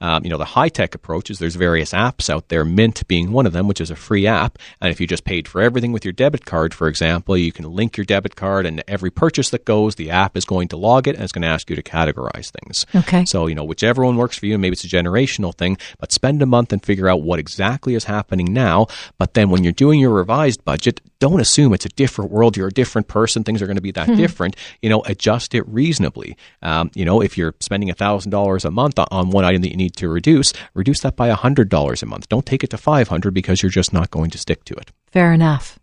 Um, 0.01 0.23
you 0.23 0.29
know, 0.29 0.37
the 0.37 0.45
high 0.45 0.69
tech 0.69 0.93
approach 0.93 1.29
is 1.29 1.39
there's 1.39 1.55
various 1.55 1.93
apps 1.93 2.29
out 2.29 2.49
there, 2.49 2.65
Mint 2.65 3.07
being 3.07 3.31
one 3.31 3.45
of 3.45 3.53
them, 3.53 3.67
which 3.67 3.79
is 3.79 3.89
a 3.89 3.95
free 3.95 4.27
app. 4.27 4.59
And 4.81 4.91
if 4.91 4.99
you 4.99 5.07
just 5.07 5.23
paid 5.23 5.47
for 5.47 5.61
everything 5.61 5.93
with 5.93 6.03
your 6.03 6.11
debit 6.11 6.45
card, 6.45 6.73
for 6.73 6.87
example, 6.87 7.37
you 7.37 7.51
can 7.51 7.65
link 7.71 7.95
your 7.95 8.05
debit 8.05 8.35
card 8.35 8.65
and 8.65 8.83
every 8.87 9.09
purchase 9.09 9.49
that 9.51 9.63
goes, 9.63 9.95
the 9.95 10.11
app 10.11 10.35
is 10.35 10.43
going 10.43 10.67
to 10.69 10.77
log 10.77 11.07
it 11.07 11.15
and 11.15 11.23
it's 11.23 11.31
going 11.31 11.43
to 11.43 11.47
ask 11.47 11.69
you 11.69 11.75
to 11.75 11.83
categorize 11.83 12.51
things. 12.51 12.85
Okay. 12.93 13.23
So, 13.25 13.47
you 13.47 13.55
know, 13.55 13.63
whichever 13.63 14.03
one 14.03 14.17
works 14.17 14.37
for 14.37 14.47
you, 14.47 14.57
maybe 14.57 14.73
it's 14.73 14.83
a 14.83 14.87
generational 14.87 15.55
thing, 15.55 15.77
but 15.97 16.11
spend 16.11 16.41
a 16.41 16.45
month 16.45 16.73
and 16.73 16.83
figure 16.83 17.07
out 17.07 17.21
what 17.21 17.39
exactly 17.39 17.95
is 17.95 18.03
happening 18.03 18.51
now. 18.51 18.87
But 19.17 19.33
then 19.33 19.49
when 19.49 19.63
you're 19.63 19.73
doing 19.73 19.99
your 19.99 20.11
revised 20.11 20.65
budget, 20.65 20.99
don't 21.19 21.39
assume 21.39 21.73
it's 21.73 21.85
a 21.85 21.89
different 21.89 22.31
world. 22.31 22.57
You're 22.57 22.67
a 22.67 22.71
different 22.71 23.07
person. 23.07 23.43
Things 23.43 23.61
are 23.61 23.67
going 23.67 23.77
to 23.77 23.81
be 23.81 23.91
that 23.91 24.07
hmm. 24.07 24.15
different. 24.15 24.55
You 24.81 24.89
know, 24.89 25.01
adjust 25.05 25.55
it 25.55 25.67
reasonably. 25.67 26.35
Um, 26.61 26.91
you 26.93 27.05
know, 27.05 27.21
if 27.21 27.37
you're 27.37 27.55
spending 27.61 27.89
$1,000 27.89 28.65
a 28.65 28.71
month 28.71 28.99
on 28.99 29.29
one 29.29 29.45
item 29.45 29.54
that 29.61 29.71
you 29.71 29.77
need 29.77 29.95
to 29.97 30.09
reduce, 30.09 30.53
reduce 30.73 31.01
that 31.01 31.15
by 31.15 31.29
$100 31.29 32.03
a 32.03 32.05
month. 32.05 32.29
Don't 32.29 32.45
take 32.45 32.63
it 32.63 32.69
to 32.71 32.77
500 32.77 33.33
because 33.33 33.61
you're 33.61 33.69
just 33.69 33.93
not 33.93 34.11
going 34.11 34.29
to 34.31 34.37
stick 34.37 34.63
to 34.65 34.75
it. 34.75 34.91
Fair 35.11 35.33
enough. 35.33 35.79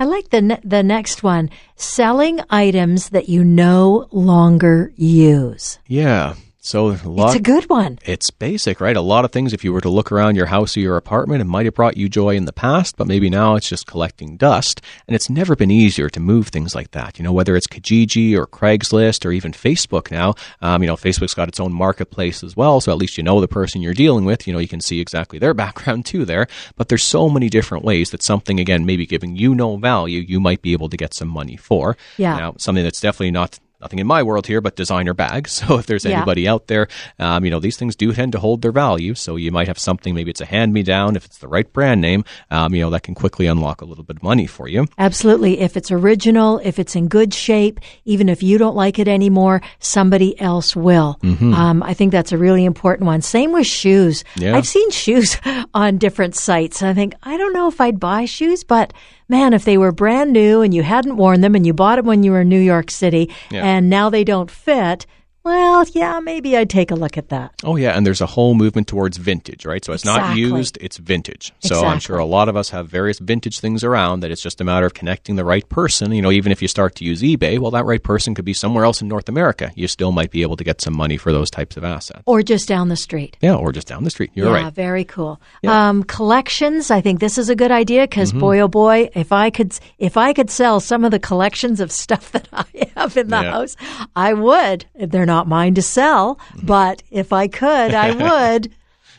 I 0.00 0.04
like 0.04 0.30
the 0.30 0.42
ne- 0.42 0.60
the 0.64 0.82
next 0.82 1.22
one, 1.22 1.48
selling 1.76 2.40
items 2.50 3.10
that 3.10 3.28
you 3.28 3.44
no 3.44 4.08
longer 4.10 4.92
use. 4.96 5.78
Yeah. 5.86 6.34
So 6.64 6.90
a 6.90 6.96
lot, 7.08 7.30
it's 7.30 7.40
a 7.40 7.42
good 7.42 7.68
one. 7.68 7.98
It's 8.04 8.30
basic, 8.30 8.80
right? 8.80 8.96
A 8.96 9.00
lot 9.00 9.24
of 9.24 9.32
things. 9.32 9.52
If 9.52 9.64
you 9.64 9.72
were 9.72 9.80
to 9.80 9.88
look 9.88 10.12
around 10.12 10.36
your 10.36 10.46
house 10.46 10.76
or 10.76 10.80
your 10.80 10.96
apartment, 10.96 11.40
it 11.40 11.46
might 11.46 11.64
have 11.64 11.74
brought 11.74 11.96
you 11.96 12.08
joy 12.08 12.36
in 12.36 12.44
the 12.44 12.52
past, 12.52 12.96
but 12.96 13.08
maybe 13.08 13.28
now 13.28 13.56
it's 13.56 13.68
just 13.68 13.88
collecting 13.88 14.36
dust. 14.36 14.80
And 15.08 15.16
it's 15.16 15.28
never 15.28 15.56
been 15.56 15.72
easier 15.72 16.08
to 16.10 16.20
move 16.20 16.48
things 16.48 16.72
like 16.72 16.92
that. 16.92 17.18
You 17.18 17.24
know, 17.24 17.32
whether 17.32 17.56
it's 17.56 17.66
Kijiji 17.66 18.36
or 18.36 18.46
Craigslist 18.46 19.26
or 19.26 19.32
even 19.32 19.50
Facebook 19.50 20.12
now. 20.12 20.34
Um, 20.60 20.84
you 20.84 20.86
know, 20.86 20.94
Facebook's 20.94 21.34
got 21.34 21.48
its 21.48 21.58
own 21.58 21.72
marketplace 21.72 22.44
as 22.44 22.56
well, 22.56 22.80
so 22.80 22.92
at 22.92 22.98
least 22.98 23.18
you 23.18 23.24
know 23.24 23.40
the 23.40 23.48
person 23.48 23.82
you're 23.82 23.92
dealing 23.92 24.24
with. 24.24 24.46
You 24.46 24.52
know, 24.52 24.60
you 24.60 24.68
can 24.68 24.80
see 24.80 25.00
exactly 25.00 25.40
their 25.40 25.54
background 25.64 26.06
too 26.06 26.24
there. 26.24 26.46
But 26.76 26.88
there's 26.88 27.02
so 27.02 27.28
many 27.28 27.48
different 27.48 27.84
ways 27.84 28.10
that 28.10 28.22
something 28.22 28.60
again 28.60 28.86
maybe 28.86 29.04
giving 29.04 29.34
you 29.34 29.56
no 29.56 29.78
value, 29.78 30.20
you 30.20 30.38
might 30.38 30.62
be 30.62 30.74
able 30.74 30.88
to 30.90 30.96
get 30.96 31.12
some 31.12 31.28
money 31.28 31.56
for. 31.56 31.96
Yeah. 32.18 32.36
Now, 32.36 32.54
something 32.58 32.84
that's 32.84 33.00
definitely 33.00 33.32
not 33.32 33.58
nothing 33.82 33.98
in 33.98 34.06
my 34.06 34.22
world 34.22 34.46
here, 34.46 34.60
but 34.60 34.76
designer 34.76 35.14
bags. 35.14 35.62
So 35.72 35.78
if 35.78 35.86
there's 35.86 36.04
anybody 36.04 36.42
yeah. 36.42 36.54
out 36.54 36.66
there, 36.66 36.88
um, 37.20 37.44
you 37.44 37.50
know, 37.50 37.60
these 37.60 37.76
things 37.76 37.94
do 37.94 38.12
tend 38.12 38.32
to 38.32 38.40
hold 38.40 38.62
their 38.62 38.72
value. 38.72 39.14
So 39.14 39.36
you 39.36 39.52
might 39.52 39.68
have 39.68 39.78
something, 39.78 40.12
maybe 40.12 40.30
it's 40.30 40.40
a 40.40 40.44
hand 40.44 40.72
me 40.72 40.82
down, 40.82 41.14
if 41.14 41.24
it's 41.24 41.38
the 41.38 41.46
right 41.46 41.72
brand 41.72 42.00
name, 42.00 42.24
um, 42.50 42.74
you 42.74 42.80
know, 42.80 42.90
that 42.90 43.04
can 43.04 43.14
quickly 43.14 43.46
unlock 43.46 43.80
a 43.80 43.84
little 43.84 44.02
bit 44.02 44.16
of 44.16 44.22
money 44.24 44.46
for 44.46 44.66
you. 44.66 44.86
Absolutely. 44.98 45.60
If 45.60 45.76
it's 45.76 45.92
original, 45.92 46.58
if 46.64 46.80
it's 46.80 46.96
in 46.96 47.06
good 47.06 47.32
shape, 47.32 47.78
even 48.04 48.28
if 48.28 48.42
you 48.42 48.58
don't 48.58 48.74
like 48.74 48.98
it 48.98 49.06
anymore, 49.06 49.62
somebody 49.78 50.38
else 50.40 50.74
will. 50.74 51.18
Mm-hmm. 51.22 51.54
Um, 51.54 51.82
I 51.82 51.94
think 51.94 52.10
that's 52.10 52.32
a 52.32 52.38
really 52.38 52.64
important 52.64 53.06
one. 53.06 53.22
Same 53.22 53.52
with 53.52 53.66
shoes. 53.66 54.24
Yeah. 54.36 54.56
I've 54.56 54.66
seen 54.66 54.90
shoes 55.04 55.36
on 55.74 55.98
different 55.98 56.34
sites. 56.34 56.82
I 56.82 56.92
think, 56.92 57.14
I 57.22 57.36
don't 57.36 57.52
know 57.52 57.68
if 57.68 57.80
I'd 57.80 58.00
buy 58.00 58.24
shoes, 58.24 58.64
but 58.64 58.92
man, 59.32 59.54
if 59.54 59.64
they 59.64 59.78
were 59.78 59.90
brand 59.90 60.32
new 60.32 60.60
and 60.60 60.72
you 60.72 60.82
hadn't 60.82 61.16
worn 61.16 61.40
them 61.40 61.54
and 61.54 61.66
you 61.66 61.72
bought 61.72 61.96
them 61.96 62.06
when 62.06 62.22
you 62.22 62.30
were 62.30 62.42
in 62.42 62.48
New 62.50 62.60
York 62.60 62.90
City 62.90 63.30
yeah. 63.50 63.64
and 63.64 63.90
now 63.90 64.10
they 64.10 64.24
don't 64.24 64.50
fit, 64.50 65.06
well, 65.44 65.84
yeah, 65.92 66.20
maybe 66.20 66.56
I'd 66.56 66.70
take 66.70 66.92
a 66.92 66.94
look 66.94 67.18
at 67.18 67.30
that. 67.30 67.52
Oh, 67.64 67.74
yeah. 67.74 67.96
And 67.96 68.06
there's 68.06 68.20
a 68.20 68.26
whole 68.26 68.54
movement 68.54 68.86
towards 68.86 69.16
vintage, 69.16 69.66
right? 69.66 69.84
So 69.84 69.92
it's 69.92 70.04
exactly. 70.04 70.28
not 70.28 70.36
used, 70.36 70.78
it's 70.80 70.98
vintage. 70.98 71.52
So 71.60 71.74
exactly. 71.74 71.88
I'm 71.88 71.98
sure 71.98 72.18
a 72.18 72.24
lot 72.24 72.48
of 72.48 72.56
us 72.56 72.70
have 72.70 72.88
various 72.88 73.18
vintage 73.18 73.58
things 73.58 73.82
around 73.82 74.20
that 74.20 74.30
it's 74.30 74.42
just 74.42 74.60
a 74.60 74.64
matter 74.64 74.86
of 74.86 74.94
connecting 74.94 75.34
the 75.34 75.44
right 75.44 75.68
person. 75.68 76.12
You 76.12 76.22
know, 76.22 76.30
even 76.30 76.52
if 76.52 76.62
you 76.62 76.68
start 76.68 76.94
to 76.96 77.04
use 77.04 77.22
eBay, 77.22 77.58
well, 77.58 77.72
that 77.72 77.84
right 77.84 78.02
person 78.02 78.36
could 78.36 78.44
be 78.44 78.54
somewhere 78.54 78.84
else 78.84 79.02
in 79.02 79.08
North 79.08 79.28
America. 79.28 79.72
You 79.74 79.88
still 79.88 80.12
might 80.12 80.30
be 80.30 80.42
able 80.42 80.56
to 80.56 80.64
get 80.64 80.80
some 80.80 80.96
money 80.96 81.16
for 81.16 81.32
those 81.32 81.50
types 81.50 81.76
of 81.76 81.82
assets. 81.82 82.22
Or 82.24 82.42
just 82.42 82.68
down 82.68 82.88
the 82.88 82.96
street. 82.96 83.36
Yeah, 83.40 83.56
or 83.56 83.72
just 83.72 83.88
down 83.88 84.04
the 84.04 84.10
street. 84.10 84.30
You're 84.34 84.46
yeah, 84.54 84.64
right. 84.64 84.72
very 84.72 85.04
cool. 85.04 85.40
Yeah. 85.62 85.88
Um, 85.88 86.04
collections, 86.04 86.92
I 86.92 87.00
think 87.00 87.18
this 87.18 87.36
is 87.36 87.48
a 87.48 87.56
good 87.56 87.72
idea 87.72 88.02
because 88.02 88.30
mm-hmm. 88.30 88.40
boy, 88.40 88.60
oh 88.60 88.68
boy, 88.68 89.10
if 89.14 89.32
I 89.32 89.50
could, 89.50 89.76
if 89.98 90.16
I 90.16 90.32
could 90.32 90.50
sell 90.50 90.78
some 90.78 91.04
of 91.04 91.10
the 91.10 91.18
collections 91.18 91.80
of 91.80 91.90
stuff 91.90 92.30
that 92.32 92.46
I 92.52 92.64
have 92.96 93.16
in 93.16 93.26
the 93.26 93.40
yeah. 93.40 93.50
house, 93.50 93.76
I 94.14 94.34
would. 94.34 94.86
They're 94.94 95.26
not 95.26 95.31
mine 95.46 95.74
to 95.74 95.82
sell 95.82 96.38
but 96.62 97.02
if 97.10 97.32
I 97.32 97.48
could, 97.48 97.94
I 97.94 98.10
would. 98.54 98.72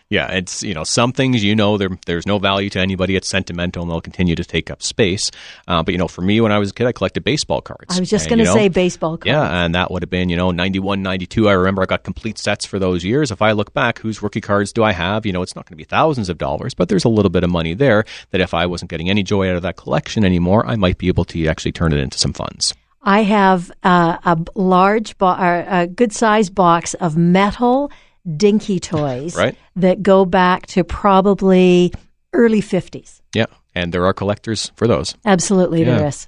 yeah, 0.10 0.32
it's 0.32 0.62
you 0.64 0.74
know 0.74 0.84
some 0.84 1.12
things 1.12 1.44
you 1.44 1.56
know 1.56 1.78
there 1.78 1.90
there's 2.06 2.28
no 2.28 2.38
value 2.40 2.70
to 2.72 2.80
anybody. 2.80 3.16
It's 3.16 3.28
sentimental 3.28 3.82
and 3.82 3.92
they'll 3.92 4.02
continue 4.02 4.36
to 4.36 4.44
take 4.44 4.70
up 4.70 4.84
space. 4.84 5.32
Uh, 5.68 5.82
but 5.84 5.92
you 5.94 5.98
know, 5.98 6.08
for 6.08 6.22
me 6.22 6.40
when 6.40 6.52
I 6.52 6.60
was 6.60 6.70
a 6.70 6.74
kid, 6.74 6.88
I 6.88 6.92
collected 6.92 7.24
baseball 7.24 7.62
cards. 7.62 7.96
I 7.96 8.00
was 8.00 8.10
just 8.10 8.30
going 8.30 8.40
to 8.40 8.46
say 8.46 8.68
baseball 8.70 9.18
cards. 9.18 9.28
Yeah, 9.28 9.64
and 9.66 9.74
that 9.76 9.90
would 9.92 10.04
have 10.04 10.10
been 10.10 10.30
you 10.30 10.38
know 10.38 10.52
91, 10.52 11.02
92. 11.02 11.50
I 11.50 11.54
remember 11.54 11.82
I 11.82 11.86
got 11.86 12.04
complete 12.04 12.38
sets 12.38 12.66
for 12.66 12.80
those 12.80 13.04
years. 13.04 13.32
If 13.32 13.42
I 13.42 13.54
look 13.54 13.74
back, 13.74 14.00
whose 14.00 14.22
rookie 14.22 14.42
cards 14.42 14.72
do 14.72 14.84
I 14.84 14.92
have? 14.92 15.26
You 15.26 15.34
know, 15.34 15.42
it's 15.42 15.56
not 15.56 15.66
going 15.66 15.74
to 15.74 15.78
be 15.78 15.84
thousands 15.86 16.30
of 16.30 16.38
dollars, 16.38 16.74
but 16.74 16.90
there's 16.90 17.06
a 17.06 17.10
little 17.10 17.32
bit 17.32 17.44
of 17.44 17.50
money 17.50 17.74
there 17.74 18.06
that 18.32 18.42
if 18.42 18.54
I 18.54 18.66
wasn't 18.68 18.92
getting 18.92 19.10
any 19.10 19.24
joy 19.24 19.50
out 19.50 19.56
of 19.56 19.64
that 19.64 19.78
collection 19.78 20.24
anymore, 20.26 20.66
I 20.68 20.76
might 20.76 20.98
be 20.98 21.08
able 21.08 21.26
to 21.26 21.48
actually 21.48 21.72
turn 21.72 21.92
it 21.94 22.00
into 22.00 22.20
some 22.20 22.34
funds. 22.34 22.74
I 23.04 23.24
have 23.24 23.72
uh, 23.84 24.18
a 24.24 24.38
large, 24.56 25.18
bo- 25.18 25.36
a 25.38 25.88
good 25.88 26.14
sized 26.14 26.56
box 26.56 26.94
of 26.96 27.18
metal 27.18 27.92
dinky 28.38 28.80
toys 28.80 29.36
right. 29.36 29.58
that 29.76 30.02
go 30.02 30.24
back 30.26 30.66
to 30.68 30.84
probably 30.84 31.92
early 32.32 32.62
50s. 32.62 33.22
Yeah. 33.36 33.48
And 33.76 33.94
there 33.94 34.06
are 34.06 34.14
collectors 34.14 34.72
for 34.76 34.88
those. 34.88 35.16
Absolutely, 35.26 35.82
Yeah. 35.84 35.98
there 35.98 36.08
is. 36.08 36.28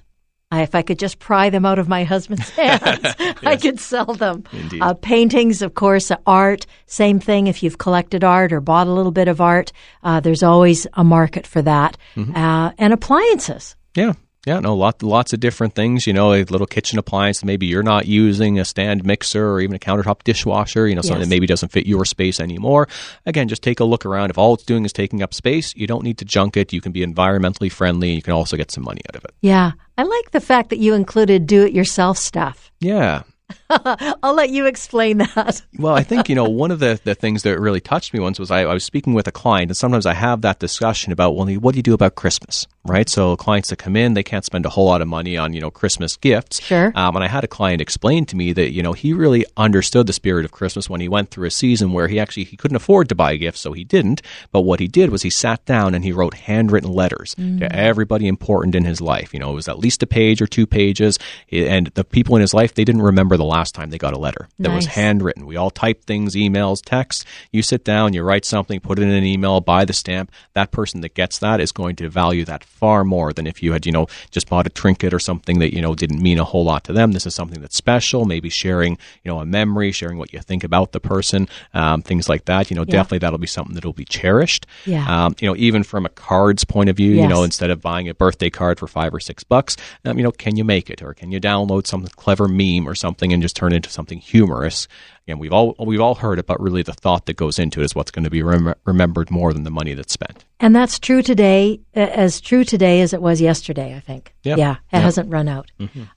I, 0.50 0.62
if 0.62 0.76
I 0.76 0.82
could 0.82 0.98
just 1.00 1.18
pry 1.18 1.50
them 1.50 1.66
out 1.66 1.78
of 1.80 1.88
my 1.88 2.04
husband's 2.04 2.50
hands, 2.56 3.14
I 3.42 3.56
could 3.56 3.80
sell 3.80 4.14
them. 4.14 4.44
Indeed. 4.52 4.80
Uh, 4.80 4.94
paintings, 4.94 5.60
of 5.62 5.74
course, 5.74 6.12
art, 6.24 6.66
same 6.86 7.18
thing. 7.18 7.46
If 7.48 7.62
you've 7.64 7.78
collected 7.78 8.22
art 8.22 8.52
or 8.52 8.60
bought 8.60 8.86
a 8.86 8.92
little 8.92 9.10
bit 9.10 9.26
of 9.26 9.40
art, 9.40 9.72
uh, 10.04 10.20
there's 10.20 10.44
always 10.44 10.86
a 10.94 11.02
market 11.02 11.46
for 11.48 11.62
that. 11.62 11.96
Mm-hmm. 12.14 12.36
Uh, 12.36 12.70
and 12.78 12.92
appliances. 12.92 13.74
Yeah. 13.96 14.12
Yeah, 14.46 14.60
no, 14.60 14.76
lot, 14.76 15.02
lots 15.02 15.32
of 15.32 15.40
different 15.40 15.74
things. 15.74 16.06
You 16.06 16.12
know, 16.12 16.32
a 16.32 16.44
little 16.44 16.68
kitchen 16.68 16.98
appliance 17.00 17.40
that 17.40 17.46
maybe 17.46 17.66
you're 17.66 17.82
not 17.82 18.06
using, 18.06 18.60
a 18.60 18.64
stand 18.64 19.04
mixer, 19.04 19.50
or 19.50 19.60
even 19.60 19.74
a 19.74 19.78
countertop 19.80 20.22
dishwasher. 20.22 20.86
You 20.86 20.94
know, 20.94 21.02
something 21.02 21.18
Yes. 21.22 21.28
that 21.28 21.34
maybe 21.34 21.46
doesn't 21.48 21.72
fit 21.72 21.86
your 21.86 22.04
space 22.04 22.38
anymore. 22.38 22.86
Again, 23.26 23.48
just 23.48 23.62
take 23.62 23.80
a 23.80 23.84
look 23.84 24.06
around. 24.06 24.30
If 24.30 24.38
all 24.38 24.54
it's 24.54 24.62
doing 24.64 24.84
is 24.84 24.92
taking 24.92 25.20
up 25.20 25.34
space, 25.34 25.74
you 25.74 25.88
don't 25.88 26.04
need 26.04 26.18
to 26.18 26.24
junk 26.24 26.56
it. 26.56 26.72
You 26.72 26.80
can 26.80 26.92
be 26.92 27.04
environmentally 27.04 27.70
friendly. 27.72 28.08
And 28.10 28.16
you 28.16 28.22
can 28.22 28.34
also 28.34 28.56
get 28.56 28.70
some 28.70 28.84
money 28.84 29.00
out 29.10 29.16
of 29.16 29.24
it. 29.24 29.32
Yeah. 29.42 29.72
I 29.98 30.04
like 30.04 30.30
the 30.30 30.40
fact 30.40 30.70
that 30.70 30.78
you 30.78 30.94
included 30.94 31.46
do 31.46 31.64
it 31.64 31.72
yourself 31.72 32.16
stuff. 32.16 32.70
Yeah, 32.78 33.22
I'll 33.70 34.34
let 34.34 34.50
you 34.50 34.66
explain 34.66 35.18
that. 35.18 35.62
Well, 35.78 35.94
I 35.94 36.02
think, 36.02 36.30
you 36.30 36.34
know, 36.34 36.48
one 36.48 36.70
of 36.70 36.78
the, 36.78 36.98
the 37.04 37.14
things 37.14 37.42
that 37.42 37.60
really 37.60 37.80
touched 37.80 38.14
me 38.14 38.20
once 38.20 38.38
was 38.38 38.50
I, 38.50 38.62
I 38.62 38.72
was 38.72 38.82
speaking 38.82 39.12
with 39.12 39.28
a 39.28 39.32
client, 39.32 39.70
and 39.70 39.76
sometimes 39.76 40.06
I 40.06 40.14
have 40.14 40.40
that 40.40 40.58
discussion 40.58 41.12
about, 41.12 41.36
well, 41.36 41.46
what 41.56 41.72
do 41.72 41.78
you 41.78 41.82
do 41.82 41.92
about 41.92 42.14
Christmas, 42.14 42.66
right? 42.84 43.08
So 43.08 43.36
clients 43.36 43.68
that 43.68 43.76
come 43.76 43.94
in, 43.94 44.14
they 44.14 44.22
can't 44.22 44.44
spend 44.44 44.64
a 44.64 44.70
whole 44.70 44.86
lot 44.86 45.02
of 45.02 45.08
money 45.08 45.36
on, 45.36 45.52
you 45.52 45.60
know, 45.60 45.70
Christmas 45.70 46.16
gifts. 46.16 46.62
Sure. 46.62 46.92
Um, 46.94 47.14
and 47.14 47.24
I 47.24 47.28
had 47.28 47.44
a 47.44 47.48
client 47.48 47.82
explain 47.82 48.24
to 48.26 48.36
me 48.36 48.54
that, 48.54 48.72
you 48.72 48.82
know, 48.82 48.94
he 48.94 49.12
really 49.12 49.44
understood 49.56 50.06
the 50.06 50.14
spirit 50.14 50.46
of 50.46 50.50
Christmas 50.50 50.88
when 50.88 51.02
he 51.02 51.08
went 51.08 51.30
through 51.30 51.46
a 51.46 51.50
season 51.50 51.92
where 51.92 52.08
he 52.08 52.18
actually, 52.18 52.44
he 52.44 52.56
couldn't 52.56 52.76
afford 52.76 53.10
to 53.10 53.14
buy 53.14 53.36
gifts, 53.36 53.60
so 53.60 53.74
he 53.74 53.84
didn't. 53.84 54.22
But 54.50 54.62
what 54.62 54.80
he 54.80 54.88
did 54.88 55.10
was 55.10 55.22
he 55.22 55.30
sat 55.30 55.64
down 55.66 55.94
and 55.94 56.04
he 56.04 56.12
wrote 56.12 56.34
handwritten 56.34 56.90
letters 56.90 57.34
to 57.34 57.68
everybody 57.70 58.28
important 58.28 58.74
in 58.74 58.86
his 58.86 59.02
life. 59.02 59.34
You 59.34 59.40
know, 59.40 59.50
it 59.52 59.56
was 59.56 59.68
at 59.68 59.78
least 59.78 60.02
a 60.02 60.06
page 60.06 60.40
or 60.40 60.46
two 60.46 60.66
pages. 60.66 61.18
And 61.52 61.88
the 61.88 62.04
people 62.04 62.34
in 62.36 62.40
his 62.40 62.54
life, 62.54 62.74
they 62.74 62.84
didn't 62.84 63.02
remember 63.02 63.35
the 63.36 63.44
last 63.44 63.74
time 63.74 63.90
they 63.90 63.98
got 63.98 64.12
a 64.14 64.18
letter 64.18 64.48
that 64.58 64.72
was 64.74 64.86
handwritten. 64.86 65.46
We 65.46 65.56
all 65.56 65.70
type 65.70 66.04
things, 66.04 66.34
emails, 66.34 66.82
texts. 66.84 67.24
You 67.52 67.62
sit 67.62 67.84
down, 67.84 68.12
you 68.14 68.22
write 68.22 68.44
something, 68.44 68.80
put 68.80 68.98
it 68.98 69.02
in 69.02 69.10
an 69.10 69.24
email, 69.24 69.60
buy 69.60 69.84
the 69.84 69.92
stamp. 69.92 70.30
That 70.54 70.70
person 70.72 71.00
that 71.02 71.14
gets 71.14 71.38
that 71.38 71.60
is 71.60 71.72
going 71.72 71.96
to 71.96 72.08
value 72.08 72.44
that 72.46 72.64
far 72.64 73.04
more 73.04 73.32
than 73.32 73.46
if 73.46 73.62
you 73.62 73.72
had, 73.72 73.86
you 73.86 73.92
know, 73.92 74.06
just 74.30 74.48
bought 74.48 74.66
a 74.66 74.70
trinket 74.70 75.12
or 75.12 75.18
something 75.18 75.58
that, 75.58 75.74
you 75.74 75.80
know, 75.82 75.94
didn't 75.94 76.22
mean 76.22 76.38
a 76.38 76.44
whole 76.44 76.64
lot 76.64 76.84
to 76.84 76.92
them. 76.92 77.12
This 77.12 77.26
is 77.26 77.34
something 77.34 77.60
that's 77.60 77.76
special, 77.76 78.24
maybe 78.24 78.48
sharing, 78.48 78.92
you 79.24 79.30
know, 79.30 79.40
a 79.40 79.46
memory, 79.46 79.92
sharing 79.92 80.18
what 80.18 80.32
you 80.32 80.40
think 80.40 80.64
about 80.64 80.92
the 80.92 81.00
person, 81.00 81.48
um, 81.74 82.02
things 82.02 82.28
like 82.28 82.44
that. 82.46 82.70
You 82.70 82.76
know, 82.76 82.82
Yeah. 82.86 82.92
definitely 82.92 83.18
that'll 83.18 83.38
be 83.38 83.46
something 83.46 83.74
that'll 83.74 83.92
be 83.92 84.04
cherished. 84.04 84.66
Yeah. 84.84 85.04
Um, 85.26 85.34
you 85.40 85.48
know, 85.48 85.56
even 85.56 85.82
from 85.82 86.06
a 86.06 86.08
card's 86.10 86.64
point 86.64 86.88
of 86.90 86.96
view, 86.96 87.12
you 87.12 87.28
know, 87.28 87.42
instead 87.42 87.70
of 87.70 87.80
buying 87.80 88.08
a 88.08 88.14
birthday 88.14 88.50
card 88.50 88.78
for 88.78 88.86
five 88.86 89.14
or 89.14 89.20
six 89.20 89.44
bucks, 89.44 89.76
um, 90.04 90.16
you 90.18 90.24
know, 90.24 90.32
can 90.32 90.56
you 90.56 90.64
make 90.64 90.90
it 90.90 91.02
or 91.02 91.14
can 91.14 91.30
you 91.32 91.40
download 91.40 91.86
some 91.86 92.06
clever 92.16 92.48
meme 92.48 92.88
or 92.88 92.94
something 92.94 93.25
and 93.32 93.42
just 93.42 93.56
turn 93.56 93.72
it 93.72 93.76
into 93.76 93.90
something 93.90 94.18
humorous? 94.18 94.88
Again, 95.26 95.38
we've 95.38 95.52
all 95.52 95.74
we've 95.78 96.00
all 96.00 96.14
heard 96.14 96.38
it, 96.38 96.46
but 96.46 96.60
really 96.60 96.82
the 96.82 96.92
thought 96.92 97.26
that 97.26 97.36
goes 97.36 97.58
into 97.58 97.80
it 97.80 97.84
is 97.84 97.94
what's 97.94 98.10
going 98.10 98.24
to 98.24 98.30
be 98.30 98.42
rem- 98.42 98.74
remembered 98.84 99.30
more 99.30 99.52
than 99.52 99.64
the 99.64 99.70
money 99.70 99.94
that's 99.94 100.12
spent. 100.12 100.44
And 100.60 100.74
that's 100.74 100.98
true 100.98 101.22
today, 101.22 101.80
as 101.94 102.40
true 102.40 102.64
today 102.64 103.00
as 103.00 103.12
it 103.12 103.20
was 103.20 103.40
yesterday, 103.40 103.94
I 103.96 104.00
think. 104.00 104.34
Yeah. 104.44 104.56
Yeah, 104.56 104.72
it 104.72 104.76
Yeah. 104.92 105.00
hasn't 105.00 105.30
run 105.30 105.48
out. 105.48 105.70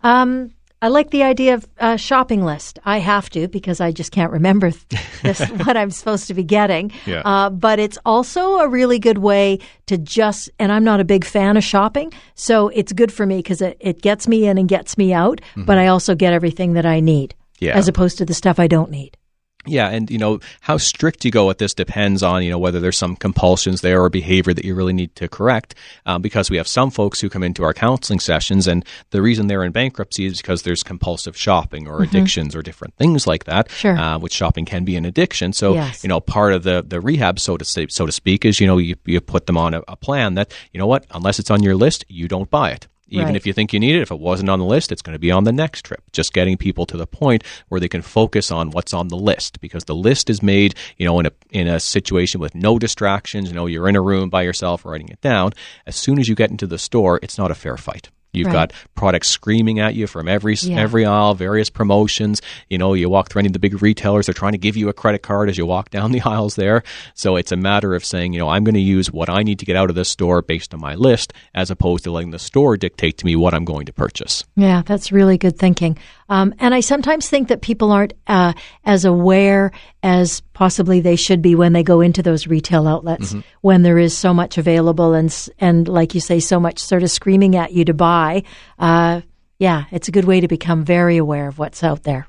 Um, 0.03 0.51
I 0.81 0.87
like 0.87 1.09
the 1.09 1.23
idea 1.23 1.55
of 1.55 1.67
a 1.77 1.97
shopping 1.97 2.45
list. 2.45 2.79
I 2.85 2.99
have 2.99 3.29
to 3.31 3.47
because 3.49 3.81
I 3.81 3.91
just 3.91 4.11
can't 4.13 4.31
remember 4.31 4.71
this, 5.23 5.39
what 5.65 5.75
I'm 5.75 5.91
supposed 5.91 6.27
to 6.27 6.33
be 6.33 6.43
getting. 6.43 6.91
Yeah. 7.05 7.21
Uh, 7.25 7.49
but 7.49 7.79
it's 7.79 7.97
also 8.05 8.59
a 8.59 8.67
really 8.69 8.97
good 8.97 9.17
way 9.17 9.59
to 9.87 9.97
just, 9.97 10.49
and 10.57 10.71
I'm 10.71 10.83
not 10.85 10.99
a 11.01 11.03
big 11.03 11.25
fan 11.25 11.57
of 11.57 11.63
shopping, 11.63 12.13
so 12.35 12.69
it's 12.69 12.93
good 12.93 13.11
for 13.11 13.25
me 13.25 13.37
because 13.39 13.61
it, 13.61 13.75
it 13.81 14.01
gets 14.01 14.27
me 14.27 14.47
in 14.47 14.57
and 14.57 14.69
gets 14.69 14.97
me 14.97 15.11
out, 15.13 15.41
but 15.57 15.77
I 15.77 15.87
also 15.87 16.15
get 16.15 16.31
everything 16.31 16.73
that 16.73 16.85
I 16.85 17.01
need 17.01 17.35
Yeah. 17.59 17.75
as 17.77 17.87
opposed 17.89 18.17
to 18.19 18.25
the 18.25 18.33
stuff 18.33 18.57
I 18.59 18.67
don't 18.67 18.89
need. 18.91 19.17
Yeah, 19.65 19.89
and 19.89 20.09
you 20.09 20.17
know 20.17 20.39
how 20.61 20.77
strict 20.77 21.25
you 21.25 21.31
go 21.31 21.49
at 21.49 21.57
this 21.57 21.73
depends 21.73 22.23
on 22.23 22.43
you 22.43 22.49
know 22.49 22.57
whether 22.57 22.79
there's 22.79 22.97
some 22.97 23.15
compulsions 23.17 23.81
there 23.81 24.01
or 24.01 24.09
behavior 24.09 24.53
that 24.53 24.63
you 24.63 24.73
really 24.73 24.93
need 24.93 25.13
to 25.17 25.27
correct. 25.27 25.75
Um, 26.05 26.21
because 26.21 26.49
we 26.49 26.55
have 26.57 26.67
some 26.67 26.89
folks 26.89 27.19
who 27.19 27.29
come 27.29 27.43
into 27.43 27.63
our 27.63 27.73
counseling 27.73 28.21
sessions, 28.21 28.67
and 28.67 28.85
the 29.11 29.21
reason 29.21 29.47
they're 29.47 29.63
in 29.65 29.73
bankruptcy 29.73 30.25
is 30.25 30.37
because 30.41 30.63
there's 30.63 30.81
compulsive 30.81 31.35
shopping 31.35 31.87
or 31.89 32.01
addictions 32.01 32.55
or 32.55 32.61
different 32.61 32.95
things 32.95 33.27
like 33.27 33.43
that. 33.45 33.67
Mm-hmm. 33.67 33.75
Sure. 33.75 33.97
uh, 33.97 34.17
which 34.17 34.33
shopping 34.33 34.63
can 34.65 34.85
be 34.85 34.95
an 34.95 35.03
addiction. 35.05 35.51
So 35.51 35.73
Yes. 35.73 36.03
you 36.03 36.07
know 36.07 36.21
part 36.21 36.53
of 36.53 36.63
the 36.63 36.81
the 36.87 37.01
rehab, 37.01 37.37
so 37.39 37.57
to 37.57 37.65
say, 37.65 37.87
so 37.89 38.05
to 38.05 38.11
speak, 38.13 38.45
is 38.45 38.59
you 38.61 38.65
know 38.67 38.77
you 38.77 38.95
you 39.05 39.19
put 39.19 39.45
them 39.45 39.57
on 39.57 39.73
a, 39.73 39.81
a 39.89 39.97
plan 39.97 40.35
that 40.35 40.53
you 40.71 40.79
know 40.79 40.87
what 40.87 41.05
unless 41.11 41.37
it's 41.37 41.51
on 41.51 41.61
your 41.63 41.75
list, 41.75 42.05
you 42.07 42.29
don't 42.29 42.49
buy 42.49 42.71
it. 42.71 42.87
Even 43.09 43.27
Right. 43.27 43.35
if 43.35 43.45
you 43.47 43.53
think 43.53 43.73
you 43.73 43.79
need 43.79 43.95
it, 43.95 44.01
if 44.01 44.11
it 44.11 44.19
wasn't 44.19 44.49
on 44.49 44.59
the 44.59 44.65
list, 44.65 44.91
it's 44.91 45.01
going 45.01 45.15
to 45.15 45.19
be 45.19 45.31
on 45.31 45.43
the 45.43 45.51
next 45.51 45.83
trip. 45.85 46.01
Just 46.13 46.33
getting 46.33 46.57
people 46.57 46.85
to 46.85 46.97
the 46.97 47.07
point 47.07 47.43
where 47.69 47.79
they 47.81 47.87
can 47.87 48.01
focus 48.01 48.51
on 48.51 48.71
what's 48.71 48.93
on 48.93 49.07
the 49.07 49.17
list 49.17 49.59
because 49.61 49.85
the 49.85 49.95
list 49.95 50.29
is 50.29 50.41
made, 50.43 50.75
you 50.97 51.05
know, 51.05 51.19
in 51.19 51.25
a 51.25 51.31
in 51.51 51.67
a 51.67 51.79
situation 51.79 52.39
with 52.39 52.53
no 52.55 52.77
distractions. 52.79 53.49
You 53.49 53.55
know, 53.55 53.65
you're 53.65 53.89
in 53.89 53.95
a 53.95 54.01
room 54.01 54.29
by 54.29 54.43
yourself 54.43 54.85
writing 54.85 55.09
it 55.09 55.21
down. 55.21 55.53
As 55.87 55.95
soon 55.95 56.19
as 56.19 56.27
you 56.27 56.35
get 56.35 56.51
into 56.51 56.67
the 56.67 56.77
store, 56.77 57.19
it's 57.23 57.37
not 57.37 57.51
a 57.51 57.55
fair 57.55 57.77
fight. 57.77 58.09
You've 58.31 58.47
Right. 58.47 58.53
got 58.69 58.73
products 58.95 59.27
screaming 59.27 59.79
at 59.79 59.95
you 59.95 60.05
from 60.07 60.27
every 60.27 60.55
Yeah. 60.61 60.79
every 60.79 61.05
aisle, 61.05 61.33
various 61.33 61.69
promotions. 61.69 62.41
You 62.69 62.77
know, 62.77 62.93
you 62.93 63.09
walk 63.09 63.29
through 63.29 63.39
any 63.39 63.47
of 63.47 63.53
the 63.53 63.59
big 63.59 63.81
retailers; 63.81 64.27
they're 64.27 64.33
trying 64.33 64.51
to 64.51 64.57
give 64.59 64.77
you 64.77 64.87
a 64.89 64.93
credit 64.93 65.23
card 65.23 65.49
as 65.49 65.57
you 65.57 65.65
walk 65.65 65.89
down 65.91 66.11
the 66.11 66.21
aisles 66.21 66.55
there. 66.55 66.83
So 67.15 67.35
it's 67.35 67.51
a 67.51 67.57
matter 67.57 67.95
of 67.95 68.05
saying, 68.05 68.33
you 68.33 68.39
know, 68.39 68.49
I'm 68.49 68.63
going 68.63 68.75
to 68.75 68.79
use 68.81 69.11
what 69.11 69.29
I 69.29 69.41
need 69.43 69.59
to 69.59 69.65
get 69.65 69.75
out 69.75 69.89
of 69.89 69.95
this 69.95 70.09
store 70.09 70.41
based 70.41 70.73
on 70.73 70.79
my 70.79 70.95
list, 70.95 71.33
as 71.55 71.71
opposed 71.71 72.03
to 72.03 72.11
letting 72.11 72.31
the 72.31 72.39
store 72.39 72.77
dictate 72.77 73.17
to 73.19 73.25
me 73.25 73.35
what 73.35 73.53
I'm 73.53 73.65
going 73.65 73.85
to 73.87 73.93
purchase. 73.93 74.43
Yeah, 74.55 74.83
that's 74.85 75.11
really 75.11 75.37
good 75.37 75.57
thinking. 75.57 75.97
Um, 76.29 76.53
and 76.59 76.75
I 76.75 76.81
sometimes 76.81 77.27
think 77.29 77.47
that 77.47 77.61
people 77.61 77.91
aren't 77.91 78.13
uh, 78.27 78.53
as 78.85 79.05
aware 79.05 79.71
as 80.03 80.41
possibly 80.59 80.99
they 80.99 81.15
should 81.15 81.41
be 81.41 81.55
when 81.55 81.71
they 81.71 81.83
go 81.83 82.01
into 82.01 82.21
those 82.21 82.45
retail 82.45 82.85
outlets 82.85 83.33
when 83.61 83.81
there 83.81 83.97
is 83.97 84.15
so 84.15 84.33
much 84.33 84.57
available 84.57 85.13
and 85.13 85.33
and 85.57 85.87
like 85.87 86.13
you 86.13 86.19
say, 86.19 86.41
so 86.41 86.59
much 86.59 86.79
sort 86.79 87.01
of 87.01 87.09
screaming 87.09 87.55
at 87.55 87.71
you 87.71 87.85
to 87.85 87.93
buy. 87.93 88.43
Uh, 88.77 89.21
yeah, 89.57 89.85
it's 89.89 90.09
a 90.09 90.11
good 90.11 90.25
way 90.25 90.41
to 90.41 90.49
become 90.49 90.83
very 90.83 91.15
aware 91.15 91.47
of 91.47 91.59
what's 91.59 91.81
out 91.81 92.03
there. 92.03 92.27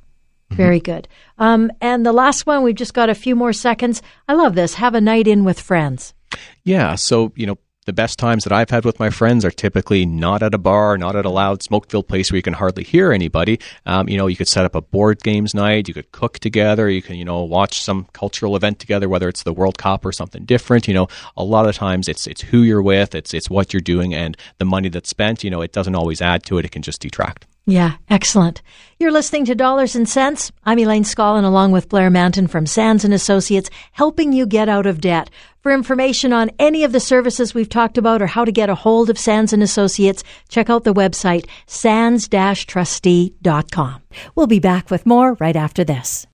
Very 0.50 0.78
good. 0.78 1.08
Um, 1.38 1.72
and 1.80 2.06
the 2.06 2.12
last 2.12 2.46
one, 2.46 2.62
we've 2.62 2.76
just 2.76 2.94
got 2.94 3.08
a 3.08 3.16
few 3.16 3.34
more 3.34 3.52
seconds. 3.52 4.00
I 4.28 4.34
love 4.34 4.54
this. 4.54 4.74
Have 4.74 4.94
a 4.94 5.00
night 5.00 5.26
in 5.26 5.44
with 5.44 5.58
friends. 5.58 6.14
Yeah. 6.64 6.94
So, 6.94 7.32
you 7.34 7.46
know, 7.46 7.58
the 7.86 7.92
best 7.92 8.18
times 8.18 8.44
that 8.44 8.52
I've 8.52 8.70
had 8.70 8.84
with 8.84 9.00
my 9.00 9.10
friends 9.10 9.44
are 9.44 9.50
typically 9.50 10.04
not 10.04 10.42
at 10.42 10.54
a 10.54 10.58
bar, 10.58 10.98
not 10.98 11.16
at 11.16 11.24
a 11.24 11.30
loud 11.30 11.62
smoke-filled 11.62 12.08
place 12.08 12.30
where 12.30 12.36
you 12.36 12.42
can 12.42 12.52
hardly 12.52 12.84
hear 12.84 13.10
anybody. 13.10 13.58
Um, 13.86 14.08
you 14.08 14.18
know, 14.18 14.26
you 14.26 14.36
could 14.36 14.48
set 14.48 14.64
up 14.64 14.74
a 14.74 14.82
board 14.82 15.22
games 15.22 15.54
night. 15.54 15.88
You 15.88 15.94
could 15.94 16.12
cook 16.12 16.38
together. 16.38 16.90
You 16.90 17.00
can, 17.00 17.16
you 17.16 17.24
know, 17.24 17.42
watch 17.42 17.80
some 17.80 18.06
cultural 18.12 18.54
event 18.54 18.78
together, 18.78 19.08
whether 19.08 19.28
it's 19.28 19.42
the 19.42 19.52
World 19.52 19.78
Cup 19.78 20.04
or 20.04 20.12
something 20.12 20.44
different. 20.44 20.88
You 20.88 20.94
know, 20.94 21.08
a 21.36 21.44
lot 21.44 21.68
of 21.68 21.74
times 21.74 22.06
it's 22.06 22.26
it's 22.26 22.42
who 22.42 22.62
you're 22.62 22.82
with, 22.82 23.14
it's 23.14 23.32
it's 23.32 23.48
what 23.48 23.72
you're 23.72 23.80
doing, 23.80 24.14
and 24.14 24.36
the 24.58 24.64
money 24.64 24.88
that's 24.88 25.08
spent. 25.08 25.42
You 25.42 25.50
know, 25.50 25.62
it 25.62 25.72
doesn't 25.72 25.94
always 25.94 26.20
add 26.20 26.44
to 26.44 26.58
it. 26.58 26.64
It 26.64 26.72
can 26.72 26.82
just 26.82 27.00
detract. 27.00 27.46
Yeah, 27.70 27.98
excellent. 28.08 28.62
You're 28.98 29.12
listening 29.12 29.44
to 29.44 29.54
Dollars 29.54 29.94
and 29.94 30.08
Cents. 30.08 30.50
I'm 30.64 30.80
Elaine 30.80 31.04
Scollin 31.04 31.44
along 31.44 31.70
with 31.70 31.88
Blair 31.88 32.10
Mantin 32.10 32.48
from 32.48 32.66
Sands 32.66 33.04
and 33.04 33.14
Associates, 33.14 33.70
helping 33.92 34.32
you 34.32 34.44
get 34.44 34.68
out 34.68 34.86
of 34.86 35.00
debt. 35.00 35.30
For 35.60 35.72
information 35.72 36.32
on 36.32 36.50
any 36.58 36.82
of 36.82 36.90
the 36.90 36.98
services 36.98 37.54
we've 37.54 37.68
talked 37.68 37.96
about 37.96 38.22
or 38.22 38.26
how 38.26 38.44
to 38.44 38.50
get 38.50 38.70
a 38.70 38.74
hold 38.74 39.08
of 39.08 39.18
Sands 39.18 39.52
and 39.52 39.62
Associates, 39.62 40.24
check 40.48 40.68
out 40.68 40.82
the 40.82 40.92
website 40.92 41.46
sands-trustee.com. 41.66 44.02
We'll 44.34 44.48
be 44.48 44.58
back 44.58 44.90
with 44.90 45.06
more 45.06 45.34
right 45.34 45.54
after 45.54 45.84
this. 45.84 46.26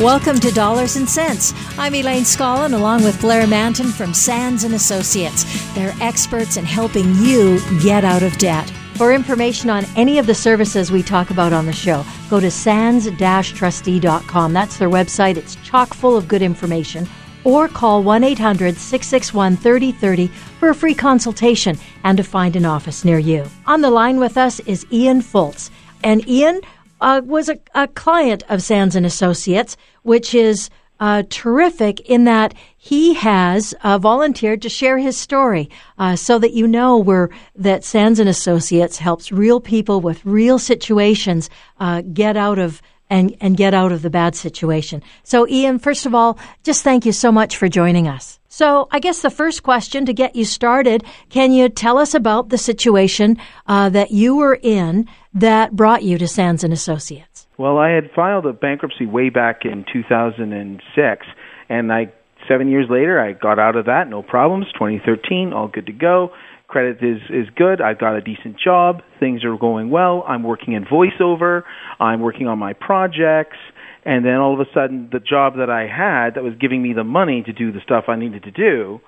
Welcome 0.00 0.40
to 0.40 0.50
Dollars 0.50 0.96
and 0.96 1.08
Cents. 1.08 1.54
I'm 1.78 1.94
Elaine 1.94 2.24
Scollin 2.24 2.74
along 2.74 3.02
with 3.02 3.18
Blair 3.18 3.46
Mantin 3.46 3.90
from 3.90 4.12
Sands 4.12 4.62
and 4.62 4.74
Associates. 4.74 5.46
They're 5.74 5.94
experts 6.02 6.58
in 6.58 6.66
helping 6.66 7.14
you 7.14 7.58
get 7.80 8.04
out 8.04 8.22
of 8.22 8.36
debt. 8.36 8.68
For 8.96 9.14
information 9.14 9.70
on 9.70 9.86
any 9.96 10.18
of 10.18 10.26
the 10.26 10.34
services 10.34 10.92
we 10.92 11.02
talk 11.02 11.30
about 11.30 11.54
on 11.54 11.64
the 11.64 11.72
show, 11.72 12.04
go 12.28 12.40
to 12.40 12.50
sands-trustee.com. 12.50 14.52
That's 14.52 14.76
their 14.76 14.90
website. 14.90 15.38
It's 15.38 15.56
chock 15.64 15.94
full 15.94 16.14
of 16.14 16.28
good 16.28 16.42
information. 16.42 17.08
Or 17.42 17.66
call 17.66 18.02
1 18.02 18.22
800 18.22 18.76
661 18.76 19.56
3030 19.56 20.26
for 20.60 20.68
a 20.68 20.74
free 20.74 20.94
consultation 20.94 21.78
and 22.04 22.18
to 22.18 22.22
find 22.22 22.54
an 22.54 22.66
office 22.66 23.02
near 23.02 23.18
you. 23.18 23.46
On 23.64 23.80
the 23.80 23.90
line 23.90 24.20
with 24.20 24.36
us 24.36 24.60
is 24.60 24.84
Ian 24.92 25.22
Fultz. 25.22 25.70
And 26.04 26.28
Ian, 26.28 26.60
uh, 27.00 27.22
was 27.24 27.48
a, 27.48 27.58
a 27.74 27.88
client 27.88 28.42
of 28.48 28.62
Sands 28.62 28.96
and 28.96 29.06
Associates, 29.06 29.76
which 30.02 30.34
is 30.34 30.70
uh, 30.98 31.22
terrific 31.28 32.00
in 32.00 32.24
that 32.24 32.54
he 32.76 33.14
has 33.14 33.74
uh, 33.82 33.98
volunteered 33.98 34.62
to 34.62 34.68
share 34.68 34.98
his 34.98 35.16
story, 35.16 35.68
uh, 35.98 36.16
so 36.16 36.38
that 36.38 36.52
you 36.52 36.66
know 36.66 36.96
where 36.96 37.28
that 37.54 37.84
Sands 37.84 38.18
and 38.18 38.28
Associates 38.28 38.98
helps 38.98 39.30
real 39.30 39.60
people 39.60 40.00
with 40.00 40.24
real 40.24 40.58
situations 40.58 41.50
uh, 41.80 42.02
get 42.12 42.36
out 42.36 42.58
of 42.58 42.80
and 43.10 43.36
and 43.40 43.56
get 43.56 43.74
out 43.74 43.92
of 43.92 44.02
the 44.02 44.10
bad 44.10 44.34
situation. 44.34 45.02
So, 45.22 45.46
Ian, 45.48 45.78
first 45.78 46.06
of 46.06 46.14
all, 46.14 46.38
just 46.62 46.82
thank 46.82 47.06
you 47.06 47.12
so 47.12 47.30
much 47.30 47.56
for 47.56 47.68
joining 47.68 48.08
us. 48.08 48.38
So, 48.48 48.88
I 48.90 49.00
guess 49.00 49.20
the 49.20 49.30
first 49.30 49.62
question 49.62 50.06
to 50.06 50.14
get 50.14 50.34
you 50.34 50.44
started, 50.44 51.04
can 51.28 51.52
you 51.52 51.68
tell 51.68 51.98
us 51.98 52.14
about 52.14 52.48
the 52.48 52.58
situation 52.58 53.36
uh, 53.66 53.90
that 53.90 54.12
you 54.12 54.36
were 54.36 54.58
in 54.62 55.06
that 55.36 55.76
brought 55.76 56.02
you 56.02 56.18
to 56.18 56.26
Sands 56.26 56.64
and 56.64 56.72
Associates? 56.72 57.46
Well, 57.58 57.78
I 57.78 57.90
had 57.90 58.10
filed 58.14 58.46
a 58.46 58.52
bankruptcy 58.52 59.06
way 59.06 59.30
back 59.30 59.64
in 59.64 59.84
2006, 59.90 61.26
and 61.68 61.92
I 61.92 62.12
seven 62.48 62.68
years 62.68 62.86
later 62.90 63.20
I 63.20 63.32
got 63.32 63.58
out 63.58 63.76
of 63.76 63.86
that, 63.86 64.08
no 64.08 64.22
problems. 64.22 64.66
2013, 64.74 65.52
all 65.52 65.68
good 65.68 65.86
to 65.86 65.92
go. 65.92 66.32
Credit 66.68 67.02
is 67.02 67.22
is 67.30 67.48
good. 67.54 67.80
I've 67.80 67.98
got 67.98 68.16
a 68.16 68.20
decent 68.20 68.58
job. 68.58 69.02
Things 69.20 69.44
are 69.44 69.56
going 69.56 69.90
well. 69.90 70.24
I'm 70.26 70.42
working 70.42 70.74
in 70.74 70.84
voiceover. 70.84 71.62
I'm 72.00 72.20
working 72.20 72.48
on 72.48 72.58
my 72.58 72.72
projects. 72.72 73.56
And 74.04 74.24
then 74.24 74.34
all 74.34 74.54
of 74.54 74.60
a 74.60 74.70
sudden, 74.72 75.08
the 75.10 75.18
job 75.18 75.56
that 75.56 75.70
I 75.70 75.86
had 75.86 76.34
that 76.34 76.44
was 76.44 76.54
giving 76.60 76.82
me 76.82 76.92
the 76.92 77.04
money 77.04 77.42
to 77.42 77.52
do 77.52 77.72
the 77.72 77.80
stuff 77.80 78.04
I 78.08 78.16
needed 78.16 78.44
to 78.44 78.52
do, 78.52 79.00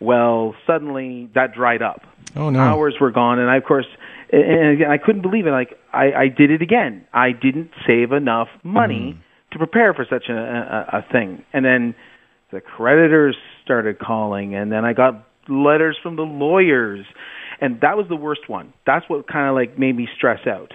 well, 0.00 0.54
suddenly 0.66 1.28
that 1.34 1.54
dried 1.54 1.82
up. 1.82 2.02
Oh 2.36 2.50
no! 2.50 2.60
Hours 2.60 2.94
were 3.00 3.10
gone, 3.10 3.38
and 3.38 3.50
I, 3.50 3.56
of 3.56 3.64
course, 3.64 3.86
and 4.32 4.72
again, 4.74 4.90
I 4.90 4.98
couldn't 4.98 5.22
believe 5.22 5.46
it. 5.46 5.50
Like 5.50 5.78
I, 5.92 6.12
I 6.12 6.28
did 6.28 6.50
it 6.50 6.62
again. 6.62 7.06
I 7.12 7.32
didn't 7.32 7.70
save 7.86 8.12
enough 8.12 8.48
money 8.62 9.16
mm. 9.16 9.52
to 9.52 9.58
prepare 9.58 9.94
for 9.94 10.06
such 10.08 10.28
a, 10.28 10.34
a, 10.34 10.98
a 10.98 11.12
thing. 11.12 11.44
And 11.52 11.64
then 11.64 11.94
the 12.50 12.60
creditors 12.60 13.36
started 13.64 13.98
calling, 13.98 14.54
and 14.54 14.72
then 14.72 14.84
I 14.84 14.92
got 14.92 15.26
letters 15.48 15.96
from 16.02 16.16
the 16.16 16.22
lawyers, 16.22 17.06
and 17.60 17.80
that 17.80 17.96
was 17.96 18.06
the 18.08 18.16
worst 18.16 18.48
one. 18.48 18.72
That's 18.86 19.08
what 19.08 19.26
kind 19.26 19.48
of 19.48 19.54
like 19.54 19.78
made 19.78 19.96
me 19.96 20.08
stress 20.16 20.46
out. 20.46 20.72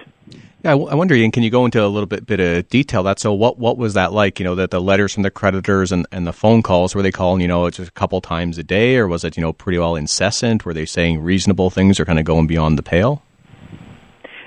Yeah, 0.64 0.72
I 0.72 0.96
wonder, 0.96 1.14
Ian, 1.14 1.32
can 1.32 1.44
you 1.44 1.50
go 1.50 1.66
into 1.66 1.84
a 1.84 1.88
little 1.88 2.08
bit 2.08 2.26
bit 2.26 2.40
of 2.40 2.70
detail 2.70 3.04
that? 3.04 3.20
So, 3.20 3.34
what 3.34 3.60
what 3.60 3.78
was 3.78 3.96
that 3.96 4.14
like? 4.14 4.40
You 4.40 4.46
know, 4.46 4.56
that 4.56 4.72
the 4.72 4.80
letters 4.80 5.14
from 5.14 5.24
the 5.24 5.32
creditors 5.32 5.92
and, 5.92 6.08
and 6.12 6.26
the 6.26 6.32
phone 6.32 6.64
calls 6.64 6.96
were 6.96 7.02
they 7.02 7.12
calling? 7.12 7.42
You 7.42 7.50
know, 7.50 7.70
just 7.70 7.90
a 7.90 7.92
couple 7.92 8.22
times 8.22 8.58
a 8.58 8.64
day, 8.64 8.96
or 8.96 9.08
was 9.08 9.24
it 9.26 9.36
you 9.36 9.42
know 9.42 9.52
pretty 9.52 9.78
well 9.78 9.96
incessant? 9.96 10.66
Were 10.66 10.74
they 10.74 10.86
saying 10.86 11.22
reasonable 11.22 11.70
things, 11.70 12.00
or 12.00 12.06
kind 12.06 12.18
of 12.18 12.26
going 12.26 12.48
beyond 12.48 12.78
the 12.78 12.84
pale? 12.84 13.22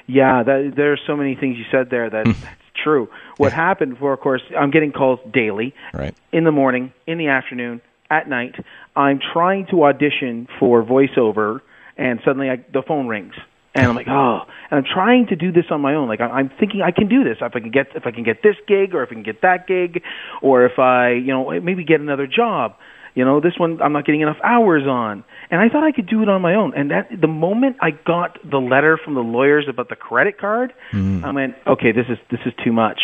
Yeah, 0.06 0.42
that, 0.42 0.72
there 0.76 0.92
are 0.92 0.98
so 1.06 1.16
many 1.16 1.34
things 1.34 1.56
you 1.58 1.64
said 1.70 1.90
there 1.90 2.08
that 2.08 2.26
hmm. 2.26 2.32
that's 2.32 2.82
true. 2.82 3.08
What 3.36 3.52
yeah. 3.52 3.56
happened 3.56 3.98
for, 3.98 4.12
of 4.12 4.20
course, 4.20 4.42
I'm 4.56 4.70
getting 4.70 4.92
calls 4.92 5.20
daily, 5.32 5.74
right. 5.92 6.14
in 6.32 6.44
the 6.44 6.52
morning, 6.52 6.92
in 7.06 7.18
the 7.18 7.28
afternoon, 7.28 7.80
at 8.10 8.28
night. 8.28 8.54
I'm 8.94 9.20
trying 9.32 9.66
to 9.70 9.84
audition 9.84 10.48
for 10.58 10.82
voiceover, 10.82 11.60
and 11.96 12.20
suddenly 12.24 12.50
I, 12.50 12.64
the 12.72 12.82
phone 12.82 13.08
rings, 13.08 13.34
and 13.74 13.86
I'm 13.86 13.96
like, 13.96 14.08
oh, 14.10 14.42
and 14.70 14.78
I'm 14.78 14.84
trying 14.84 15.26
to 15.28 15.36
do 15.36 15.52
this 15.52 15.66
on 15.70 15.80
my 15.80 15.94
own. 15.94 16.08
Like 16.08 16.20
I'm 16.20 16.50
thinking 16.60 16.82
I 16.82 16.90
can 16.90 17.08
do 17.08 17.24
this 17.24 17.38
if 17.40 17.54
I 17.54 17.60
can 17.60 17.70
get 17.70 17.88
if 17.94 18.06
I 18.06 18.10
can 18.10 18.22
get 18.22 18.42
this 18.42 18.56
gig, 18.66 18.94
or 18.94 19.02
if 19.02 19.10
I 19.10 19.14
can 19.14 19.22
get 19.22 19.42
that 19.42 19.66
gig, 19.66 20.02
or 20.42 20.64
if 20.64 20.78
I, 20.78 21.10
you 21.10 21.28
know, 21.28 21.60
maybe 21.60 21.84
get 21.84 22.00
another 22.00 22.26
job. 22.26 22.76
You 23.14 23.24
know, 23.24 23.40
this 23.40 23.54
one 23.58 23.80
I'm 23.82 23.92
not 23.92 24.04
getting 24.04 24.20
enough 24.20 24.38
hours 24.44 24.86
on. 24.86 25.24
And 25.50 25.60
I 25.60 25.68
thought 25.68 25.84
I 25.84 25.92
could 25.92 26.08
do 26.08 26.22
it 26.22 26.28
on 26.28 26.42
my 26.42 26.54
own. 26.54 26.74
And 26.74 26.90
that 26.90 27.08
the 27.20 27.28
moment 27.28 27.76
I 27.80 27.90
got 27.90 28.38
the 28.48 28.58
letter 28.58 28.98
from 29.02 29.14
the 29.14 29.20
lawyers 29.20 29.66
about 29.68 29.88
the 29.88 29.96
credit 29.96 30.38
card, 30.38 30.72
mm. 30.92 31.24
I 31.24 31.30
went, 31.30 31.54
okay, 31.66 31.92
this 31.92 32.06
is 32.08 32.18
this 32.30 32.40
is 32.46 32.52
too 32.64 32.72
much. 32.72 33.00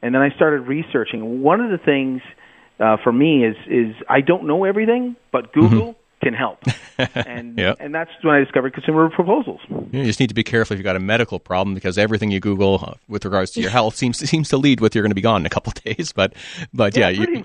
And 0.00 0.14
then 0.14 0.22
I 0.22 0.30
started 0.34 0.62
researching. 0.62 1.42
One 1.42 1.60
of 1.60 1.70
the 1.70 1.78
things 1.78 2.22
uh, 2.80 2.96
for 3.02 3.12
me 3.12 3.44
is 3.44 3.56
is 3.66 3.94
I 4.08 4.20
don't 4.20 4.46
know 4.46 4.64
everything, 4.64 5.16
but 5.30 5.52
Google 5.52 5.92
mm-hmm 5.92 6.01
can 6.22 6.34
help. 6.34 6.62
And 7.14 7.58
yep. 7.58 7.78
and 7.80 7.92
that's 7.92 8.10
when 8.22 8.34
I 8.34 8.38
discovered 8.40 8.74
consumer 8.74 9.10
proposals. 9.10 9.60
You 9.90 10.04
just 10.04 10.20
need 10.20 10.28
to 10.28 10.34
be 10.34 10.44
careful 10.44 10.74
if 10.74 10.78
you've 10.78 10.84
got 10.84 10.94
a 10.94 11.00
medical 11.00 11.40
problem 11.40 11.74
because 11.74 11.98
everything 11.98 12.30
you 12.30 12.38
Google 12.38 12.78
uh, 12.80 12.94
with 13.08 13.24
regards 13.24 13.50
to 13.52 13.60
your 13.60 13.70
health 13.78 13.96
seems 13.96 14.18
seems 14.18 14.48
to 14.50 14.56
lead 14.56 14.80
with 14.80 14.94
you're 14.94 15.02
going 15.02 15.10
to 15.10 15.16
be 15.16 15.20
gone 15.20 15.42
in 15.42 15.46
a 15.46 15.50
couple 15.50 15.72
days. 15.84 16.12
But 16.12 16.34
but 16.72 16.96
yeah, 16.96 17.08
yeah 17.08 17.26
you, 17.28 17.44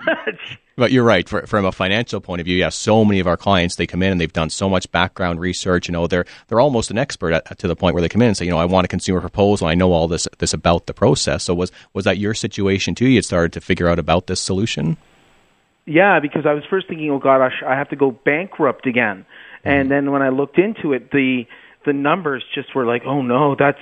But 0.75 0.91
you're 0.91 1.03
right. 1.03 1.27
For, 1.27 1.47
from 1.47 1.65
a 1.65 1.71
financial 1.71 2.21
point 2.21 2.39
of 2.39 2.45
view, 2.45 2.55
yeah, 2.55 2.69
so 2.69 3.03
many 3.03 3.19
of 3.19 3.25
our 3.25 3.37
clients 3.37 3.77
they 3.77 3.87
come 3.87 4.03
in 4.03 4.11
and 4.11 4.21
they've 4.21 4.31
done 4.31 4.51
so 4.51 4.69
much 4.69 4.91
background 4.91 5.39
research. 5.39 5.87
You 5.87 5.93
know, 5.93 6.05
they're 6.05 6.25
they're 6.47 6.59
almost 6.59 6.91
an 6.91 6.99
expert 6.99 7.33
at, 7.33 7.57
to 7.57 7.67
the 7.67 7.75
point 7.75 7.95
where 7.95 8.01
they 8.01 8.09
come 8.09 8.21
in 8.21 8.27
and 8.27 8.37
say, 8.37 8.45
you 8.45 8.51
know, 8.51 8.59
I 8.59 8.65
want 8.65 8.85
a 8.85 8.89
consumer 8.89 9.21
proposal. 9.21 9.65
I 9.67 9.73
know 9.73 9.91
all 9.91 10.07
this 10.07 10.27
this 10.37 10.53
about 10.53 10.85
the 10.85 10.93
process. 10.93 11.45
So 11.45 11.55
was 11.55 11.71
was 11.93 12.05
that 12.05 12.19
your 12.19 12.35
situation 12.35 12.93
too? 12.93 13.07
You 13.07 13.15
had 13.15 13.25
started 13.25 13.53
to 13.53 13.61
figure 13.61 13.87
out 13.87 13.97
about 13.97 14.27
this 14.27 14.39
solution. 14.39 14.97
Yeah, 15.87 16.19
because 16.19 16.45
I 16.45 16.53
was 16.53 16.63
first 16.69 16.89
thinking, 16.89 17.09
oh 17.11 17.17
gosh, 17.17 17.63
I 17.65 17.75
have 17.75 17.89
to 17.89 17.95
go 17.95 18.11
bankrupt 18.11 18.85
again. 18.85 19.25
And 19.63 19.83
mm-hmm. 19.83 19.89
then 19.89 20.11
when 20.11 20.21
I 20.21 20.29
looked 20.29 20.59
into 20.59 20.91
it, 20.91 21.11
the 21.11 21.43
the 21.85 21.93
numbers 21.93 22.43
just 22.53 22.75
were 22.75 22.85
like, 22.85 23.03
oh 23.05 23.21
no, 23.21 23.55
that's 23.57 23.79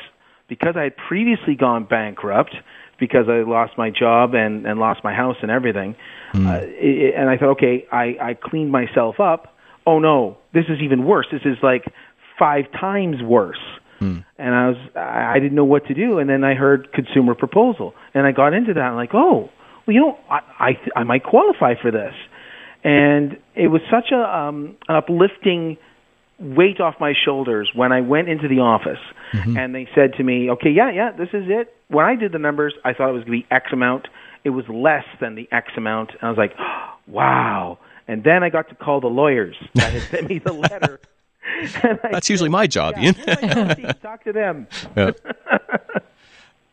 because 0.48 0.76
I 0.78 0.84
had 0.84 0.96
previously 0.96 1.56
gone 1.56 1.86
bankrupt 1.86 2.56
because 3.00 3.28
I 3.28 3.41
lost 3.41 3.74
my 3.76 3.89
job 3.89 4.36
and 4.36 4.68
and 4.68 4.80
lost 4.80 5.04
my 5.04 5.15
house 5.15 5.38
and 5.41 5.50
everything. 5.50 5.96
Mm. 6.34 6.48
Uh, 6.48 6.65
it, 6.65 7.15
and 7.15 7.28
I 7.28 7.38
thought, 7.38 7.58
okay, 7.58 7.88
I 7.91 8.15
I 8.22 8.34
cleaned 8.36 8.72
myself 8.72 9.20
up. 9.20 9.56
Oh 9.88 9.98
no, 9.98 10.38
this 10.54 10.65
is 10.70 10.82
even 10.82 11.06
worse. 11.06 11.26
This 11.32 11.41
is 11.44 11.58
like 11.63 11.86
five 12.38 12.65
times 12.80 13.18
worse. 13.24 13.58
Mm. 14.00 14.24
And 14.38 14.54
I 14.54 14.70
was 14.70 14.78
I 14.96 15.39
didn't 15.39 15.56
know 15.56 15.65
what 15.65 15.88
to 15.88 15.96
do. 15.96 16.20
And 16.20 16.30
then 16.30 16.44
I 16.44 16.54
heard 16.54 16.94
consumer 16.94 17.34
proposal, 17.34 17.96
and 18.13 18.28
I 18.28 18.32
got 18.32 18.54
into 18.54 18.76
that. 18.76 18.82
I'm 18.82 18.96
like, 18.96 19.15
oh 19.15 19.50
well, 19.86 19.93
you 19.93 20.00
know, 20.02 20.17
I 20.30 20.39
I, 20.60 21.00
I 21.00 21.04
might 21.04 21.24
qualify 21.24 21.76
for 21.82 21.91
this, 21.91 22.13
and 22.84 23.38
it 23.56 23.67
was 23.67 23.82
such 23.89 24.12
a 24.12 24.38
um, 24.38 24.76
an 24.88 24.95
uplifting 24.95 25.78
weight 26.39 26.82
off 26.82 26.95
my 27.00 27.13
shoulders 27.13 27.71
when 27.74 27.91
I 27.91 28.02
went 28.02 28.28
into 28.28 28.50
the 28.50 28.60
office 28.60 29.00
mm-hmm. 29.32 29.58
and 29.58 29.74
they 29.74 29.88
said 29.95 30.13
to 30.17 30.24
me, 30.24 30.50
"Okay, 30.52 30.69
yeah, 30.69 30.91
yeah, 30.91 31.12
this 31.12 31.30
is 31.34 31.45
it." 31.48 31.76
When 31.88 32.06
I 32.06 32.15
did 32.15 32.32
the 32.32 32.39
numbers, 32.39 32.74
I 32.84 32.93
thought 32.93 33.10
it 33.10 33.13
was 33.13 33.24
going 33.24 33.41
to 33.41 33.48
be 33.48 33.54
X 33.56 33.67
amount. 33.71 34.08
It 34.43 34.50
was 34.52 34.65
less 34.69 35.06
than 35.19 35.36
the 35.36 35.48
X 35.52 35.71
amount, 35.78 36.12
and 36.12 36.21
I 36.24 36.30
was 36.30 36.38
like, 36.38 36.54
"Wow!" 37.08 37.80
And 38.08 38.24
then 38.24 38.43
I 38.43 38.50
got 38.50 38.69
to 38.69 38.76
call 38.76 39.02
the 39.02 39.08
lawyers 39.08 39.56
that 39.76 39.93
had 39.93 40.02
sent 40.04 40.30
me 40.30 40.39
the 40.39 40.54
letter. 40.69 41.00
That's 42.12 42.30
usually 42.30 42.50
my 42.50 42.67
job, 42.67 42.95
yeah, 42.98 43.13
Ian. 43.39 43.95
talk 44.02 44.24
to 44.24 44.34
them. 44.34 44.67
Yeah. 44.95 45.12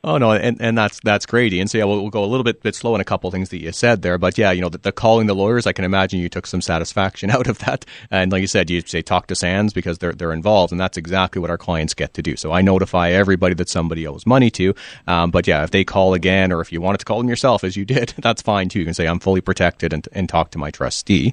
Oh 0.04 0.18
no, 0.18 0.32
and, 0.32 0.60
and 0.60 0.76
that's 0.76 0.98
that's 1.04 1.26
great, 1.26 1.52
Ian. 1.52 1.68
So 1.68 1.78
yeah, 1.78 1.84
we'll, 1.84 2.00
we'll 2.00 2.10
go 2.10 2.24
a 2.24 2.26
little 2.26 2.42
bit 2.42 2.60
bit 2.60 2.74
slow 2.74 2.94
on 2.94 3.00
a 3.00 3.04
couple 3.04 3.30
things 3.30 3.50
that 3.50 3.60
you 3.62 3.70
said 3.70 4.02
there, 4.02 4.18
but 4.18 4.36
yeah, 4.36 4.50
you 4.50 4.60
know, 4.60 4.68
the, 4.68 4.78
the, 4.78 4.90
calling 4.90 5.28
the 5.28 5.34
lawyers, 5.34 5.64
I 5.64 5.72
can 5.72 5.84
imagine 5.84 6.18
you 6.18 6.28
took 6.28 6.44
some 6.48 6.60
satisfaction 6.60 7.30
out 7.36 7.46
of 7.46 7.60
that. 7.60 7.86
And 8.10 8.32
like 8.32 8.40
you 8.40 8.48
said, 8.48 8.68
you 8.68 8.80
say 8.80 9.02
talk 9.02 9.28
to 9.28 9.36
Sands 9.36 9.72
because 9.72 9.98
they're 9.98 10.12
they're 10.12 10.32
involved, 10.32 10.72
and 10.72 10.80
that's 10.80 10.96
exactly 10.96 11.40
what 11.40 11.50
our 11.50 11.58
clients 11.58 11.94
get 11.94 12.14
to 12.14 12.22
do. 12.22 12.34
So 12.34 12.50
I 12.50 12.62
notify 12.62 13.10
everybody 13.10 13.54
that 13.54 13.68
somebody 13.68 14.04
owes 14.04 14.26
money 14.26 14.50
to. 14.50 14.74
Um, 15.06 15.30
but 15.30 15.46
yeah, 15.46 15.62
if 15.62 15.70
they 15.70 15.84
call 15.84 16.14
again, 16.14 16.50
or 16.50 16.60
if 16.60 16.72
you 16.72 16.80
wanted 16.80 16.98
to 16.98 17.04
call 17.04 17.18
them 17.18 17.28
yourself, 17.28 17.62
as 17.62 17.76
you 17.76 17.84
did, 17.84 18.12
that's 18.18 18.42
fine 18.42 18.68
too. 18.70 18.80
You 18.80 18.84
can 18.86 18.94
say 18.94 19.06
I'm 19.06 19.20
fully 19.20 19.40
protected 19.40 19.92
and 19.92 20.08
and 20.10 20.28
talk 20.28 20.50
to 20.50 20.58
my 20.58 20.72
trustee. 20.72 21.32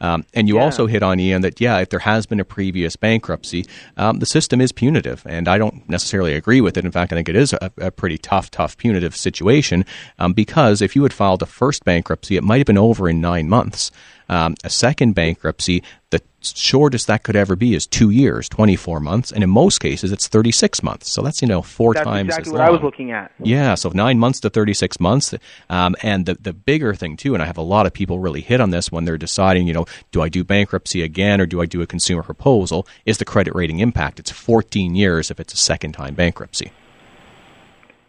Um, 0.00 0.24
and 0.34 0.48
you 0.48 0.56
yeah. 0.56 0.62
also 0.62 0.86
hit 0.86 1.02
on 1.02 1.18
Ian 1.20 1.42
that 1.42 1.60
yeah, 1.60 1.78
if 1.78 1.90
there 1.90 2.00
has 2.00 2.26
been 2.26 2.40
a 2.40 2.44
previous 2.44 2.96
bankruptcy, 2.96 3.66
um, 3.96 4.18
the 4.18 4.26
system 4.26 4.60
is 4.60 4.72
punitive, 4.72 5.22
and 5.26 5.48
I 5.48 5.58
don't 5.58 5.88
necessarily 5.88 6.34
agree 6.34 6.60
with 6.60 6.76
it. 6.76 6.84
In 6.84 6.92
fact, 6.92 7.12
I 7.12 7.16
think 7.16 7.28
it 7.28 7.36
is 7.36 7.52
a, 7.52 7.70
a 7.78 7.90
pretty 7.90 8.18
tough, 8.18 8.50
tough 8.50 8.76
punitive 8.76 9.16
situation 9.16 9.84
um, 10.18 10.32
because 10.32 10.82
if 10.82 10.94
you 10.96 11.02
had 11.02 11.12
filed 11.12 11.42
a 11.42 11.46
first 11.46 11.84
bankruptcy, 11.84 12.36
it 12.36 12.44
might 12.44 12.58
have 12.58 12.66
been 12.66 12.78
over 12.78 13.08
in 13.08 13.20
nine 13.20 13.48
months. 13.48 13.90
Um, 14.28 14.56
a 14.64 14.70
second 14.70 15.14
bankruptcy, 15.14 15.82
the 16.10 16.20
shortest 16.54 17.06
that 17.06 17.22
could 17.22 17.36
ever 17.36 17.56
be 17.56 17.74
is 17.74 17.86
two 17.86 18.10
years, 18.10 18.48
24 18.48 19.00
months. 19.00 19.32
And 19.32 19.42
in 19.42 19.50
most 19.50 19.78
cases, 19.78 20.12
it's 20.12 20.28
36 20.28 20.82
months. 20.82 21.12
So 21.12 21.22
that's, 21.22 21.40
you 21.40 21.48
know, 21.48 21.62
four 21.62 21.94
that's 21.94 22.04
times 22.04 22.28
exactly 22.28 22.52
what 22.52 22.58
long. 22.58 22.68
I 22.68 22.70
was 22.70 22.82
looking 22.82 23.10
at. 23.12 23.32
Yeah. 23.38 23.74
So 23.74 23.90
nine 23.90 24.18
months 24.18 24.40
to 24.40 24.50
36 24.50 25.00
months. 25.00 25.34
Um, 25.70 25.96
and 26.02 26.26
the, 26.26 26.34
the 26.34 26.52
bigger 26.52 26.94
thing, 26.94 27.16
too, 27.16 27.34
and 27.34 27.42
I 27.42 27.46
have 27.46 27.58
a 27.58 27.62
lot 27.62 27.86
of 27.86 27.92
people 27.92 28.18
really 28.18 28.40
hit 28.40 28.60
on 28.60 28.70
this 28.70 28.92
when 28.92 29.04
they're 29.04 29.18
deciding, 29.18 29.66
you 29.66 29.74
know, 29.74 29.86
do 30.12 30.22
I 30.22 30.28
do 30.28 30.44
bankruptcy 30.44 31.02
again 31.02 31.40
or 31.40 31.46
do 31.46 31.60
I 31.60 31.66
do 31.66 31.82
a 31.82 31.86
consumer 31.86 32.22
proposal, 32.22 32.86
is 33.04 33.18
the 33.18 33.24
credit 33.24 33.54
rating 33.54 33.80
impact. 33.80 34.20
It's 34.20 34.30
14 34.30 34.94
years 34.94 35.30
if 35.30 35.40
it's 35.40 35.54
a 35.54 35.58
second 35.58 35.92
time 35.92 36.14
bankruptcy. 36.14 36.72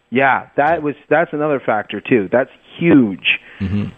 Yeah, 0.09 0.47
that 0.55 0.83
was 0.83 0.95
that's 1.09 1.33
another 1.33 1.59
factor 1.59 1.99
too. 1.99 2.29
That's 2.31 2.51
huge. 2.77 3.39
Mm-hmm 3.59 3.89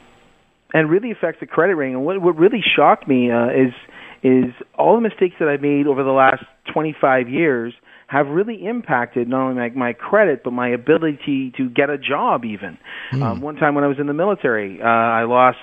and 0.74 0.90
really 0.90 1.12
affects 1.12 1.40
the 1.40 1.46
credit 1.46 1.76
rating. 1.76 1.96
And 1.96 2.06
what 2.06 2.22
what 2.22 2.38
really 2.38 2.64
shocked 2.76 3.08
me 3.08 3.32
uh, 3.32 3.50
is 3.50 3.74
is 4.24 4.54
all 4.78 4.96
the 4.96 5.02
mistakes 5.02 5.36
that 5.40 5.48
I've 5.48 5.62
made 5.62 5.88
over 5.88 6.04
the 6.04 6.12
last 6.12 6.44
25 6.74 7.30
years 7.30 7.74
have 8.08 8.28
really 8.28 8.66
impacted 8.66 9.28
not 9.28 9.50
only 9.50 9.56
my, 9.56 9.70
my 9.70 9.94
credit 9.94 10.44
but 10.44 10.52
my 10.52 10.70
ability 10.70 11.54
to 11.58 11.70
get 11.70 11.90
a 11.90 11.98
job. 11.98 12.44
Even 12.44 12.78
mm. 13.12 13.22
um, 13.22 13.42
one 13.42 13.56
time 13.56 13.76
when 13.76 13.84
I 13.84 13.88
was 13.88 14.00
in 14.00 14.08
the 14.08 14.14
military, 14.14 14.82
uh, 14.82 14.86
I 14.86 15.24
lost 15.24 15.60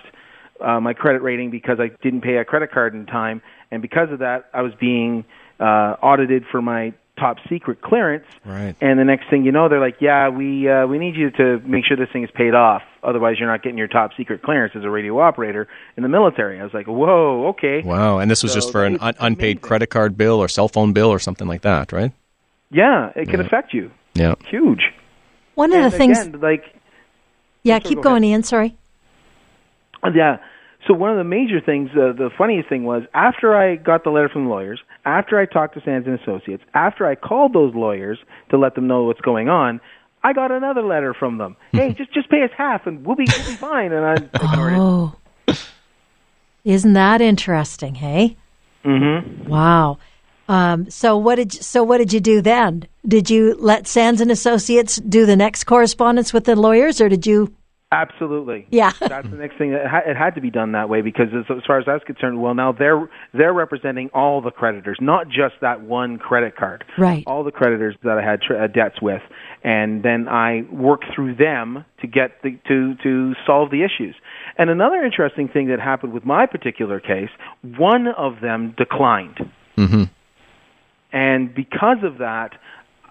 uh, 0.60 0.80
my 0.80 0.94
credit 0.94 1.22
rating 1.22 1.50
because 1.50 1.78
I 1.80 1.90
didn't 2.02 2.22
pay 2.22 2.36
a 2.36 2.44
credit 2.44 2.70
card 2.70 2.94
in 2.94 3.06
time, 3.06 3.42
and 3.70 3.82
because 3.82 4.10
of 4.10 4.20
that, 4.20 4.48
I 4.54 4.62
was 4.62 4.72
being 4.78 5.24
uh, 5.58 5.96
audited 6.02 6.44
for 6.50 6.62
my 6.62 6.94
top 7.18 7.38
secret 7.48 7.80
clearance. 7.80 8.26
Right. 8.44 8.76
And 8.80 8.98
the 8.98 9.04
next 9.04 9.28
thing 9.28 9.44
you 9.44 9.52
know, 9.52 9.68
they're 9.68 9.80
like, 9.80 9.96
"Yeah, 10.00 10.28
we 10.28 10.68
uh, 10.68 10.86
we 10.86 10.98
need 10.98 11.16
you 11.16 11.30
to 11.32 11.58
make 11.60 11.84
sure 11.84 11.96
this 11.96 12.10
thing 12.12 12.24
is 12.24 12.30
paid 12.30 12.54
off. 12.54 12.82
Otherwise, 13.06 13.36
you're 13.38 13.48
not 13.48 13.62
getting 13.62 13.78
your 13.78 13.86
top 13.88 14.10
secret 14.16 14.42
clearance 14.42 14.74
as 14.76 14.84
a 14.84 14.90
radio 14.90 15.18
operator 15.20 15.68
in 15.96 16.02
the 16.02 16.08
military." 16.08 16.60
I 16.60 16.64
was 16.64 16.74
like, 16.74 16.86
"Whoa, 16.86 17.46
okay." 17.50 17.82
Wow. 17.82 18.18
And 18.18 18.30
this 18.30 18.42
was 18.42 18.52
So 18.52 18.56
just 18.58 18.72
for 18.72 18.84
an 18.84 18.98
un- 19.00 19.14
unpaid 19.20 19.56
amazing. 19.56 19.58
credit 19.60 19.86
card 19.90 20.16
bill 20.18 20.42
or 20.42 20.48
cell 20.48 20.68
phone 20.68 20.92
bill 20.92 21.08
or 21.10 21.18
something 21.18 21.46
like 21.48 21.62
that, 21.62 21.92
right? 21.92 22.12
Yeah, 22.70 23.12
it 23.16 23.28
can 23.28 23.40
affect 23.40 23.72
you. 23.72 23.90
Yeah. 24.14 24.34
Huge. 24.48 24.92
One 25.54 25.72
of 25.72 25.78
and 25.78 25.92
the 25.92 25.96
things, 25.96 26.26
like 26.42 26.64
yeah, 27.62 27.78
keep 27.78 27.96
go 27.98 28.02
going, 28.02 28.22
ahead. 28.24 28.30
Ian. 28.32 28.42
Sorry. 28.42 28.76
Yeah. 30.14 30.38
So 30.86 30.94
one 30.94 31.10
of 31.10 31.16
the 31.16 31.24
major 31.24 31.60
things, 31.60 31.90
uh, 31.92 32.12
the 32.12 32.30
funniest 32.38 32.68
thing 32.68 32.84
was 32.84 33.02
after 33.12 33.56
I 33.56 33.74
got 33.74 34.04
the 34.04 34.10
letter 34.10 34.28
from 34.28 34.44
the 34.44 34.50
lawyers, 34.50 34.80
after 35.04 35.36
I 35.38 35.44
talked 35.46 35.74
to 35.74 35.80
Sands 35.80 36.06
and 36.06 36.18
Associates, 36.20 36.62
after 36.74 37.06
I 37.06 37.16
called 37.16 37.52
those 37.54 37.74
lawyers 37.74 38.18
to 38.50 38.56
let 38.58 38.76
them 38.76 38.86
know 38.86 39.02
what's 39.02 39.20
going 39.20 39.48
on, 39.48 39.80
I 40.26 40.32
got 40.32 40.50
another 40.50 40.82
letter 40.82 41.14
from 41.14 41.38
them. 41.38 41.56
hey, 41.72 41.92
just 41.92 42.12
just 42.12 42.28
pay 42.28 42.42
us 42.42 42.50
half 42.56 42.88
and 42.88 43.06
we'll 43.06 43.14
be 43.14 43.26
we'll 43.28 43.46
be 43.46 43.54
fine. 43.54 43.92
And 43.92 44.04
I 44.04 44.14
ignored. 44.14 44.72
Oh, 44.76 45.16
isn't 46.64 46.94
that 46.94 47.20
interesting? 47.20 47.94
Hey. 47.94 48.36
Mm-hmm. 48.84 49.48
Wow. 49.48 49.98
Um, 50.48 50.90
so 50.90 51.16
what 51.16 51.36
did 51.36 51.52
so 51.52 51.84
what 51.84 51.98
did 51.98 52.12
you 52.12 52.18
do 52.18 52.42
then? 52.42 52.88
Did 53.06 53.30
you 53.30 53.54
let 53.60 53.86
Sands 53.86 54.20
and 54.20 54.32
Associates 54.32 54.96
do 54.96 55.26
the 55.26 55.36
next 55.36 55.64
correspondence 55.64 56.32
with 56.32 56.44
the 56.44 56.56
lawyers, 56.56 57.00
or 57.00 57.08
did 57.08 57.24
you? 57.24 57.54
Absolutely. 57.92 58.66
Yeah. 58.70 58.92
That's 58.98 59.30
the 59.30 59.36
next 59.36 59.58
thing. 59.58 59.72
It, 59.72 59.86
ha- 59.86 60.02
it 60.04 60.16
had 60.16 60.34
to 60.34 60.40
be 60.40 60.50
done 60.50 60.72
that 60.72 60.88
way 60.88 61.02
because, 61.02 61.28
as, 61.32 61.44
as 61.56 61.62
far 61.64 61.78
as 61.78 61.86
I 61.86 61.92
was 61.92 62.02
concerned, 62.04 62.42
well, 62.42 62.52
now 62.54 62.72
they're 62.72 63.08
they're 63.32 63.52
representing 63.52 64.10
all 64.12 64.42
the 64.42 64.50
creditors, 64.50 64.98
not 65.00 65.28
just 65.28 65.54
that 65.60 65.82
one 65.82 66.18
credit 66.18 66.56
card. 66.56 66.84
Right. 66.98 67.22
All 67.28 67.44
the 67.44 67.52
creditors 67.52 67.94
that 68.02 68.18
I 68.18 68.28
had 68.28 68.42
tr- 68.42 68.56
uh, 68.56 68.66
debts 68.66 69.00
with, 69.00 69.22
and 69.62 70.02
then 70.02 70.28
I 70.28 70.62
work 70.70 71.02
through 71.14 71.36
them 71.36 71.84
to 72.00 72.06
get 72.06 72.42
the, 72.42 72.58
to 72.68 72.94
to 73.02 73.34
solve 73.46 73.70
the 73.70 73.82
issues. 73.82 74.14
And 74.58 74.70
another 74.70 75.04
interesting 75.04 75.48
thing 75.48 75.68
that 75.68 75.80
happened 75.80 76.12
with 76.12 76.24
my 76.24 76.46
particular 76.46 77.00
case, 77.00 77.30
one 77.62 78.08
of 78.08 78.40
them 78.40 78.74
declined. 78.76 79.38
Mm-hmm. 79.76 80.04
And 81.12 81.54
because 81.54 81.98
of 82.02 82.18
that, 82.18 82.58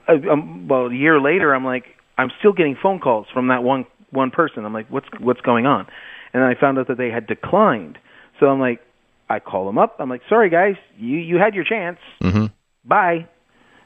uh, 0.08 0.13
um, 0.31 0.67
well, 0.67 0.88
a 0.88 0.93
year 0.93 1.19
later, 1.19 1.53
I'm 1.53 1.65
like, 1.65 1.86
I'm 2.17 2.31
still 2.39 2.53
getting 2.53 2.77
phone 2.81 2.99
calls 2.99 3.27
from 3.34 3.47
that 3.49 3.63
one 3.63 3.86
one 4.12 4.31
person. 4.31 4.65
I'm 4.65 4.73
like, 4.73 4.88
what's 4.89 5.08
what's 5.19 5.41
going 5.41 5.65
on? 5.65 5.88
And 6.34 6.43
then 6.43 6.49
I 6.49 6.60
found 6.60 6.77
out 6.79 6.88
that 6.88 6.97
they 6.97 7.10
had 7.10 7.27
declined. 7.27 7.97
So 8.39 8.47
I'm 8.47 8.60
like, 8.60 8.81
I 9.29 9.39
call 9.39 9.65
them 9.65 9.77
up. 9.77 9.95
I'm 9.99 10.10
like, 10.10 10.21
sorry 10.29 10.49
guys, 10.49 10.75
you 10.97 11.17
you 11.17 11.38
had 11.38 11.55
your 11.55 11.63
chance. 11.63 11.99
Mm-hmm. 12.21 12.45
Bye. 12.86 13.27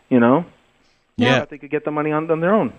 You 0.09 0.19
know. 0.19 0.45
Yeah. 1.25 1.45
They 1.45 1.57
could 1.57 1.71
get 1.71 1.85
the 1.85 1.91
money 1.91 2.11
on, 2.11 2.29
on 2.31 2.39
their 2.39 2.53
own. 2.53 2.73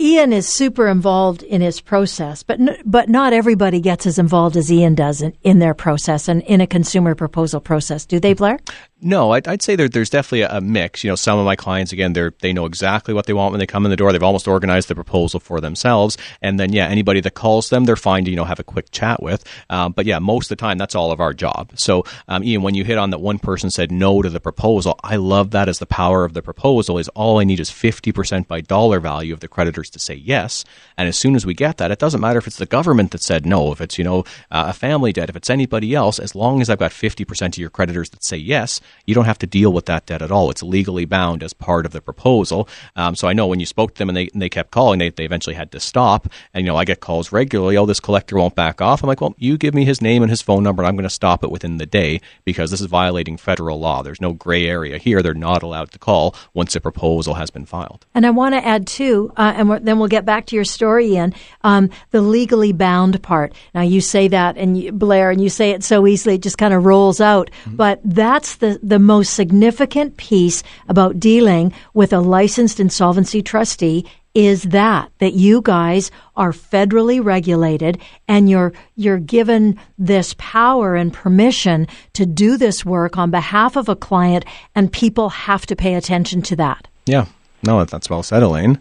Ian 0.00 0.32
is 0.32 0.48
super 0.48 0.88
involved 0.88 1.44
in 1.44 1.60
his 1.60 1.80
process, 1.80 2.42
but 2.42 2.58
n- 2.58 2.76
but 2.84 3.08
not 3.08 3.32
everybody 3.32 3.80
gets 3.80 4.04
as 4.04 4.18
involved 4.18 4.56
as 4.56 4.72
Ian 4.72 4.96
does 4.96 5.22
in, 5.22 5.32
in 5.44 5.60
their 5.60 5.74
process 5.74 6.26
and 6.28 6.42
in 6.42 6.60
a 6.60 6.66
consumer 6.66 7.14
proposal 7.14 7.60
process. 7.60 8.04
Do 8.04 8.18
they, 8.18 8.32
Blair? 8.32 8.58
No, 9.04 9.32
I'd, 9.32 9.48
I'd 9.48 9.62
say 9.62 9.74
there, 9.74 9.88
there's 9.88 10.10
definitely 10.10 10.42
a, 10.42 10.60
mix. 10.60 11.02
You 11.02 11.10
know, 11.10 11.16
some 11.16 11.36
of 11.36 11.44
my 11.44 11.56
clients, 11.56 11.92
again, 11.92 12.12
they 12.12 12.30
they 12.40 12.52
know 12.52 12.66
exactly 12.66 13.12
what 13.12 13.26
they 13.26 13.32
want 13.32 13.50
when 13.50 13.58
they 13.58 13.66
come 13.66 13.84
in 13.84 13.90
the 13.90 13.96
door. 13.96 14.12
They've 14.12 14.22
almost 14.22 14.46
organized 14.46 14.86
the 14.86 14.94
proposal 14.94 15.40
for 15.40 15.60
themselves. 15.60 16.16
And 16.40 16.58
then, 16.58 16.72
yeah, 16.72 16.86
anybody 16.86 17.20
that 17.20 17.34
calls 17.34 17.68
them, 17.68 17.84
they're 17.84 17.96
fine 17.96 18.24
to, 18.24 18.30
you 18.30 18.36
know, 18.36 18.44
have 18.44 18.60
a 18.60 18.64
quick 18.64 18.92
chat 18.92 19.20
with. 19.20 19.44
Um, 19.68 19.90
but 19.90 20.06
yeah, 20.06 20.20
most 20.20 20.52
of 20.52 20.56
the 20.56 20.60
time, 20.60 20.78
that's 20.78 20.94
all 20.94 21.10
of 21.10 21.20
our 21.20 21.34
job. 21.34 21.72
So, 21.74 22.04
um, 22.28 22.44
Ian, 22.44 22.62
when 22.62 22.76
you 22.76 22.84
hit 22.84 22.96
on 22.96 23.10
that 23.10 23.18
one 23.18 23.40
person 23.40 23.70
said 23.70 23.90
no 23.90 24.22
to 24.22 24.30
the 24.30 24.38
proposal, 24.38 24.98
I 25.02 25.16
love 25.16 25.50
that 25.50 25.68
as 25.68 25.80
the 25.80 25.86
power 25.86 26.24
of 26.24 26.32
the 26.32 26.42
proposal 26.42 26.98
is 26.98 27.08
all 27.08 27.40
I 27.40 27.44
need 27.44 27.58
is 27.58 27.70
50% 27.70 28.46
by 28.46 28.60
dollar 28.60 29.00
value 29.00 29.34
of 29.34 29.40
the 29.40 29.48
creditors 29.48 29.90
to 29.90 29.98
say 29.98 30.14
yes. 30.14 30.64
And 30.96 31.08
as 31.08 31.18
soon 31.18 31.34
as 31.34 31.44
we 31.44 31.54
get 31.54 31.78
that, 31.78 31.90
it 31.90 31.98
doesn't 31.98 32.20
matter 32.20 32.38
if 32.38 32.46
it's 32.46 32.56
the 32.56 32.66
government 32.66 33.10
that 33.10 33.22
said 33.22 33.46
no, 33.46 33.72
if 33.72 33.80
it's, 33.80 33.98
you 33.98 34.04
know, 34.04 34.20
uh, 34.52 34.66
a 34.68 34.72
family 34.72 35.12
debt, 35.12 35.28
if 35.28 35.34
it's 35.34 35.50
anybody 35.50 35.92
else, 35.92 36.20
as 36.20 36.36
long 36.36 36.60
as 36.60 36.70
I've 36.70 36.78
got 36.78 36.92
50% 36.92 37.46
of 37.48 37.58
your 37.58 37.70
creditors 37.70 38.10
that 38.10 38.22
say 38.22 38.36
yes, 38.36 38.80
you 39.06 39.14
don't 39.14 39.24
have 39.24 39.38
to 39.38 39.46
deal 39.46 39.72
with 39.72 39.86
that 39.86 40.06
debt 40.06 40.22
at 40.22 40.30
all. 40.30 40.50
It's 40.50 40.62
legally 40.62 41.04
bound 41.04 41.42
as 41.42 41.52
part 41.52 41.86
of 41.86 41.92
the 41.92 42.00
proposal. 42.00 42.68
Um, 42.96 43.14
so 43.14 43.28
I 43.28 43.32
know 43.32 43.46
when 43.46 43.60
you 43.60 43.66
spoke 43.66 43.94
to 43.94 43.98
them 43.98 44.08
and 44.08 44.16
they, 44.16 44.28
and 44.32 44.40
they 44.40 44.48
kept 44.48 44.70
calling, 44.70 44.98
they, 44.98 45.10
they 45.10 45.24
eventually 45.24 45.54
had 45.54 45.72
to 45.72 45.80
stop. 45.80 46.28
And, 46.54 46.64
you 46.64 46.72
know, 46.72 46.76
I 46.76 46.84
get 46.84 47.00
calls 47.00 47.32
regularly, 47.32 47.76
oh, 47.76 47.86
this 47.86 48.00
collector 48.00 48.36
won't 48.36 48.54
back 48.54 48.80
off. 48.80 49.02
I'm 49.02 49.08
like, 49.08 49.20
well, 49.20 49.34
you 49.38 49.58
give 49.58 49.74
me 49.74 49.84
his 49.84 50.00
name 50.00 50.22
and 50.22 50.30
his 50.30 50.42
phone 50.42 50.62
number, 50.62 50.82
and 50.82 50.88
I'm 50.88 50.96
going 50.96 51.04
to 51.04 51.10
stop 51.10 51.44
it 51.44 51.50
within 51.50 51.78
the 51.78 51.86
day 51.86 52.20
because 52.44 52.70
this 52.70 52.80
is 52.80 52.86
violating 52.86 53.36
federal 53.36 53.78
law. 53.78 54.02
There's 54.02 54.20
no 54.20 54.32
gray 54.32 54.66
area 54.66 54.98
here. 54.98 55.22
They're 55.22 55.34
not 55.34 55.62
allowed 55.62 55.90
to 55.92 55.98
call 55.98 56.34
once 56.54 56.76
a 56.76 56.80
proposal 56.80 57.34
has 57.34 57.50
been 57.50 57.66
filed. 57.66 58.06
And 58.14 58.26
I 58.26 58.30
want 58.30 58.54
to 58.54 58.64
add 58.64 58.86
too, 58.86 59.32
uh, 59.36 59.52
and 59.56 59.68
we're, 59.68 59.78
then 59.80 59.98
we'll 59.98 60.08
get 60.08 60.24
back 60.24 60.46
to 60.46 60.56
your 60.56 60.64
story, 60.64 61.12
Ian. 61.12 61.34
Um, 61.62 61.90
the 62.10 62.20
legally 62.20 62.72
bound 62.72 63.22
part. 63.22 63.54
Now 63.74 63.82
you 63.82 64.00
say 64.00 64.28
that, 64.28 64.56
and 64.56 64.78
you, 64.78 64.92
Blair, 64.92 65.30
and 65.30 65.40
you 65.40 65.48
say 65.48 65.70
it 65.70 65.82
so 65.82 66.06
easily, 66.06 66.36
it 66.36 66.42
just 66.42 66.58
kind 66.58 66.74
of 66.74 66.84
rolls 66.84 67.20
out. 67.20 67.50
But 67.66 68.00
that's 68.04 68.56
the 68.56 68.78
the 68.82 68.98
most 68.98 69.34
significant 69.34 70.16
piece 70.16 70.62
about 70.88 71.20
dealing 71.20 71.72
with 71.94 72.12
a 72.12 72.20
licensed 72.20 72.80
insolvency 72.80 73.42
trustee 73.42 74.04
is 74.34 74.62
that 74.64 75.10
that 75.18 75.34
you 75.34 75.60
guys 75.60 76.10
are 76.36 76.52
federally 76.52 77.22
regulated 77.22 78.00
and 78.28 78.48
you're 78.48 78.72
you're 78.96 79.18
given 79.18 79.78
this 79.98 80.34
power 80.38 80.94
and 80.94 81.12
permission 81.12 81.86
to 82.14 82.24
do 82.24 82.56
this 82.56 82.84
work 82.84 83.18
on 83.18 83.30
behalf 83.30 83.76
of 83.76 83.88
a 83.88 83.96
client 83.96 84.44
and 84.74 84.92
people 84.92 85.28
have 85.28 85.66
to 85.66 85.76
pay 85.76 85.94
attention 85.94 86.40
to 86.40 86.56
that. 86.56 86.88
Yeah, 87.04 87.26
no, 87.62 87.84
that's 87.84 88.08
well 88.08 88.22
said, 88.22 88.42
Elaine. 88.42 88.80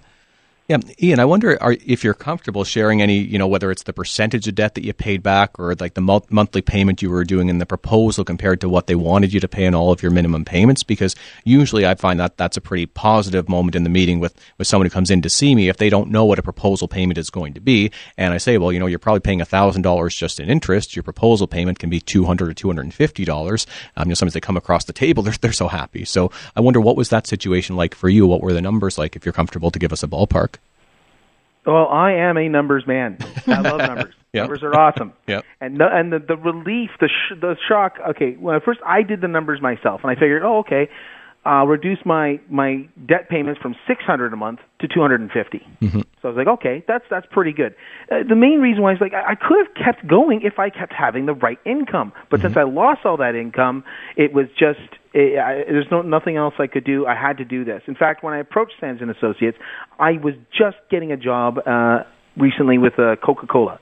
Yeah, 0.72 0.78
Ian, 1.04 1.20
I 1.20 1.26
wonder 1.26 1.62
are, 1.62 1.76
if 1.86 2.02
you're 2.02 2.14
comfortable 2.14 2.64
sharing 2.64 3.02
any, 3.02 3.18
you 3.18 3.38
know, 3.38 3.46
whether 3.46 3.72
it's 3.72 3.84
the 3.84 3.92
percentage 3.92 4.48
of 4.48 4.56
debt 4.56 4.76
that 4.76 4.86
you 4.86 4.94
paid 4.94 5.22
back 5.22 5.60
or 5.60 5.76
like 5.76 5.96
the 5.96 6.02
mo- 6.02 6.24
monthly 6.30 6.62
payment 6.62 7.02
you 7.02 7.10
were 7.10 7.26
doing 7.26 7.50
in 7.50 7.58
the 7.58 7.66
proposal 7.66 8.24
compared 8.24 8.62
to 8.62 8.70
what 8.70 8.88
they 8.88 8.96
wanted 8.96 9.34
you 9.34 9.42
to 9.42 9.50
pay 9.50 9.66
in 9.66 9.76
all 9.76 9.92
of 9.92 10.02
your 10.02 10.14
minimum 10.14 10.46
payments. 10.46 10.82
Because 10.82 11.14
usually 11.44 11.86
I 11.86 11.96
find 11.96 12.22
that 12.22 12.38
that's 12.38 12.56
a 12.56 12.62
pretty 12.62 12.86
positive 12.86 13.50
moment 13.50 13.76
in 13.76 13.84
the 13.84 13.90
meeting 13.90 14.22
with, 14.22 14.34
with 14.58 14.66
someone 14.66 14.86
who 14.86 14.92
comes 14.92 15.12
in 15.12 15.22
to 15.24 15.30
see 15.30 15.56
me 15.56 15.68
if 15.68 15.76
they 15.76 15.90
don't 15.90 16.10
know 16.10 16.24
what 16.24 16.40
a 16.40 16.42
proposal 16.42 16.88
payment 16.88 17.18
is 17.18 17.30
going 17.30 17.54
to 17.56 17.60
be. 17.60 17.92
And 18.18 18.34
I 18.34 18.38
say, 18.38 18.58
well, 18.58 18.72
you 18.72 18.80
know, 18.80 18.88
you're 18.88 18.98
probably 18.98 19.20
paying 19.20 19.40
$1,000 19.40 20.18
just 20.18 20.40
in 20.40 20.50
interest. 20.50 20.96
Your 20.96 21.04
proposal 21.04 21.48
payment 21.48 21.80
can 21.80 21.90
be 21.90 22.00
$200 22.00 22.40
or 22.44 22.54
$250. 22.54 23.68
Um, 23.98 24.08
you 24.08 24.12
know, 24.12 24.14
sometimes 24.14 24.36
they 24.36 24.40
come 24.40 24.56
across 24.56 24.86
the 24.86 24.94
table, 24.94 25.22
they're, 25.24 25.36
they're 25.42 25.52
so 25.52 25.68
happy. 25.68 26.06
So 26.06 26.32
I 26.56 26.62
wonder 26.62 26.80
what 26.80 26.96
was 26.96 27.10
that 27.10 27.28
situation 27.28 27.76
like 27.76 27.94
for 27.94 28.08
you? 28.08 28.26
What 28.26 28.40
were 28.40 28.54
the 28.54 28.62
numbers 28.62 28.98
like 28.98 29.18
if 29.18 29.26
you're 29.26 29.34
comfortable 29.34 29.70
to 29.70 29.78
give 29.78 29.92
us 29.92 30.02
a 30.02 30.08
ballpark? 30.08 30.61
Well, 31.66 31.88
I 31.88 32.14
am 32.14 32.38
a 32.38 32.50
numbers 32.50 32.86
man. 32.88 33.18
I 33.48 33.62
love 33.62 33.78
numbers. 33.88 34.14
Yep. 34.34 34.44
Numbers 34.44 34.64
are 34.64 34.80
awesome. 34.80 35.14
Yep. 35.28 35.46
And 35.60 35.78
the, 35.78 35.88
and 35.92 36.12
the 36.12 36.20
the 36.20 36.38
relief, 36.38 36.92
the 37.00 37.10
sh- 37.10 37.36
the 37.40 37.56
shock. 37.68 37.98
Okay, 38.12 38.36
well, 38.40 38.60
first 38.64 38.80
I 38.86 39.04
did 39.04 39.22
the 39.22 39.28
numbers 39.28 39.62
myself, 39.62 40.02
and 40.04 40.12
I 40.12 40.16
figured, 40.16 40.44
oh, 40.44 40.60
okay, 40.60 40.90
I'll 41.46 41.68
reduce 41.68 42.00
my 42.06 42.40
my 42.50 42.88
debt 43.06 43.30
payments 43.30 43.62
from 43.62 43.76
six 43.88 44.04
hundred 44.04 44.34
a 44.34 44.38
month 44.38 44.60
to 44.80 44.88
two 44.88 45.02
hundred 45.02 45.22
and 45.22 45.32
fifty. 45.32 45.66
Mm-hmm. 45.82 46.02
So 46.22 46.30
I 46.30 46.32
was 46.32 46.38
like, 46.38 46.48
okay, 46.60 46.84
that's 46.88 47.04
that's 47.10 47.26
pretty 47.32 47.52
good. 47.52 47.74
Uh, 48.12 48.18
the 48.28 48.36
main 48.36 48.60
reason 48.60 48.84
why 48.84 48.94
is 48.94 49.02
like 49.02 49.14
I, 49.14 49.32
I 49.32 49.36
could 49.36 49.66
have 49.66 49.74
kept 49.74 50.08
going 50.08 50.42
if 50.44 50.60
I 50.60 50.70
kept 50.70 50.94
having 50.94 51.26
the 51.26 51.34
right 51.34 51.58
income, 51.66 52.14
but 52.30 52.42
since 52.42 52.56
I 52.56 52.64
lost 52.64 53.06
all 53.06 53.18
that 53.18 53.34
income, 53.34 53.84
it 54.16 54.32
was 54.32 54.46
just 54.50 54.80
it, 55.14 55.40
I, 55.40 55.64
there's 55.68 55.88
no 55.90 56.04
nothing 56.04 56.38
else 56.38 56.54
I 56.60 56.68
could 56.68 56.84
do. 56.84 57.08
I 57.08 57.16
had 57.16 57.38
to 57.38 57.46
do 57.46 57.66
this. 57.66 57.82
In 57.88 57.96
fact, 57.96 58.24
when 58.24 58.36
I 58.36 58.40
approached 58.40 58.74
Sands 58.80 59.02
and 59.02 59.10
Associates, 59.10 59.58
I 60.00 60.14
was 60.14 60.36
just 60.56 60.78
getting 60.92 61.12
a 61.12 61.18
job 61.18 61.58
uh, 61.66 62.04
recently 62.38 62.78
with 62.78 63.00
uh, 63.00 63.16
Coca 63.16 63.48
Cola, 63.48 63.80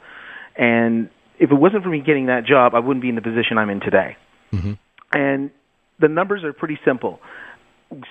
and 0.56 1.10
if 1.40 1.52
it 1.52 1.56
wasn't 1.56 1.84
for 1.84 1.90
me 1.90 2.00
getting 2.00 2.28
that 2.28 2.46
job, 2.46 2.74
I 2.74 2.80
wouldn't 2.80 3.02
be 3.02 3.10
in 3.10 3.16
the 3.16 3.22
position 3.22 3.58
I'm 3.58 3.70
in 3.70 3.82
today. 3.82 4.16
And 5.12 5.52
the 6.00 6.08
numbers 6.08 6.46
are 6.46 6.54
pretty 6.54 6.80
simple: 6.86 7.20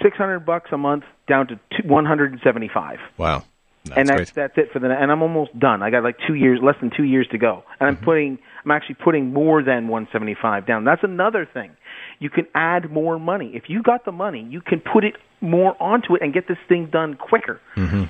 six 0.03 0.19
hundred 0.19 0.41
bucks 0.41 0.71
a 0.73 0.79
month 0.79 1.05
down 1.27 1.49
to 1.49 1.59
one 1.85 2.05
hundred 2.05 2.33
and 2.33 2.41
seventy-five 2.45 2.99
Wow. 3.17 3.45
That's 3.89 3.99
and 3.99 4.09
that's 4.09 4.31
great. 4.31 4.35
that's 4.35 4.59
it 4.59 4.73
for 4.73 4.79
the 4.79 4.91
and 4.91 5.11
I'm 5.11 5.23
almost 5.23 5.59
done. 5.59 5.83
I 5.83 5.91
got 5.91 6.03
like 6.03 6.17
two 6.27 6.35
years, 6.35 6.61
less 6.63 6.77
than 6.81 6.91
two 6.95 7.05
years 7.05 7.27
to 7.33 7.39
go, 7.39 7.65
and 7.81 7.89
I'm 7.89 7.97
mm-hmm. 7.97 8.05
putting 8.05 8.39
I'm 8.65 8.71
actually 8.71 8.97
putting 8.97 9.33
more 9.33 9.63
than 9.63 9.89
175 9.89 10.67
down. 10.67 10.85
That's 10.85 11.03
another 11.03 11.49
thing. 11.53 11.71
You 12.19 12.31
can 12.31 12.47
add 12.55 12.91
more 12.91 13.19
money 13.19 13.53
if 13.55 13.65
you 13.69 13.83
got 13.83 14.05
the 14.05 14.13
money. 14.13 14.47
You 14.51 14.61
can 14.61 14.81
put 14.81 15.05
it 15.05 15.15
more 15.41 15.81
onto 15.81 16.17
it 16.17 16.23
and 16.23 16.35
get 16.35 16.49
this 16.49 16.59
thing 16.69 16.87
done 16.87 17.15
quicker. 17.15 17.61
Mm-hmm. 17.77 18.05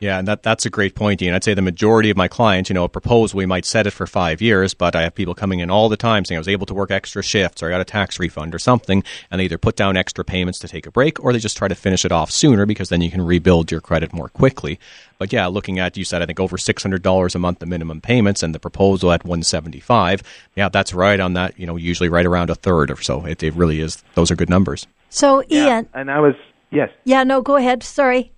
Yeah, 0.00 0.18
and 0.18 0.26
that 0.28 0.42
that's 0.42 0.64
a 0.64 0.70
great 0.70 0.94
point, 0.94 1.20
Ian. 1.20 1.34
I'd 1.34 1.44
say 1.44 1.52
the 1.52 1.60
majority 1.60 2.08
of 2.08 2.16
my 2.16 2.26
clients, 2.26 2.70
you 2.70 2.74
know, 2.74 2.84
a 2.84 2.88
proposal, 2.88 3.36
we 3.36 3.44
might 3.44 3.66
set 3.66 3.86
it 3.86 3.90
for 3.90 4.06
five 4.06 4.40
years, 4.40 4.72
but 4.72 4.96
I 4.96 5.02
have 5.02 5.14
people 5.14 5.34
coming 5.34 5.60
in 5.60 5.70
all 5.70 5.90
the 5.90 5.96
time 5.98 6.24
saying 6.24 6.38
I 6.38 6.40
was 6.40 6.48
able 6.48 6.64
to 6.66 6.74
work 6.74 6.90
extra 6.90 7.22
shifts 7.22 7.62
or 7.62 7.66
I 7.66 7.70
got 7.70 7.82
a 7.82 7.84
tax 7.84 8.18
refund 8.18 8.54
or 8.54 8.58
something, 8.58 9.04
and 9.30 9.38
they 9.38 9.44
either 9.44 9.58
put 9.58 9.76
down 9.76 9.98
extra 9.98 10.24
payments 10.24 10.58
to 10.60 10.68
take 10.68 10.86
a 10.86 10.90
break 10.90 11.22
or 11.22 11.32
they 11.32 11.38
just 11.38 11.58
try 11.58 11.68
to 11.68 11.74
finish 11.74 12.06
it 12.06 12.12
off 12.12 12.30
sooner 12.30 12.64
because 12.64 12.88
then 12.88 13.02
you 13.02 13.10
can 13.10 13.20
rebuild 13.20 13.70
your 13.70 13.82
credit 13.82 14.14
more 14.14 14.30
quickly. 14.30 14.80
But 15.18 15.34
yeah, 15.34 15.46
looking 15.48 15.78
at 15.78 15.98
you 15.98 16.04
said 16.04 16.22
I 16.22 16.26
think 16.26 16.40
over 16.40 16.56
six 16.56 16.82
hundred 16.82 17.02
dollars 17.02 17.34
a 17.34 17.38
month 17.38 17.58
the 17.58 17.66
minimum 17.66 18.00
payments 18.00 18.42
and 18.42 18.54
the 18.54 18.58
proposal 18.58 19.12
at 19.12 19.24
one 19.26 19.42
seventy 19.42 19.80
five. 19.80 20.22
Yeah, 20.56 20.70
that's 20.70 20.94
right 20.94 21.20
on 21.20 21.34
that. 21.34 21.58
You 21.58 21.66
know, 21.66 21.76
usually 21.76 22.08
right 22.08 22.24
around 22.24 22.48
a 22.48 22.54
third 22.54 22.90
or 22.90 23.02
so. 23.02 23.26
It, 23.26 23.42
it 23.42 23.52
really 23.54 23.80
is. 23.80 24.02
Those 24.14 24.30
are 24.30 24.36
good 24.36 24.48
numbers. 24.48 24.86
So, 25.10 25.42
Yeah. 25.48 25.66
Ian, 25.66 25.88
and 25.92 26.10
I 26.10 26.20
was 26.20 26.34
Yes. 26.70 26.90
Yeah, 27.04 27.24
no, 27.24 27.42
go 27.42 27.56
ahead. 27.56 27.82
Sorry. 27.82 28.32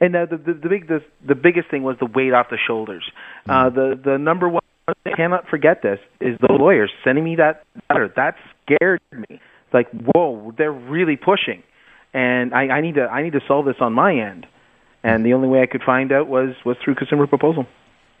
And 0.00 0.14
uh, 0.14 0.26
the, 0.26 0.36
the 0.36 0.54
the 0.54 0.68
big 0.68 0.88
the, 0.88 1.02
the 1.26 1.34
biggest 1.34 1.70
thing 1.70 1.82
was 1.82 1.96
the 1.98 2.06
weight 2.06 2.32
off 2.32 2.50
the 2.50 2.58
shoulders. 2.66 3.04
Uh, 3.48 3.70
the 3.70 4.00
the 4.02 4.18
number 4.18 4.48
one 4.48 4.62
I 4.88 5.10
cannot 5.16 5.48
forget 5.48 5.82
this 5.82 5.98
is 6.20 6.38
the 6.40 6.52
lawyers 6.52 6.90
sending 7.04 7.24
me 7.24 7.36
that 7.36 7.64
letter. 7.90 8.12
That 8.16 8.36
scared 8.62 9.00
me. 9.12 9.26
It's 9.30 9.74
like 9.74 9.88
whoa, 9.90 10.54
they're 10.56 10.72
really 10.72 11.16
pushing, 11.16 11.62
and 12.14 12.54
I, 12.54 12.68
I 12.68 12.80
need 12.80 12.94
to 12.94 13.06
I 13.06 13.22
need 13.22 13.32
to 13.32 13.40
solve 13.46 13.66
this 13.66 13.76
on 13.80 13.92
my 13.92 14.14
end. 14.14 14.46
And 15.02 15.24
the 15.24 15.34
only 15.34 15.48
way 15.48 15.62
I 15.62 15.66
could 15.66 15.82
find 15.82 16.12
out 16.12 16.28
was 16.28 16.54
was 16.64 16.76
through 16.84 16.94
consumer 16.94 17.26
proposal. 17.26 17.66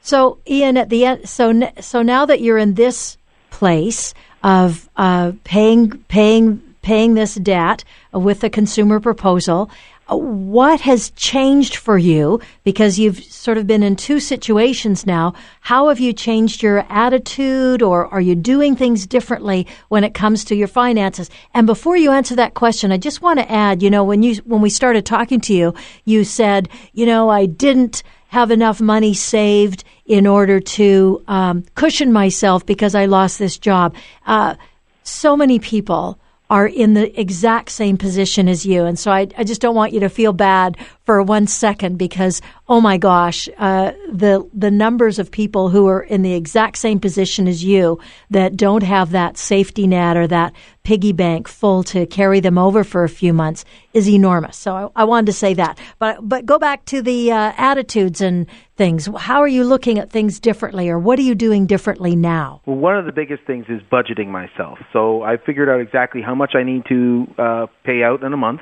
So, 0.00 0.38
Ian, 0.48 0.76
at 0.76 0.90
the 0.90 1.04
end, 1.04 1.28
so 1.28 1.52
so 1.80 2.02
now 2.02 2.26
that 2.26 2.40
you're 2.40 2.58
in 2.58 2.74
this 2.74 3.18
place 3.50 4.14
of 4.42 4.88
uh, 4.96 5.32
paying 5.44 5.90
paying 6.08 6.62
paying 6.82 7.14
this 7.14 7.34
debt 7.34 7.84
with 8.12 8.40
the 8.40 8.50
consumer 8.50 9.00
proposal, 9.00 9.70
what 10.16 10.80
has 10.80 11.10
changed 11.10 11.76
for 11.76 11.98
you? 11.98 12.40
Because 12.64 12.98
you've 12.98 13.22
sort 13.24 13.58
of 13.58 13.66
been 13.66 13.82
in 13.82 13.94
two 13.94 14.20
situations 14.20 15.06
now. 15.06 15.34
How 15.60 15.88
have 15.88 16.00
you 16.00 16.12
changed 16.12 16.62
your 16.62 16.86
attitude, 16.88 17.82
or 17.82 18.06
are 18.06 18.20
you 18.20 18.34
doing 18.34 18.74
things 18.74 19.06
differently 19.06 19.66
when 19.88 20.04
it 20.04 20.14
comes 20.14 20.44
to 20.46 20.56
your 20.56 20.68
finances? 20.68 21.28
And 21.52 21.66
before 21.66 21.96
you 21.96 22.10
answer 22.10 22.34
that 22.36 22.54
question, 22.54 22.90
I 22.90 22.96
just 22.96 23.20
want 23.20 23.38
to 23.38 23.50
add, 23.50 23.82
you 23.82 23.90
know, 23.90 24.04
when 24.04 24.22
you 24.22 24.36
when 24.46 24.62
we 24.62 24.70
started 24.70 25.04
talking 25.04 25.40
to 25.42 25.54
you, 25.54 25.74
you 26.04 26.24
said, 26.24 26.68
you 26.92 27.04
know, 27.04 27.28
I 27.28 27.46
didn't 27.46 28.02
have 28.28 28.50
enough 28.50 28.80
money 28.80 29.14
saved 29.14 29.84
in 30.06 30.26
order 30.26 30.60
to 30.60 31.22
um, 31.28 31.64
cushion 31.74 32.12
myself 32.12 32.64
because 32.64 32.94
I 32.94 33.06
lost 33.06 33.38
this 33.38 33.58
job. 33.58 33.94
Uh, 34.26 34.54
so 35.02 35.36
many 35.36 35.58
people 35.58 36.18
are 36.50 36.66
in 36.66 36.94
the 36.94 37.18
exact 37.20 37.70
same 37.70 37.96
position 37.96 38.48
as 38.48 38.64
you. 38.64 38.84
And 38.84 38.98
so 38.98 39.10
I, 39.10 39.28
I 39.36 39.44
just 39.44 39.60
don't 39.60 39.74
want 39.74 39.92
you 39.92 40.00
to 40.00 40.08
feel 40.08 40.32
bad 40.32 40.76
for 41.08 41.22
one 41.22 41.46
second 41.46 41.96
because, 41.96 42.42
oh 42.68 42.82
my 42.82 42.98
gosh, 42.98 43.48
uh, 43.56 43.92
the, 44.12 44.46
the 44.52 44.70
numbers 44.70 45.18
of 45.18 45.30
people 45.30 45.70
who 45.70 45.86
are 45.86 46.02
in 46.02 46.20
the 46.20 46.34
exact 46.34 46.76
same 46.76 47.00
position 47.00 47.48
as 47.48 47.64
you 47.64 47.98
that 48.28 48.58
don't 48.58 48.82
have 48.82 49.12
that 49.12 49.38
safety 49.38 49.86
net 49.86 50.18
or 50.18 50.26
that 50.26 50.52
piggy 50.82 51.12
bank 51.12 51.48
full 51.48 51.82
to 51.82 52.04
carry 52.04 52.40
them 52.40 52.58
over 52.58 52.84
for 52.84 53.04
a 53.04 53.08
few 53.08 53.32
months 53.32 53.64
is 53.94 54.06
enormous. 54.06 54.58
So 54.58 54.74
I, 54.74 55.02
I 55.02 55.04
wanted 55.04 55.26
to 55.26 55.32
say 55.32 55.54
that. 55.54 55.78
But, 55.98 56.28
but 56.28 56.44
go 56.44 56.58
back 56.58 56.84
to 56.86 57.00
the 57.00 57.32
uh, 57.32 57.52
attitudes 57.56 58.20
and 58.20 58.46
things. 58.76 59.08
How 59.16 59.40
are 59.40 59.48
you 59.48 59.64
looking 59.64 59.98
at 59.98 60.10
things 60.10 60.38
differently 60.38 60.90
or 60.90 60.98
what 60.98 61.18
are 61.18 61.22
you 61.22 61.34
doing 61.34 61.64
differently 61.64 62.16
now? 62.16 62.60
Well, 62.66 62.76
one 62.76 62.98
of 62.98 63.06
the 63.06 63.12
biggest 63.12 63.44
things 63.46 63.64
is 63.70 63.80
budgeting 63.90 64.28
myself. 64.28 64.78
So 64.92 65.22
I 65.22 65.38
figured 65.38 65.70
out 65.70 65.80
exactly 65.80 66.20
how 66.20 66.34
much 66.34 66.52
I 66.54 66.64
need 66.64 66.84
to 66.90 67.26
uh, 67.38 67.66
pay 67.84 68.02
out 68.02 68.22
in 68.22 68.34
a 68.34 68.36
month, 68.36 68.60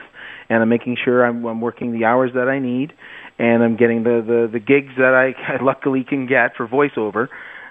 and 0.48 0.62
I'm 0.62 0.68
making 0.68 0.96
sure 1.02 1.24
I'm, 1.24 1.44
I'm 1.44 1.60
working 1.60 1.92
the 1.92 2.04
hours 2.04 2.32
that 2.34 2.48
I 2.48 2.58
need, 2.58 2.92
and 3.38 3.62
I'm 3.62 3.76
getting 3.76 4.02
the, 4.02 4.22
the, 4.26 4.48
the 4.52 4.60
gigs 4.60 4.92
that 4.96 5.14
I, 5.14 5.34
I 5.54 5.62
luckily 5.62 6.04
can 6.04 6.26
get 6.26 6.56
for 6.56 6.66
voiceover. 6.66 7.28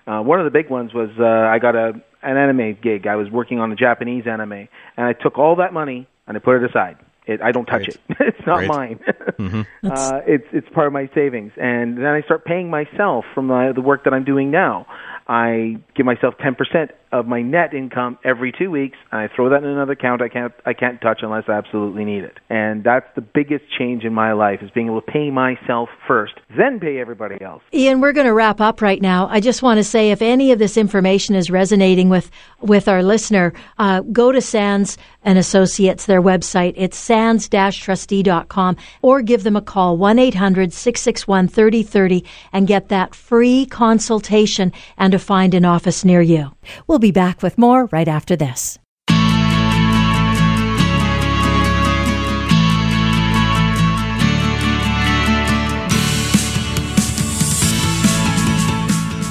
Uh, 0.07 0.21
one 0.21 0.39
of 0.39 0.45
the 0.45 0.51
big 0.51 0.69
ones 0.69 0.93
was 0.93 1.09
uh, 1.19 1.23
I 1.23 1.59
got 1.59 1.75
a 1.75 1.93
an 2.25 2.37
anime 2.37 2.77
gig. 2.81 3.05
I 3.05 3.15
was 3.15 3.29
working 3.29 3.59
on 3.59 3.71
a 3.71 3.75
Japanese 3.75 4.25
anime, 4.27 4.51
and 4.51 4.67
I 4.97 5.13
took 5.13 5.37
all 5.37 5.57
that 5.57 5.73
money 5.73 6.07
and 6.27 6.35
I 6.35 6.39
put 6.39 6.61
it 6.63 6.69
aside. 6.69 6.97
It, 7.27 7.41
I 7.41 7.51
don't 7.51 7.65
touch 7.65 7.85
Great. 7.85 7.99
it. 8.09 8.17
it's 8.19 8.47
not 8.47 8.57
Great. 8.57 8.67
mine. 8.67 8.99
uh, 9.83 10.21
it's 10.27 10.45
it's 10.51 10.67
part 10.69 10.87
of 10.87 10.93
my 10.93 11.09
savings, 11.15 11.53
and 11.57 11.97
then 11.97 12.05
I 12.05 12.21
start 12.21 12.45
paying 12.45 12.69
myself 12.69 13.25
from 13.33 13.47
the, 13.47 13.71
the 13.73 13.81
work 13.81 14.03
that 14.03 14.13
I'm 14.13 14.25
doing 14.25 14.51
now. 14.51 14.85
I 15.27 15.77
give 15.95 16.05
myself 16.05 16.35
10% 16.37 16.91
of 17.15 17.25
my 17.27 17.41
net 17.41 17.73
income 17.73 18.17
every 18.25 18.51
two 18.51 18.69
weeks, 18.69 18.97
I 19.11 19.27
throw 19.33 19.49
that 19.49 19.63
in 19.63 19.69
another 19.69 19.93
account 19.93 20.21
I 20.21 20.29
can't 20.29 20.53
I 20.65 20.73
can't 20.73 20.99
touch 21.01 21.19
unless 21.21 21.45
I 21.47 21.53
absolutely 21.53 22.03
need 22.03 22.25
it. 22.25 22.37
And 22.49 22.83
that's 22.83 23.07
the 23.15 23.21
biggest 23.21 23.63
change 23.77 24.03
in 24.03 24.13
my 24.13 24.33
life 24.33 24.59
is 24.61 24.69
being 24.71 24.87
able 24.87 24.99
to 25.01 25.11
pay 25.11 25.31
myself 25.31 25.87
first, 26.07 26.33
then 26.57 26.79
pay 26.79 26.99
everybody 26.99 27.41
else. 27.41 27.63
Ian, 27.73 28.01
we're 28.01 28.11
going 28.11 28.27
to 28.27 28.33
wrap 28.33 28.59
up 28.59 28.81
right 28.81 29.01
now. 29.01 29.29
I 29.29 29.39
just 29.39 29.61
want 29.61 29.77
to 29.77 29.83
say 29.83 30.11
if 30.11 30.21
any 30.21 30.51
of 30.51 30.59
this 30.59 30.75
information 30.75 31.35
is 31.35 31.49
resonating 31.49 32.09
with, 32.09 32.29
with 32.59 32.89
our 32.89 33.01
listener, 33.01 33.53
uh, 33.77 34.01
go 34.01 34.33
to 34.33 34.41
Sands 34.41 34.97
and 35.23 35.39
Associates, 35.39 36.05
their 36.05 36.21
website. 36.21 36.73
It's 36.75 36.97
sands-trustee.com 36.97 38.75
or 39.01 39.21
give 39.21 39.43
them 39.43 39.55
a 39.55 39.61
call, 39.61 39.97
1-800-661-3030 39.97 42.25
and 42.51 42.67
get 42.67 42.89
that 42.89 43.15
free 43.15 43.65
consultation 43.65 44.73
and 44.97 45.14
to 45.15 45.19
find 45.19 45.53
an 45.53 45.65
office 45.65 46.03
near 46.03 46.21
you. 46.21 46.51
We'll 46.87 46.99
be 46.99 47.11
back 47.11 47.41
with 47.41 47.57
more 47.57 47.85
right 47.85 48.07
after 48.07 48.35
this. 48.35 48.77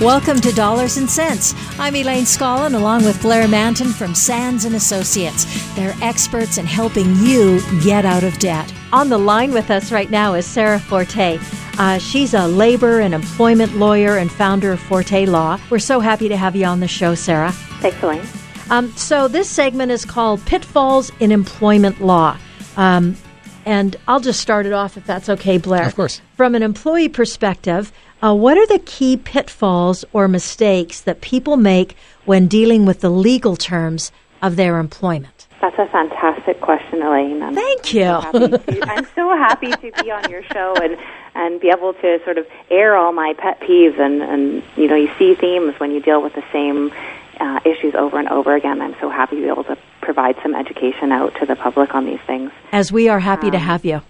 Welcome 0.04 0.42
to 0.42 0.52
Dollars 0.52 0.98
and 0.98 1.08
Cents. 1.08 1.54
I'm 1.78 1.96
Elaine 1.96 2.24
Scollin 2.24 2.74
along 2.74 3.06
with 3.06 3.22
Blair 3.22 3.48
Mantin 3.48 3.90
from 3.90 4.14
Sands 4.14 4.66
and 4.66 4.74
Associates. 4.74 5.46
They're 5.74 5.94
experts 6.02 6.58
in 6.58 6.66
helping 6.66 7.16
you 7.16 7.62
get 7.82 8.04
out 8.04 8.22
of 8.22 8.38
debt. 8.38 8.70
On 8.92 9.08
the 9.08 9.16
line 9.16 9.50
with 9.50 9.70
us 9.70 9.90
right 9.90 10.10
now 10.10 10.34
is 10.34 10.44
Sarah 10.44 10.78
Forte. 10.78 11.38
Uh, 11.78 11.96
she's 11.96 12.34
a 12.34 12.46
labor 12.46 13.00
and 13.00 13.14
employment 13.14 13.76
lawyer 13.76 14.18
and 14.18 14.30
founder 14.30 14.72
of 14.72 14.80
Forte 14.80 15.24
Law. 15.24 15.58
We're 15.70 15.78
so 15.78 16.00
happy 16.00 16.28
to 16.28 16.36
have 16.36 16.54
you 16.54 16.66
on 16.66 16.80
the 16.80 16.86
show, 16.86 17.14
Sarah. 17.14 17.52
Thanks, 17.80 18.02
Elaine. 18.02 18.26
Um, 18.68 18.92
so 18.98 19.26
this 19.26 19.48
segment 19.48 19.90
is 19.90 20.04
called 20.04 20.44
Pitfalls 20.44 21.12
in 21.18 21.32
Employment 21.32 22.02
Law. 22.02 22.36
Um, 22.76 23.16
and 23.64 23.96
I'll 24.06 24.20
just 24.20 24.40
start 24.40 24.66
it 24.66 24.74
off 24.74 24.98
if 24.98 25.06
that's 25.06 25.30
okay, 25.30 25.56
Blair. 25.56 25.86
Of 25.86 25.96
course. 25.96 26.20
From 26.36 26.54
an 26.54 26.62
employee 26.62 27.08
perspective, 27.08 27.90
uh, 28.22 28.34
what 28.34 28.56
are 28.56 28.66
the 28.66 28.78
key 28.78 29.16
pitfalls 29.16 30.04
or 30.12 30.28
mistakes 30.28 31.00
that 31.02 31.20
people 31.20 31.56
make 31.56 31.96
when 32.24 32.46
dealing 32.46 32.86
with 32.86 33.00
the 33.00 33.10
legal 33.10 33.56
terms 33.56 34.12
of 34.42 34.56
their 34.56 34.78
employment? 34.78 35.46
That's 35.60 35.78
a 35.78 35.86
fantastic 35.86 36.60
question, 36.60 37.02
Elaine. 37.02 37.42
I'm 37.42 37.54
Thank 37.54 37.94
you. 37.94 38.02
to- 38.02 38.78
I'm 38.82 39.06
so 39.14 39.30
happy 39.30 39.70
to 39.70 39.92
be 40.02 40.10
on 40.10 40.30
your 40.30 40.42
show 40.52 40.74
and, 40.82 40.98
and 41.34 41.60
be 41.60 41.68
able 41.68 41.94
to 41.94 42.20
sort 42.24 42.36
of 42.36 42.46
air 42.70 42.96
all 42.96 43.12
my 43.12 43.34
pet 43.38 43.60
peeves. 43.60 43.98
And, 43.98 44.22
and 44.22 44.62
you 44.76 44.88
know, 44.88 44.96
you 44.96 45.10
see 45.18 45.34
themes 45.34 45.74
when 45.80 45.90
you 45.90 46.00
deal 46.00 46.22
with 46.22 46.34
the 46.34 46.44
same 46.52 46.92
uh, 47.40 47.60
issues 47.64 47.94
over 47.94 48.18
and 48.18 48.28
over 48.28 48.54
again. 48.54 48.82
I'm 48.82 48.94
so 49.00 49.08
happy 49.08 49.36
to 49.36 49.42
be 49.42 49.48
able 49.48 49.64
to 49.64 49.78
provide 50.02 50.36
some 50.42 50.54
education 50.54 51.12
out 51.12 51.34
to 51.36 51.46
the 51.46 51.56
public 51.56 51.94
on 51.94 52.04
these 52.04 52.20
things. 52.26 52.50
As 52.72 52.92
we 52.92 53.08
are 53.08 53.20
happy 53.20 53.50
to 53.50 53.58
have 53.58 53.84
you. 53.84 54.02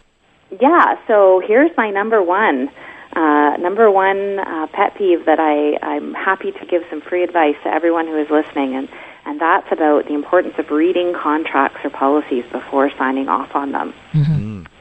Yeah, 0.61 0.97
so 1.07 1.41
here's 1.47 1.71
my 1.77 1.91
number 1.91 2.23
one. 2.23 2.69
Uh, 3.15 3.57
number 3.59 3.91
one 3.91 4.41
uh, 4.41 4.67
pet 4.73 4.95
peeve 4.97 5.25
that 5.27 5.39
I, 5.39 5.79
I'm 5.83 6.15
happy 6.15 6.51
to 6.51 6.67
give 6.67 6.83
some 6.91 7.01
free 7.01 7.23
advice 7.23 7.55
to 7.63 7.69
everyone 7.73 8.07
who 8.07 8.19
is 8.19 8.29
listening, 8.29 8.75
and, 8.75 8.89
and 9.25 9.41
that's 9.41 9.71
about 9.71 10.07
the 10.07 10.15
importance 10.15 10.55
of 10.59 10.71
reading 10.71 11.15
contracts 11.15 11.79
or 11.85 11.91
policies 11.91 12.45
before 12.51 12.91
signing 12.99 13.29
off 13.29 13.55
on 13.55 13.71
them. 13.73 13.95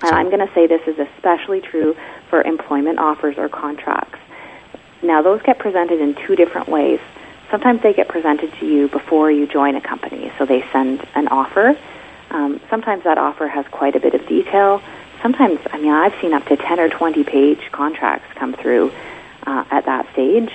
And 0.02 0.16
I'm 0.16 0.30
going 0.32 0.46
to 0.46 0.52
say 0.54 0.66
this 0.68 0.82
is 0.88 0.98
especially 0.98 1.62
true 1.62 1.96
for 2.30 2.42
employment 2.42 2.98
offers 3.00 3.38
or 3.38 3.50
contracts. 3.50 4.20
Now, 5.04 5.22
those 5.22 5.42
get 5.44 5.60
presented 5.60 6.02
in 6.02 6.16
two 6.16 6.36
different 6.36 6.68
ways. 6.70 7.00
Sometimes 7.52 7.84
they 7.84 7.94
get 7.94 8.08
presented 8.08 8.52
to 8.60 8.66
you 8.66 8.88
before 8.88 9.30
you 9.30 9.46
join 9.46 9.76
a 9.76 9.82
company, 9.82 10.32
so 10.40 10.46
they 10.46 10.66
send 10.72 11.06
an 11.14 11.28
offer. 11.28 11.78
Um, 12.32 12.60
sometimes 12.70 13.04
that 13.04 13.20
offer 13.20 13.48
has 13.48 13.66
quite 13.68 13.96
a 13.96 14.00
bit 14.00 14.16
of 14.16 14.26
detail. 14.28 14.82
Sometimes, 15.24 15.60
I 15.72 15.78
mean, 15.80 15.92
I've 15.92 16.14
seen 16.22 16.34
up 16.34 16.46
to 16.48 16.58
10 16.58 16.80
or 16.82 16.90
20 16.90 17.24
page 17.24 17.72
contracts 17.72 18.28
come 18.36 18.54
through 18.54 18.92
uh, 19.48 19.64
at 19.72 19.86
that 19.86 20.12
stage, 20.12 20.52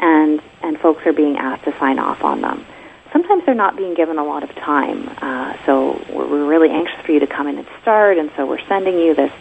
and, 0.00 0.42
and 0.62 0.78
folks 0.80 1.06
are 1.06 1.12
being 1.12 1.36
asked 1.36 1.64
to 1.64 1.78
sign 1.78 1.98
off 1.98 2.24
on 2.24 2.40
them. 2.40 2.64
Sometimes 3.12 3.44
they're 3.44 3.54
not 3.54 3.76
being 3.76 3.94
given 3.94 4.18
a 4.18 4.24
lot 4.24 4.42
of 4.42 4.54
time, 4.56 5.08
uh, 5.18 5.54
so 5.66 6.02
we're, 6.10 6.26
we're 6.26 6.46
really 6.46 6.70
anxious 6.70 6.98
for 7.04 7.12
you 7.12 7.20
to 7.20 7.26
come 7.26 7.46
in 7.46 7.58
and 7.58 7.66
start, 7.82 8.16
and 8.16 8.30
so 8.36 8.46
we're 8.46 8.66
sending 8.66 8.98
you 8.98 9.14
this 9.14 9.32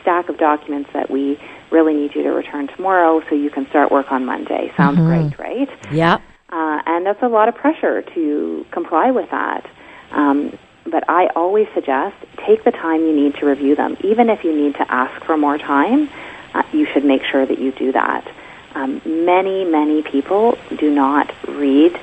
stack 0.00 0.30
of 0.30 0.38
documents 0.38 0.88
that 0.94 1.10
we 1.10 1.38
really 1.70 1.92
need 1.92 2.14
you 2.14 2.22
to 2.22 2.30
return 2.30 2.68
tomorrow 2.68 3.22
so 3.28 3.34
you 3.34 3.50
can 3.50 3.68
start 3.68 3.92
work 3.92 4.10
on 4.10 4.24
Monday. 4.24 4.72
Sounds 4.78 4.96
great, 4.96 5.38
right? 5.38 5.68
Yep. 5.92 6.22
Uh, 6.48 6.80
and 6.86 7.04
that's 7.04 7.22
a 7.22 7.28
lot 7.28 7.48
of 7.48 7.54
pressure 7.54 8.00
to 8.00 8.64
comply 8.70 9.10
with 9.10 9.30
that. 9.30 9.68
Um, 10.12 10.56
but 10.90 11.08
I 11.08 11.26
always 11.34 11.66
suggest 11.74 12.14
take 12.46 12.64
the 12.64 12.70
time 12.70 13.02
you 13.02 13.14
need 13.14 13.34
to 13.36 13.46
review 13.46 13.74
them. 13.76 13.96
Even 14.00 14.30
if 14.30 14.44
you 14.44 14.54
need 14.54 14.74
to 14.76 14.90
ask 14.90 15.24
for 15.24 15.36
more 15.36 15.58
time, 15.58 16.08
uh, 16.54 16.62
you 16.72 16.86
should 16.86 17.04
make 17.04 17.22
sure 17.24 17.44
that 17.44 17.58
you 17.58 17.72
do 17.72 17.92
that. 17.92 18.26
Um, 18.74 19.00
many, 19.04 19.64
many 19.64 20.02
people 20.02 20.58
do 20.76 20.90
not 20.90 21.32
read 21.48 21.98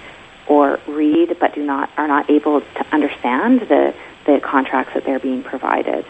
or 0.48 0.80
read 0.88 1.38
but 1.40 1.56
do 1.56 1.64
not 1.64 1.90
are 1.98 2.08
not 2.08 2.30
able 2.30 2.62
to 2.62 2.86
understand 2.92 3.62
the, 3.62 3.94
the 4.26 4.40
contracts 4.42 4.94
that 4.94 5.06
they're 5.06 5.20
being 5.20 5.44
provided. 5.44 6.06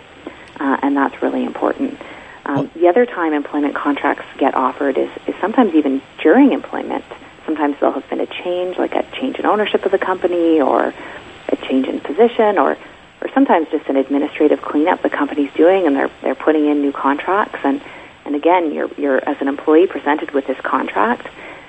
Uh, 0.59 0.77
and 0.81 0.95
that's 0.95 1.21
really 1.21 1.43
important. 1.43 1.99
Um, 2.45 2.69
the 2.75 2.87
other 2.87 3.05
time 3.05 3.33
employment 3.33 3.75
contracts 3.75 4.25
get 4.37 4.53
offered 4.53 4.97
is, 4.97 5.09
is 5.27 5.35
sometimes 5.39 5.73
even 5.75 6.01
during 6.21 6.51
employment. 6.51 7.05
Sometimes 7.45 7.75
there'll 7.79 7.93
have 7.99 8.09
been 8.09 8.19
a 8.19 8.27
change, 8.27 8.77
like 8.77 8.95
a 8.95 9.03
change 9.13 9.37
in 9.37 9.45
ownership 9.45 9.85
of 9.85 9.91
the 9.91 9.97
company, 9.97 10.61
or 10.61 10.93
a 11.49 11.55
change 11.67 11.87
in 11.87 11.99
position, 11.99 12.57
or, 12.57 12.77
or 13.23 13.29
sometimes 13.33 13.67
just 13.71 13.87
an 13.87 13.95
administrative 13.95 14.61
cleanup 14.61 15.01
the 15.01 15.09
company's 15.09 15.51
doing, 15.53 15.87
and 15.87 15.95
they're 15.95 16.11
they're 16.21 16.35
putting 16.35 16.67
in 16.67 16.81
new 16.81 16.91
contracts, 16.91 17.59
and 17.63 17.81
and 18.25 18.35
again, 18.35 18.73
you're 18.73 18.89
you're 18.97 19.27
as 19.27 19.37
an 19.39 19.47
employee 19.47 19.87
presented 19.87 20.31
with 20.31 20.45
this 20.45 20.59
contract, 20.61 21.27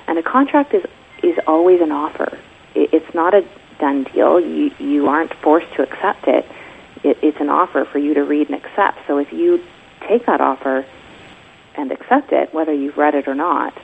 and 0.08 0.18
a 0.18 0.22
contract 0.22 0.74
is 0.74 0.84
is 1.22 1.38
always 1.46 1.80
an 1.80 1.92
offer. 1.92 2.38
It, 2.74 2.90
it's 2.92 3.14
not 3.14 3.34
a 3.34 3.46
done 3.78 4.04
deal. 4.04 4.40
You 4.40 4.72
you 4.78 5.06
aren't 5.06 5.32
forced 5.34 5.72
to 5.74 5.82
accept 5.82 6.26
it. 6.26 6.44
it. 7.04 7.18
It's 7.22 7.40
an 7.40 7.48
offer 7.48 7.84
for 7.84 7.98
you 7.98 8.14
to 8.14 8.24
read 8.24 8.50
and 8.50 8.56
accept. 8.56 8.98
So 9.06 9.18
if 9.18 9.32
you 9.32 9.62
take 10.08 10.26
that 10.26 10.40
offer 10.40 10.84
and 11.76 11.92
accept 11.92 12.32
it, 12.32 12.52
whether 12.52 12.72
you've 12.72 12.96
read 12.96 13.14
it 13.14 13.28
or 13.28 13.34
not, 13.34 13.76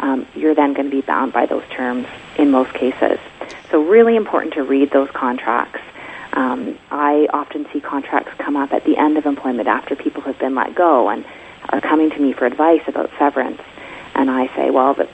um, 0.00 0.26
you're 0.34 0.54
then 0.54 0.72
going 0.72 0.90
to 0.90 0.94
be 0.94 1.02
bound 1.02 1.32
by 1.32 1.46
those 1.46 1.64
terms 1.70 2.06
in 2.36 2.50
most 2.50 2.72
cases. 2.72 3.18
So 3.70 3.82
really 3.82 4.16
important 4.16 4.54
to 4.54 4.62
read 4.62 4.90
those 4.90 5.10
contracts. 5.10 5.80
Um, 6.38 6.78
I 6.92 7.26
often 7.32 7.66
see 7.72 7.80
contracts 7.80 8.30
come 8.38 8.56
up 8.56 8.72
at 8.72 8.84
the 8.84 8.96
end 8.96 9.18
of 9.18 9.26
employment 9.26 9.66
after 9.66 9.96
people 9.96 10.22
have 10.22 10.38
been 10.38 10.54
let 10.54 10.72
go 10.72 11.08
and 11.08 11.24
are 11.70 11.80
coming 11.80 12.10
to 12.10 12.18
me 12.20 12.32
for 12.32 12.46
advice 12.46 12.82
about 12.86 13.10
severance. 13.18 13.60
And 14.14 14.30
I 14.30 14.46
say, 14.54 14.70
well, 14.70 14.94
but 14.94 15.10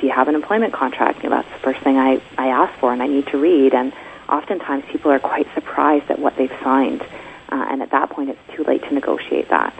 do 0.00 0.06
you 0.06 0.12
have 0.14 0.28
an 0.28 0.34
employment 0.34 0.72
contract? 0.72 1.22
You 1.22 1.28
know, 1.28 1.36
that's 1.36 1.52
the 1.52 1.58
first 1.58 1.80
thing 1.84 1.98
I, 1.98 2.22
I 2.38 2.46
ask 2.46 2.72
for 2.80 2.90
and 2.90 3.02
I 3.02 3.06
need 3.06 3.26
to 3.26 3.36
read. 3.36 3.74
And 3.74 3.92
oftentimes 4.30 4.84
people 4.90 5.10
are 5.10 5.20
quite 5.20 5.46
surprised 5.54 6.10
at 6.10 6.18
what 6.18 6.36
they've 6.38 6.56
signed. 6.64 7.02
Uh, 7.50 7.66
and 7.68 7.82
at 7.82 7.90
that 7.90 8.08
point, 8.08 8.30
it's 8.30 8.56
too 8.56 8.64
late 8.64 8.82
to 8.84 8.94
negotiate 8.94 9.50
that. 9.50 9.74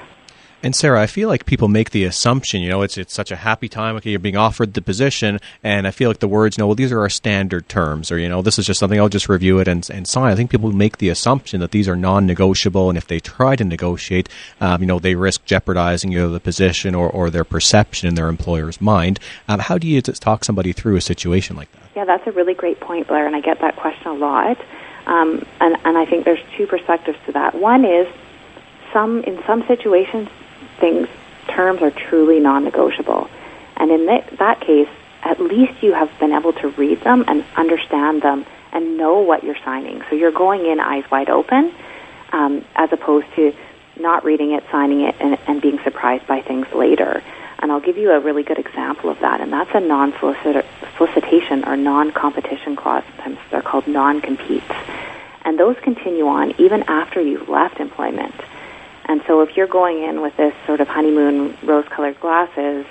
And 0.65 0.77
Sarah, 0.77 1.03
I 1.03 1.09
feel 1.09 1.29
like 1.29 1.45
people 1.45 1.67
make 1.67 1.91
the 1.91 2.05
assumption, 2.05 2.63
you 2.63 2.69
know, 2.69 2.83
it's 2.83 2.97
it's 2.97 3.13
such 3.13 3.33
a 3.33 3.37
happy 3.37 3.69
time. 3.69 3.97
Okay, 3.97 4.11
you're 4.11 4.21
being 4.21 4.37
offered 4.37 4.75
the 4.75 4.83
position, 4.83 5.41
and 5.65 5.89
I 5.89 5.91
feel 5.91 6.09
like 6.09 6.21
the 6.21 6.29
words, 6.29 6.57
you 6.57 6.63
know, 6.63 6.69
well, 6.69 6.77
these 6.77 6.93
are 6.93 7.01
our 7.01 7.09
standard 7.09 7.69
terms, 7.69 8.13
or 8.13 8.19
you 8.19 8.29
know, 8.29 8.43
this 8.43 8.61
is 8.61 8.67
just 8.67 8.79
something 8.79 9.01
I'll 9.01 9.09
just 9.09 9.29
review 9.29 9.59
it 9.59 9.67
and, 9.67 9.89
and 9.91 10.07
sign. 10.07 10.31
I 10.31 10.37
think 10.37 10.53
people 10.53 10.71
make 10.71 10.99
the 10.99 11.09
assumption 11.09 11.59
that 11.61 11.73
these 11.73 11.89
are 11.89 11.97
non-negotiable, 11.97 12.89
and 12.89 12.97
if 12.97 13.09
they 13.09 13.19
try 13.19 13.57
to 13.57 13.65
negotiate, 13.65 14.29
um, 14.61 14.81
you 14.83 14.87
know, 14.87 15.01
they 15.01 15.17
risk 15.17 15.45
jeopardizing 15.45 16.11
know 16.11 16.31
the 16.31 16.39
position 16.39 16.95
or, 16.95 17.11
or 17.11 17.29
their 17.29 17.45
perception 17.45 18.09
in 18.09 18.15
their 18.15 18.29
employer's 18.29 18.81
mind. 18.81 19.19
Um, 19.49 19.59
how 19.59 19.79
do 19.79 19.89
you 19.89 20.01
talk 20.01 20.45
somebody 20.45 20.73
through 20.73 20.95
a 20.95 21.01
situation 21.01 21.57
like 21.57 21.73
that? 21.73 21.83
Yeah, 21.97 22.05
that's 22.05 22.27
a 22.29 22.33
really 22.33 22.55
great 22.55 22.79
point, 22.79 23.09
Blair, 23.09 23.27
and 23.27 23.35
I 23.35 23.41
get 23.41 23.61
that 23.63 23.75
question 23.75 24.07
a 24.07 24.15
lot. 24.15 24.61
Um, 25.07 25.45
and 25.61 25.77
and 25.85 25.99
I 25.99 26.07
think 26.07 26.25
there's 26.25 26.45
two 26.57 26.69
perspectives 26.69 27.19
to 27.27 27.33
that. 27.33 27.57
One 27.57 27.85
is 27.85 28.07
some 28.93 29.25
in 29.25 29.43
some 29.45 29.67
situations 29.67 30.29
things, 30.79 31.09
terms 31.49 31.83
are 31.83 31.91
truly 31.91 32.41
non-negotiable. 32.41 33.29
And 33.77 33.91
in 33.91 34.07
that, 34.07 34.39
that 34.39 34.61
case, 34.61 34.89
at 35.23 35.41
least 35.41 35.83
you 35.83 35.93
have 35.93 36.11
been 36.19 36.33
able 36.33 36.53
to 36.55 36.69
read 36.69 37.01
them 37.03 37.25
and 37.27 37.45
understand 37.57 38.23
them 38.23 38.45
and 38.73 38.97
know 38.97 39.21
what 39.21 39.45
you're 39.45 39.59
signing. 39.65 40.03
So 40.09 40.17
you're 40.17 40.33
going 40.33 40.67
in 40.67 40.81
eyes 40.81 41.05
wide 41.11 41.29
open, 41.29 41.73
um, 42.33 42.65
as 42.75 42.93
opposed 42.93 43.27
to 43.37 43.55
not 43.99 44.25
reading 44.25 44.53
it, 44.53 44.65
signing 44.71 45.03
it, 45.03 45.15
and, 45.21 45.39
and 45.47 45.61
being 45.61 45.79
surprised 45.85 46.27
by 46.27 46.41
things 46.41 46.67
later. 46.75 47.23
And 47.59 47.71
I'll 47.71 47.81
give 47.81 47.99
you 47.99 48.11
a 48.11 48.19
really 48.19 48.43
good 48.43 48.59
example 48.59 49.11
of 49.11 49.21
that, 49.21 49.41
and 49.41 49.53
that's 49.53 49.71
a 49.75 49.81
non-solicitation 49.81 51.65
or 51.65 51.77
non-competition 51.77 52.75
clause. 52.75 53.05
Sometimes 53.17 53.39
they're 53.51 53.63
called 53.63 53.87
non-competes. 53.87 54.65
And 55.45 55.59
those 55.59 55.77
continue 55.83 56.27
on 56.27 56.55
even 56.59 56.83
after 56.85 57.21
you've 57.21 57.49
left 57.49 57.79
employment. 57.79 58.35
And 59.13 59.21
so 59.27 59.43
if 59.43 59.59
you're 59.59 59.67
going 59.67 60.03
in 60.03 60.23
with 60.23 60.35
this 60.39 60.55
sort 60.67 60.81
of 60.81 60.89
honeymoon 60.89 61.55
rose-colored 61.65 62.19
glasses, 62.19 62.87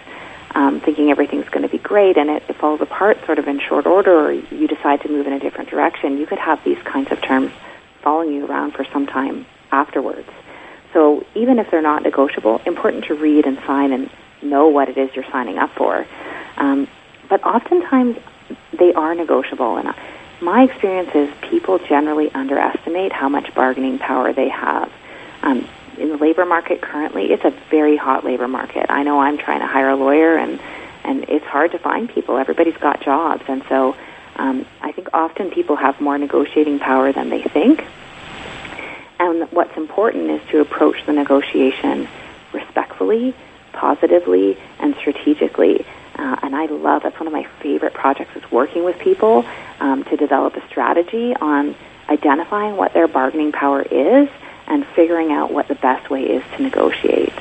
um, 0.54 0.80
thinking 0.80 1.10
everything's 1.10 1.50
going 1.50 1.64
to 1.64 1.68
be 1.68 1.80
great, 1.80 2.16
and 2.16 2.30
it, 2.30 2.44
it 2.48 2.58
falls 2.58 2.80
apart 2.80 3.18
sort 3.26 3.40
of 3.40 3.48
in 3.48 3.60
short 3.60 3.88
order, 3.88 4.28
or 4.28 4.32
you 4.32 4.68
decide 4.68 5.02
to 5.02 5.10
move 5.10 5.26
in 5.26 5.34
a 5.34 5.40
different 5.40 5.72
direction, 5.72 6.20
you 6.20 6.28
could 6.28 6.38
have 6.38 6.64
these 6.64 6.78
kinds 6.84 7.12
of 7.12 7.20
terms 7.24 7.52
following 8.04 8.32
you 8.34 8.46
around 8.46 8.74
for 8.74 8.86
some 8.94 9.08
time 9.08 9.48
afterwards. 9.72 10.30
So 10.94 11.26
even 11.34 11.58
if 11.58 11.72
they're 11.72 11.82
not 11.82 12.04
negotiable, 12.04 12.62
important 12.68 13.06
to 13.06 13.16
read 13.16 13.48
and 13.48 13.58
sign 13.66 13.92
and 13.92 14.08
know 14.44 14.68
what 14.68 14.90
it 14.90 15.00
is 15.00 15.10
you're 15.16 15.32
signing 15.32 15.58
up 15.58 15.72
for. 15.72 16.06
Um, 16.58 16.88
but 17.30 17.44
oftentimes 17.44 18.18
they 18.78 18.94
are 18.94 19.16
negotiable, 19.16 19.78
and 19.78 19.92
my 20.40 20.66
experience 20.66 21.10
is 21.16 21.34
people 21.50 21.80
generally 21.80 22.30
underestimate 22.32 23.12
how 23.12 23.28
much 23.28 23.56
bargaining 23.56 23.98
power 23.98 24.34
they 24.34 24.50
have. 24.50 24.92
Um, 25.42 25.68
in 25.98 26.10
the 26.10 26.18
labor 26.18 26.46
market 26.46 26.82
currently, 26.82 27.32
it's 27.32 27.44
a 27.44 27.52
very 27.70 27.98
hot 27.98 28.24
labor 28.24 28.48
market. 28.48 28.88
I 28.90 29.04
know 29.04 29.20
I'm 29.20 29.38
trying 29.38 29.60
to 29.60 29.68
hire 29.68 29.90
a 29.90 29.96
lawyer, 29.96 30.38
and 30.38 30.60
and 31.04 31.26
it's 31.30 31.46
hard 31.46 31.72
to 31.72 31.80
find 31.80 32.10
people. 32.10 32.38
Everybody's 32.38 32.78
got 32.78 33.02
jobs, 33.02 33.44
and 33.48 33.64
so 33.68 33.96
um, 34.36 34.66
I 34.82 34.92
think 34.92 35.10
often 35.14 35.52
people 35.52 35.76
have 35.76 36.00
more 36.00 36.18
negotiating 36.18 36.80
power 36.80 37.12
than 37.12 37.30
they 37.30 37.42
think. 37.42 37.86
And 39.20 39.52
what's 39.52 39.76
important 39.78 40.32
is 40.32 40.42
to 40.50 40.62
approach 40.62 41.06
the 41.06 41.14
negotiation 41.14 42.08
respectfully, 42.54 43.36
positively, 43.72 44.58
and 44.80 44.96
strategically. 44.96 45.86
Uh, 46.16 46.38
and 46.44 46.56
I 46.56 46.66
love 46.66 47.04
that's 47.04 47.20
one 47.20 47.28
of 47.28 47.34
my 47.34 47.48
favorite 47.62 47.94
projects 47.94 48.36
is 48.36 48.52
working 48.52 48.84
with 48.84 48.98
people 49.00 49.46
um, 49.80 50.04
to 50.06 50.18
develop 50.18 50.56
a 50.56 50.68
strategy 50.68 51.36
on 51.36 51.76
identifying 52.10 52.78
what 52.78 52.94
their 52.94 53.08
bargaining 53.08 53.52
power 53.52 53.82
is 53.82 54.28
and 54.72 54.88
figuring 54.96 55.32
out 55.32 55.52
what 55.52 55.68
the 55.68 55.76
best 55.76 56.10
way 56.10 56.24
is 56.24 56.44
to 56.56 56.64
negotiate. 56.64 57.34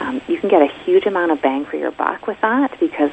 Um, 0.00 0.20
you 0.26 0.36
can 0.38 0.48
get 0.48 0.62
a 0.62 0.66
huge 0.84 1.06
amount 1.06 1.30
of 1.30 1.40
bang 1.40 1.64
for 1.64 1.76
your 1.76 1.92
buck 1.92 2.26
with 2.26 2.40
that 2.40 2.78
because 2.80 3.12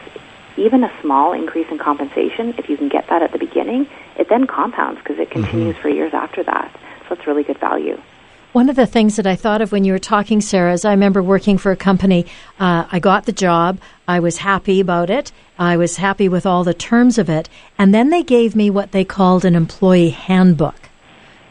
even 0.58 0.84
a 0.84 0.92
small 1.02 1.34
increase 1.34 1.68
in 1.70 1.78
compensation, 1.78 2.56
if 2.58 2.68
you 2.68 2.76
can 2.76 2.90
get 2.90 3.08
that 3.08 3.22
at 3.22 3.32
the 3.32 3.38
beginning, 3.38 3.88
it 4.18 4.28
then 4.28 4.48
compounds 4.48 5.00
because 5.00 5.20
it 5.20 5.30
continues 5.30 5.76
mm-hmm. 5.76 5.82
for 5.84 5.90
years 5.90 6.14
after 6.14 6.44
that. 6.44 6.76
So 7.08 7.16
it's 7.16 7.28
really 7.28 7.44
good 7.44 7.60
value. 7.60 8.02
One 8.52 8.68
of 8.68 8.76
the 8.76 8.88
things 8.88 9.18
that 9.18 9.28
I 9.28 9.36
thought 9.36 9.62
of 9.62 9.72
when 9.72 9.84
you 9.84 9.94
were 9.94 10.00
talking, 10.00 10.42
Sarah, 10.42 10.74
is 10.74 10.84
I 10.84 10.92
remember 10.92 11.22
working 11.22 11.60
for 11.60 11.72
a 11.72 11.76
company. 11.76 12.26
Uh, 12.60 12.88
I 12.92 12.98
got 12.98 13.26
the 13.26 13.32
job. 13.32 13.80
I 14.08 14.20
was 14.20 14.38
happy 14.38 14.80
about 14.80 15.12
it. 15.12 15.32
I 15.60 15.78
was 15.78 15.98
happy 15.98 16.28
with 16.28 16.48
all 16.48 16.64
the 16.64 16.74
terms 16.74 17.20
of 17.20 17.30
it. 17.30 17.48
And 17.78 17.94
then 17.94 18.10
they 18.10 18.24
gave 18.24 18.56
me 18.56 18.72
what 18.72 18.92
they 18.92 19.06
called 19.06 19.46
an 19.46 19.56
employee 19.56 20.10
handbook. 20.10 20.90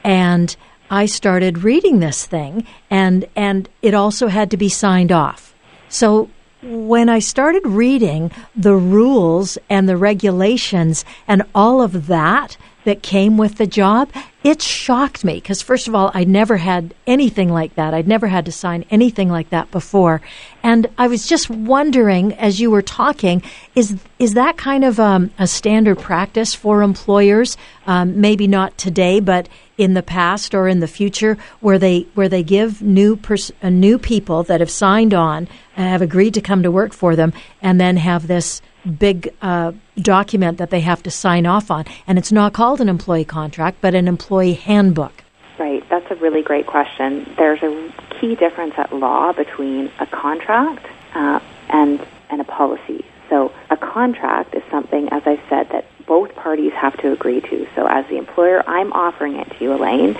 And 0.02 0.56
I 0.90 1.06
started 1.06 1.64
reading 1.64 2.00
this 2.00 2.26
thing 2.26 2.66
and 2.90 3.26
and 3.36 3.68
it 3.82 3.94
also 3.94 4.28
had 4.28 4.50
to 4.50 4.56
be 4.56 4.68
signed 4.68 5.12
off. 5.12 5.54
So 5.88 6.30
when 6.62 7.08
I 7.08 7.20
started 7.20 7.64
reading 7.66 8.30
the 8.56 8.74
rules 8.74 9.58
and 9.70 9.88
the 9.88 9.96
regulations 9.96 11.04
and 11.26 11.42
all 11.54 11.80
of 11.80 12.08
that 12.08 12.56
that 12.84 13.02
came 13.02 13.36
with 13.36 13.56
the 13.56 13.66
job, 13.66 14.10
it 14.42 14.62
shocked 14.62 15.24
me 15.24 15.34
because, 15.34 15.60
first 15.60 15.88
of 15.88 15.94
all, 15.94 16.10
I 16.14 16.24
never 16.24 16.56
had 16.56 16.94
anything 17.06 17.52
like 17.52 17.74
that. 17.74 17.92
I'd 17.92 18.08
never 18.08 18.28
had 18.28 18.46
to 18.46 18.52
sign 18.52 18.84
anything 18.90 19.28
like 19.28 19.50
that 19.50 19.70
before. 19.70 20.20
And 20.62 20.88
I 20.96 21.06
was 21.06 21.26
just 21.26 21.50
wondering, 21.50 22.32
as 22.34 22.60
you 22.60 22.70
were 22.70 22.82
talking, 22.82 23.42
is, 23.74 23.96
is 24.18 24.34
that 24.34 24.56
kind 24.56 24.84
of 24.84 24.98
um, 24.98 25.30
a 25.38 25.46
standard 25.46 25.98
practice 25.98 26.54
for 26.54 26.82
employers? 26.82 27.56
Um, 27.86 28.20
maybe 28.20 28.46
not 28.46 28.78
today, 28.78 29.20
but 29.20 29.48
in 29.78 29.94
the 29.94 30.02
past 30.02 30.54
or 30.54 30.68
in 30.68 30.80
the 30.80 30.88
future, 30.88 31.38
where 31.60 31.78
they, 31.78 32.06
where 32.14 32.28
they 32.28 32.42
give 32.42 32.82
new, 32.82 33.16
pers- 33.16 33.52
uh, 33.62 33.70
new 33.70 33.98
people 33.98 34.42
that 34.42 34.60
have 34.60 34.70
signed 34.70 35.14
on, 35.14 35.48
uh, 35.76 35.82
have 35.82 36.02
agreed 36.02 36.34
to 36.34 36.40
come 36.40 36.62
to 36.62 36.70
work 36.70 36.92
for 36.92 37.16
them, 37.16 37.32
and 37.62 37.80
then 37.80 37.96
have 37.96 38.26
this 38.26 38.60
big 38.98 39.32
uh, 39.40 39.72
document 39.96 40.58
that 40.58 40.70
they 40.70 40.80
have 40.80 41.02
to 41.02 41.10
sign 41.10 41.46
off 41.46 41.70
on. 41.70 41.84
And 42.06 42.18
it's 42.18 42.32
not 42.32 42.52
called 42.52 42.80
an 42.80 42.88
employee 42.88 43.24
contract, 43.24 43.78
but 43.80 43.94
an 43.94 44.08
employee 44.08 44.54
handbook. 44.54 45.24
Right. 45.58 45.88
That's 45.88 46.10
a 46.10 46.14
really 46.16 46.42
great 46.42 46.66
question. 46.66 47.32
There's 47.36 47.62
a 47.62 47.92
key 48.20 48.34
difference 48.34 48.74
at 48.76 48.92
law 48.92 49.32
between 49.32 49.90
a 49.98 50.06
contract 50.06 50.86
uh, 51.14 51.40
and 51.68 52.04
and 52.30 52.40
a 52.40 52.44
policy. 52.44 53.04
So 53.28 53.52
a 53.70 53.76
contract 53.76 54.54
is 54.54 54.62
something, 54.70 55.08
as 55.10 55.22
I 55.26 55.40
said, 55.48 55.68
that 55.70 55.84
both 56.06 56.34
parties 56.34 56.72
have 56.72 56.96
to 56.98 57.12
agree 57.12 57.40
to. 57.42 57.66
So 57.74 57.86
as 57.86 58.06
the 58.08 58.16
employer, 58.16 58.62
I'm 58.66 58.92
offering 58.92 59.36
it 59.36 59.50
to 59.50 59.64
you, 59.64 59.74
Elaine, 59.74 60.16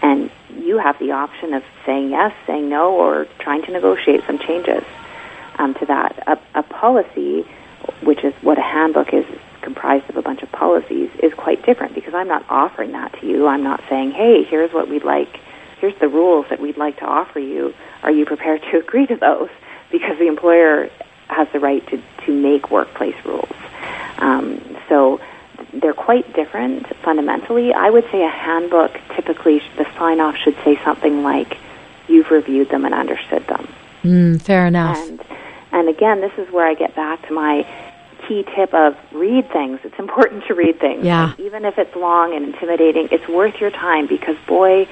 and 0.00 0.30
you 0.56 0.78
have 0.78 0.98
the 0.98 1.12
option 1.12 1.54
of 1.54 1.62
saying 1.84 2.10
yes, 2.10 2.32
saying 2.46 2.68
no, 2.68 2.92
or 2.92 3.26
trying 3.38 3.62
to 3.62 3.72
negotiate 3.72 4.22
some 4.26 4.38
changes 4.38 4.84
um, 5.58 5.74
to 5.74 5.86
that. 5.86 6.22
A, 6.28 6.58
a 6.60 6.62
policy 6.62 7.44
which 8.02 8.24
is 8.24 8.34
what 8.42 8.58
a 8.58 8.62
handbook 8.62 9.12
is 9.12 9.24
comprised 9.60 10.08
of 10.10 10.16
a 10.16 10.22
bunch 10.22 10.42
of 10.42 10.50
policies, 10.52 11.10
is 11.22 11.32
quite 11.34 11.64
different 11.64 11.94
because 11.94 12.14
I'm 12.14 12.28
not 12.28 12.44
offering 12.48 12.92
that 12.92 13.18
to 13.20 13.26
you. 13.26 13.46
I'm 13.46 13.62
not 13.62 13.82
saying, 13.88 14.10
hey, 14.12 14.44
here's 14.44 14.72
what 14.72 14.88
we'd 14.88 15.04
like, 15.04 15.40
here's 15.80 15.98
the 16.00 16.08
rules 16.08 16.46
that 16.50 16.60
we'd 16.60 16.76
like 16.76 16.98
to 16.98 17.04
offer 17.04 17.38
you. 17.38 17.72
Are 18.02 18.10
you 18.10 18.26
prepared 18.26 18.62
to 18.70 18.78
agree 18.84 19.06
to 19.06 19.16
those? 19.16 19.48
Because 19.90 20.18
the 20.18 20.26
employer 20.26 20.90
has 21.32 21.48
the 21.52 21.60
right 21.60 21.86
to, 21.88 22.02
to 22.26 22.32
make 22.32 22.70
workplace 22.70 23.16
rules. 23.24 23.50
Um, 24.18 24.60
so 24.88 25.20
they're 25.72 25.94
quite 25.94 26.32
different 26.34 26.86
fundamentally. 26.98 27.72
I 27.72 27.90
would 27.90 28.04
say 28.10 28.24
a 28.24 28.30
handbook, 28.30 28.92
typically, 29.16 29.62
the 29.76 29.86
sign 29.98 30.20
off 30.20 30.36
should 30.36 30.56
say 30.64 30.78
something 30.84 31.22
like, 31.22 31.56
you've 32.08 32.30
reviewed 32.30 32.68
them 32.68 32.84
and 32.84 32.94
understood 32.94 33.46
them. 33.46 33.72
Mm, 34.02 34.42
fair 34.42 34.66
enough. 34.66 34.96
And 34.98 35.20
and 35.72 35.88
again, 35.88 36.20
this 36.20 36.32
is 36.36 36.52
where 36.52 36.66
I 36.66 36.74
get 36.74 36.94
back 36.94 37.26
to 37.28 37.32
my 37.32 37.66
key 38.28 38.44
tip 38.54 38.74
of 38.74 38.96
read 39.12 39.50
things. 39.50 39.80
It's 39.84 39.98
important 39.98 40.44
to 40.46 40.54
read 40.54 40.78
things. 40.78 41.04
Yeah. 41.04 41.32
even 41.38 41.64
if 41.64 41.78
it's 41.78 41.94
long 41.96 42.34
and 42.34 42.44
intimidating, 42.44 43.08
it's 43.10 43.26
worth 43.26 43.60
your 43.60 43.70
time 43.70 44.06
because 44.06 44.36
boy, 44.46 44.86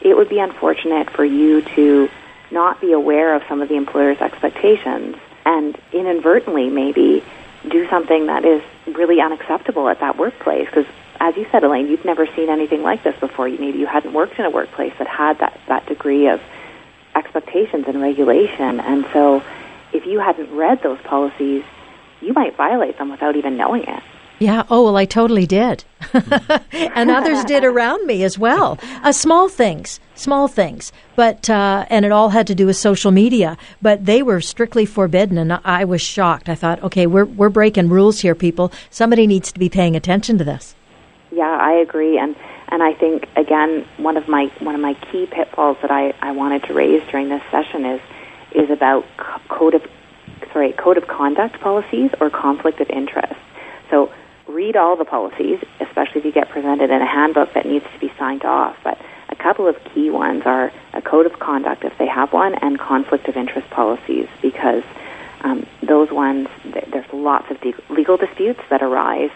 it 0.00 0.16
would 0.16 0.28
be 0.28 0.38
unfortunate 0.38 1.10
for 1.10 1.24
you 1.24 1.62
to 1.76 2.08
not 2.50 2.80
be 2.80 2.92
aware 2.92 3.34
of 3.34 3.42
some 3.48 3.60
of 3.60 3.68
the 3.68 3.76
employer's 3.76 4.18
expectations 4.18 5.16
and 5.44 5.76
inadvertently 5.92 6.68
maybe 6.68 7.24
do 7.68 7.88
something 7.88 8.26
that 8.26 8.44
is 8.44 8.62
really 8.86 9.20
unacceptable 9.20 9.88
at 9.88 10.00
that 10.00 10.18
workplace. 10.18 10.66
Because 10.66 10.86
as 11.20 11.36
you 11.36 11.46
said 11.52 11.64
elaine 11.64 11.88
you've 11.88 12.04
never 12.04 12.26
seen 12.26 12.48
anything 12.48 12.82
like 12.82 13.02
this 13.02 13.18
before. 13.20 13.48
You 13.48 13.58
maybe 13.58 13.78
you 13.78 13.86
hadn't 13.86 14.12
worked 14.12 14.38
in 14.38 14.44
a 14.44 14.50
workplace 14.50 14.92
that 14.98 15.06
had 15.06 15.38
that, 15.38 15.58
that 15.68 15.86
degree 15.86 16.28
of 16.28 16.40
expectations 17.14 17.84
and 17.86 18.00
regulation. 18.00 18.80
And 18.80 19.06
so 19.12 19.42
if 19.92 20.06
you 20.06 20.18
hadn't 20.20 20.54
read 20.54 20.82
those 20.82 21.00
policies 21.02 21.64
you 22.22 22.32
might 22.32 22.56
violate 22.56 22.98
them 22.98 23.10
without 23.10 23.36
even 23.36 23.56
knowing 23.56 23.82
it 23.82 24.02
yeah. 24.42 24.64
Oh, 24.68 24.84
well, 24.84 24.96
I 24.96 25.04
totally 25.04 25.46
did. 25.46 25.84
and 26.72 27.10
others 27.10 27.44
did 27.44 27.64
around 27.64 28.04
me 28.06 28.24
as 28.24 28.36
well. 28.36 28.78
Uh, 29.02 29.12
small 29.12 29.48
things, 29.48 30.00
small 30.16 30.48
things. 30.48 30.92
But, 31.14 31.48
uh, 31.48 31.86
and 31.88 32.04
it 32.04 32.10
all 32.10 32.30
had 32.30 32.48
to 32.48 32.54
do 32.54 32.66
with 32.66 32.76
social 32.76 33.12
media, 33.12 33.56
but 33.80 34.04
they 34.04 34.22
were 34.22 34.40
strictly 34.40 34.84
forbidden. 34.84 35.38
And 35.38 35.52
I 35.64 35.84
was 35.84 36.02
shocked. 36.02 36.48
I 36.48 36.56
thought, 36.56 36.82
okay, 36.82 37.06
we're, 37.06 37.24
we're 37.24 37.50
breaking 37.50 37.88
rules 37.88 38.20
here, 38.20 38.34
people. 38.34 38.72
Somebody 38.90 39.28
needs 39.28 39.52
to 39.52 39.60
be 39.60 39.68
paying 39.68 39.94
attention 39.94 40.38
to 40.38 40.44
this. 40.44 40.74
Yeah, 41.30 41.58
I 41.60 41.74
agree. 41.74 42.18
And, 42.18 42.34
and 42.68 42.82
I 42.82 42.94
think, 42.94 43.28
again, 43.36 43.86
one 43.98 44.16
of 44.16 44.28
my, 44.28 44.50
one 44.58 44.74
of 44.74 44.80
my 44.80 44.94
key 44.94 45.26
pitfalls 45.26 45.76
that 45.82 45.92
I, 45.92 46.14
I 46.20 46.32
wanted 46.32 46.64
to 46.64 46.74
raise 46.74 47.02
during 47.10 47.28
this 47.28 47.42
session 47.50 47.86
is, 47.86 48.00
is 48.56 48.70
about 48.70 49.06
code 49.48 49.74
of, 49.74 49.86
sorry, 50.52 50.72
code 50.72 50.98
of 50.98 51.06
conduct 51.06 51.60
policies 51.60 52.10
or 52.20 52.28
conflict 52.28 52.80
of 52.80 52.90
interest. 52.90 53.34
So 53.92 54.10
read 54.52 54.76
all 54.76 54.96
the 54.96 55.04
policies, 55.04 55.58
especially 55.80 56.20
if 56.20 56.24
you 56.24 56.32
get 56.32 56.48
presented 56.48 56.90
in 56.90 57.02
a 57.02 57.06
handbook 57.06 57.52
that 57.54 57.66
needs 57.66 57.84
to 57.92 57.98
be 57.98 58.12
signed 58.18 58.44
off. 58.44 58.76
But 58.84 58.98
a 59.28 59.36
couple 59.36 59.66
of 59.66 59.82
key 59.84 60.10
ones 60.10 60.42
are 60.44 60.72
a 60.92 61.02
code 61.02 61.26
of 61.26 61.38
conduct, 61.38 61.84
if 61.84 61.96
they 61.98 62.06
have 62.06 62.32
one, 62.32 62.54
and 62.56 62.78
conflict 62.78 63.28
of 63.28 63.36
interest 63.36 63.68
policies, 63.70 64.28
because 64.40 64.84
um, 65.40 65.66
those 65.82 66.10
ones, 66.10 66.48
there's 66.64 67.12
lots 67.12 67.50
of 67.50 67.58
legal 67.90 68.16
disputes 68.16 68.60
that 68.70 68.82
arise 68.82 69.30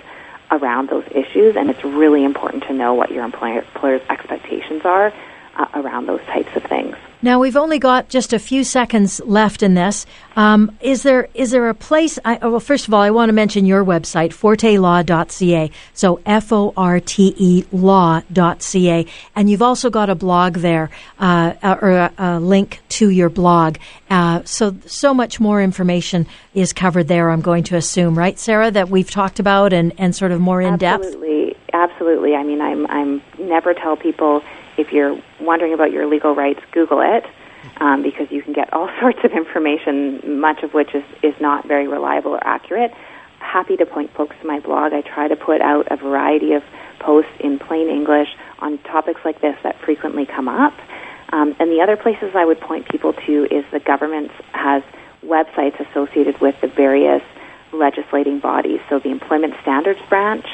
around 0.50 0.88
those 0.88 1.04
issues, 1.10 1.56
and 1.56 1.70
it's 1.70 1.82
really 1.82 2.24
important 2.24 2.62
to 2.64 2.72
know 2.72 2.94
what 2.94 3.10
your 3.10 3.24
employer, 3.24 3.60
employer's 3.74 4.02
expectations 4.08 4.82
are 4.84 5.12
uh, 5.56 5.66
around 5.74 6.06
those 6.06 6.20
types 6.26 6.54
of 6.54 6.62
things. 6.64 6.96
Now 7.22 7.40
we've 7.40 7.56
only 7.56 7.78
got 7.78 8.08
just 8.08 8.32
a 8.32 8.38
few 8.38 8.62
seconds 8.62 9.20
left 9.24 9.62
in 9.62 9.74
this. 9.74 10.04
Um, 10.36 10.76
is 10.80 11.02
there 11.02 11.28
is 11.32 11.50
there 11.50 11.68
a 11.68 11.74
place? 11.74 12.18
I, 12.24 12.38
oh, 12.42 12.50
well, 12.50 12.60
first 12.60 12.86
of 12.86 12.94
all, 12.94 13.00
I 13.00 13.10
want 13.10 13.30
to 13.30 13.32
mention 13.32 13.64
your 13.64 13.84
website, 13.84 14.30
fortelaw.ca. 14.30 15.70
So 15.94 16.20
f 16.26 16.52
o 16.52 16.74
r 16.76 17.00
t 17.00 17.34
e 17.38 17.64
law.ca, 17.72 19.06
and 19.34 19.50
you've 19.50 19.62
also 19.62 19.88
got 19.88 20.10
a 20.10 20.14
blog 20.14 20.56
there, 20.56 20.90
uh, 21.18 21.54
or 21.62 21.90
a, 21.90 22.12
a, 22.18 22.38
link 22.38 22.80
to 22.90 23.08
your 23.08 23.30
blog. 23.30 23.78
Uh, 24.10 24.42
so 24.44 24.76
so 24.86 25.14
much 25.14 25.40
more 25.40 25.62
information 25.62 26.26
is 26.54 26.74
covered 26.74 27.08
there. 27.08 27.30
I'm 27.30 27.40
going 27.40 27.64
to 27.64 27.76
assume, 27.76 28.16
right, 28.16 28.38
Sarah, 28.38 28.70
that 28.70 28.90
we've 28.90 29.10
talked 29.10 29.40
about 29.40 29.72
and, 29.72 29.92
and 29.96 30.14
sort 30.14 30.32
of 30.32 30.40
more 30.40 30.60
in 30.60 30.76
depth. 30.76 31.06
Absolutely, 31.06 31.56
absolutely. 31.72 32.34
I 32.34 32.42
mean, 32.42 32.60
I'm 32.60 32.86
I'm 32.88 33.22
never 33.38 33.72
tell 33.72 33.96
people 33.96 34.42
if 34.76 34.92
you're 34.92 35.20
wondering 35.40 35.72
about 35.72 35.92
your 35.92 36.06
legal 36.06 36.34
rights, 36.34 36.60
Google 36.72 37.00
it 37.00 37.24
um, 37.78 38.02
because 38.02 38.30
you 38.30 38.42
can 38.42 38.52
get 38.52 38.72
all 38.72 38.88
sorts 39.00 39.18
of 39.24 39.32
information, 39.32 40.40
much 40.40 40.62
of 40.62 40.74
which 40.74 40.94
is, 40.94 41.04
is 41.22 41.34
not 41.40 41.66
very 41.66 41.88
reliable 41.88 42.32
or 42.32 42.46
accurate. 42.46 42.92
Happy 43.38 43.76
to 43.76 43.86
point 43.86 44.12
folks 44.14 44.36
to 44.40 44.46
my 44.46 44.60
blog. 44.60 44.92
I 44.92 45.02
try 45.02 45.28
to 45.28 45.36
put 45.36 45.60
out 45.60 45.86
a 45.90 45.96
variety 45.96 46.52
of 46.52 46.62
posts 46.98 47.32
in 47.40 47.58
plain 47.58 47.88
English 47.88 48.28
on 48.58 48.78
topics 48.78 49.20
like 49.24 49.40
this 49.40 49.56
that 49.62 49.80
frequently 49.80 50.26
come 50.26 50.48
up. 50.48 50.72
Um, 51.32 51.54
and 51.58 51.70
the 51.70 51.80
other 51.80 51.96
places 51.96 52.32
I 52.34 52.44
would 52.44 52.60
point 52.60 52.88
people 52.88 53.12
to 53.12 53.44
is 53.50 53.64
the 53.72 53.80
government 53.80 54.30
has 54.52 54.82
websites 55.24 55.78
associated 55.90 56.40
with 56.40 56.54
the 56.60 56.68
various 56.68 57.22
legislating 57.72 58.38
bodies. 58.38 58.80
So 58.88 58.98
the 58.98 59.10
Employment 59.10 59.54
Standards 59.62 60.00
Branch 60.08 60.46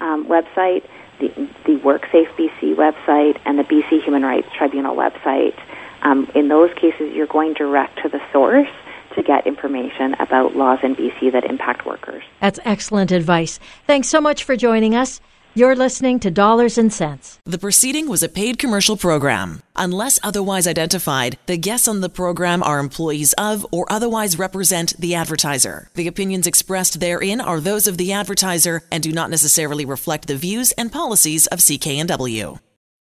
um, 0.00 0.26
website 0.26 0.84
the, 1.28 1.48
the 1.64 1.78
WorkSafe 1.80 2.28
BC 2.36 2.74
website 2.74 3.40
and 3.44 3.58
the 3.58 3.64
BC 3.64 4.02
Human 4.02 4.22
Rights 4.22 4.48
Tribunal 4.56 4.96
website. 4.96 5.58
Um, 6.02 6.30
in 6.34 6.48
those 6.48 6.72
cases, 6.74 7.12
you're 7.14 7.26
going 7.26 7.54
direct 7.54 8.02
to 8.02 8.08
the 8.08 8.20
source 8.32 8.68
to 9.14 9.22
get 9.22 9.46
information 9.46 10.14
about 10.14 10.56
laws 10.56 10.80
in 10.82 10.96
BC 10.96 11.32
that 11.32 11.44
impact 11.44 11.86
workers. 11.86 12.24
That's 12.40 12.58
excellent 12.64 13.12
advice. 13.12 13.60
Thanks 13.86 14.08
so 14.08 14.20
much 14.20 14.44
for 14.44 14.56
joining 14.56 14.94
us. 14.94 15.20
You're 15.54 15.76
listening 15.76 16.18
to 16.20 16.30
Dollars 16.30 16.78
and 16.78 16.90
Cents. 16.90 17.38
The 17.44 17.58
proceeding 17.58 18.08
was 18.08 18.22
a 18.22 18.28
paid 18.30 18.58
commercial 18.58 18.96
program. 18.96 19.60
Unless 19.76 20.18
otherwise 20.22 20.66
identified, 20.66 21.36
the 21.44 21.58
guests 21.58 21.86
on 21.86 22.00
the 22.00 22.08
program 22.08 22.62
are 22.62 22.78
employees 22.78 23.34
of 23.34 23.66
or 23.70 23.84
otherwise 23.92 24.38
represent 24.38 24.98
the 24.98 25.14
advertiser. 25.14 25.90
The 25.92 26.08
opinions 26.08 26.46
expressed 26.46 27.00
therein 27.00 27.38
are 27.38 27.60
those 27.60 27.86
of 27.86 27.98
the 27.98 28.14
advertiser 28.14 28.80
and 28.90 29.02
do 29.02 29.12
not 29.12 29.28
necessarily 29.28 29.84
reflect 29.84 30.26
the 30.26 30.36
views 30.36 30.72
and 30.72 30.90
policies 30.90 31.46
of 31.48 31.58
CKNW. 31.58 32.58